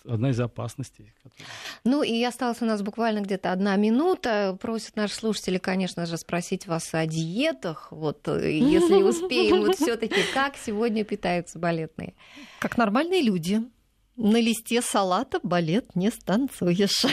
одна 0.05 0.31
из 0.31 0.41
опасностей. 0.41 1.13
Которые... 1.23 1.47
Ну, 1.85 2.03
и 2.03 2.23
осталось 2.23 2.63
у 2.63 2.65
нас 2.65 2.83
буквально 2.83 3.21
где-то 3.21 3.53
одна 3.53 3.77
минута. 3.77 4.57
Просят 4.61 4.97
наши 4.97 5.15
слушатели, 5.15 5.59
конечно 5.59 6.07
же, 6.07 6.17
спросить 6.17 6.67
вас 6.67 6.93
о 6.95 7.07
диетах. 7.07 7.89
Вот, 7.91 8.27
э, 8.29 8.59
если 8.59 9.03
успеем, 9.03 9.63
вот 9.63 9.77
все 9.81 9.97
таки 9.97 10.21
как 10.35 10.57
сегодня 10.57 11.05
питаются 11.05 11.59
балетные? 11.59 12.15
Как 12.59 12.77
нормальные 12.77 13.23
люди 13.23 13.63
на 14.17 14.41
листе 14.41 14.81
салата 14.81 15.41
балет 15.43 15.95
не 15.95 16.11
станцуешь. 16.11 17.05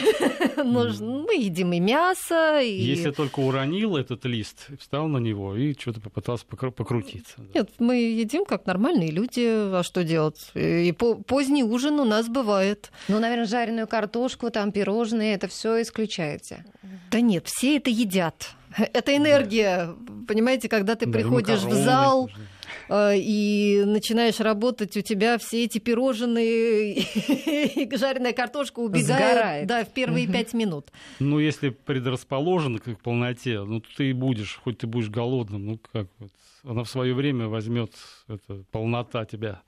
Мы 0.64 1.36
едим 1.36 1.72
и 1.72 1.80
мясо. 1.80 2.60
И... 2.60 2.80
Если 2.80 3.10
только 3.10 3.40
уронил 3.40 3.96
этот 3.96 4.24
лист, 4.24 4.68
встал 4.78 5.08
на 5.08 5.18
него 5.18 5.56
и 5.56 5.74
что-то 5.78 6.00
попытался 6.00 6.44
покрутиться. 6.46 7.36
Нет, 7.54 7.70
мы 7.78 7.96
едим 7.96 8.44
как 8.44 8.66
нормальные 8.66 9.10
люди. 9.10 9.44
А 9.46 9.82
что 9.82 10.04
делать? 10.04 10.50
И 10.54 10.92
поздний 11.26 11.64
ужин 11.64 12.00
у 12.00 12.04
нас 12.04 12.28
бывает. 12.28 12.90
Ну, 13.08 13.20
наверное, 13.20 13.46
жареную 13.46 13.86
картошку, 13.86 14.50
там 14.50 14.72
пирожные, 14.72 15.34
это 15.34 15.48
все 15.48 15.82
исключаете. 15.82 16.64
Да 17.10 17.20
нет, 17.20 17.46
все 17.46 17.76
это 17.76 17.90
едят. 17.90 18.50
Это 18.76 19.16
энергия, 19.16 19.94
понимаете, 20.26 20.68
когда 20.68 20.96
ты 20.96 21.06
приходишь 21.06 21.60
в 21.60 21.72
зал, 21.72 22.28
Э, 22.28 22.53
и 22.90 23.82
начинаешь 23.86 24.40
работать, 24.40 24.96
у 24.96 25.00
тебя 25.00 25.38
все 25.38 25.64
эти 25.64 25.78
пирожные 25.78 26.94
и 27.02 27.96
жареная 27.96 28.32
картошка 28.32 28.80
убегают 28.80 29.06
Сгорает. 29.06 29.66
да, 29.66 29.84
в 29.84 29.88
первые 29.88 30.26
пять 30.26 30.52
минут. 30.54 30.88
Ну, 31.18 31.38
если 31.38 31.70
предрасположен 31.70 32.78
к 32.78 32.96
полноте, 33.02 33.62
ну, 33.62 33.80
ты 33.80 34.10
и 34.10 34.12
будешь, 34.12 34.60
хоть 34.62 34.78
ты 34.78 34.86
будешь 34.86 35.08
голодным, 35.08 35.66
ну, 35.66 35.80
как 35.92 36.06
вот, 36.18 36.30
она 36.64 36.84
в 36.84 36.88
свое 36.88 37.14
время 37.14 37.48
возьмет 37.48 37.92
это, 38.28 38.64
полнота 38.70 39.24
тебя. 39.24 39.62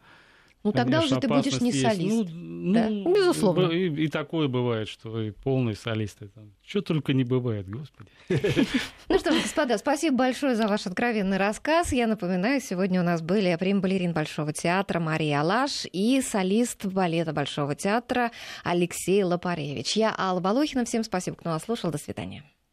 Ну 0.66 0.72
тогда 0.72 1.00
уже 1.00 1.20
ты 1.20 1.28
будешь 1.28 1.60
не 1.60 1.72
солист. 1.72 2.28
Ну, 2.32 2.72
да? 2.72 2.88
ну, 2.90 3.14
Безусловно. 3.14 3.70
И, 3.70 4.04
и 4.04 4.08
такое 4.08 4.48
бывает, 4.48 4.88
что 4.88 5.20
и 5.20 5.30
полные 5.30 5.76
солисты. 5.76 6.28
Там. 6.28 6.50
Что 6.66 6.82
только 6.82 7.12
не 7.12 7.22
бывает, 7.22 7.68
господи. 7.68 8.10
Ну 9.08 9.18
что 9.20 9.30
ж, 9.32 9.42
господа, 9.42 9.78
спасибо 9.78 10.16
большое 10.16 10.56
за 10.56 10.66
ваш 10.66 10.86
откровенный 10.86 11.36
рассказ. 11.36 11.92
Я 11.92 12.08
напоминаю, 12.08 12.60
сегодня 12.60 13.00
у 13.00 13.04
нас 13.04 13.22
были 13.22 13.56
прим-балерин 13.56 14.12
Большого 14.12 14.52
театра 14.52 14.98
Мария 14.98 15.42
Алаш 15.42 15.86
и 15.92 16.20
солист 16.20 16.84
балета 16.86 17.32
Большого 17.32 17.76
театра 17.76 18.32
Алексей 18.64 19.22
Лопаревич. 19.22 19.96
Я 19.96 20.12
Алла 20.18 20.40
Волохина. 20.40 20.84
Всем 20.84 21.04
спасибо, 21.04 21.36
кто 21.36 21.50
нас 21.50 21.62
слушал. 21.62 21.92
До 21.92 21.98
свидания. 21.98 22.42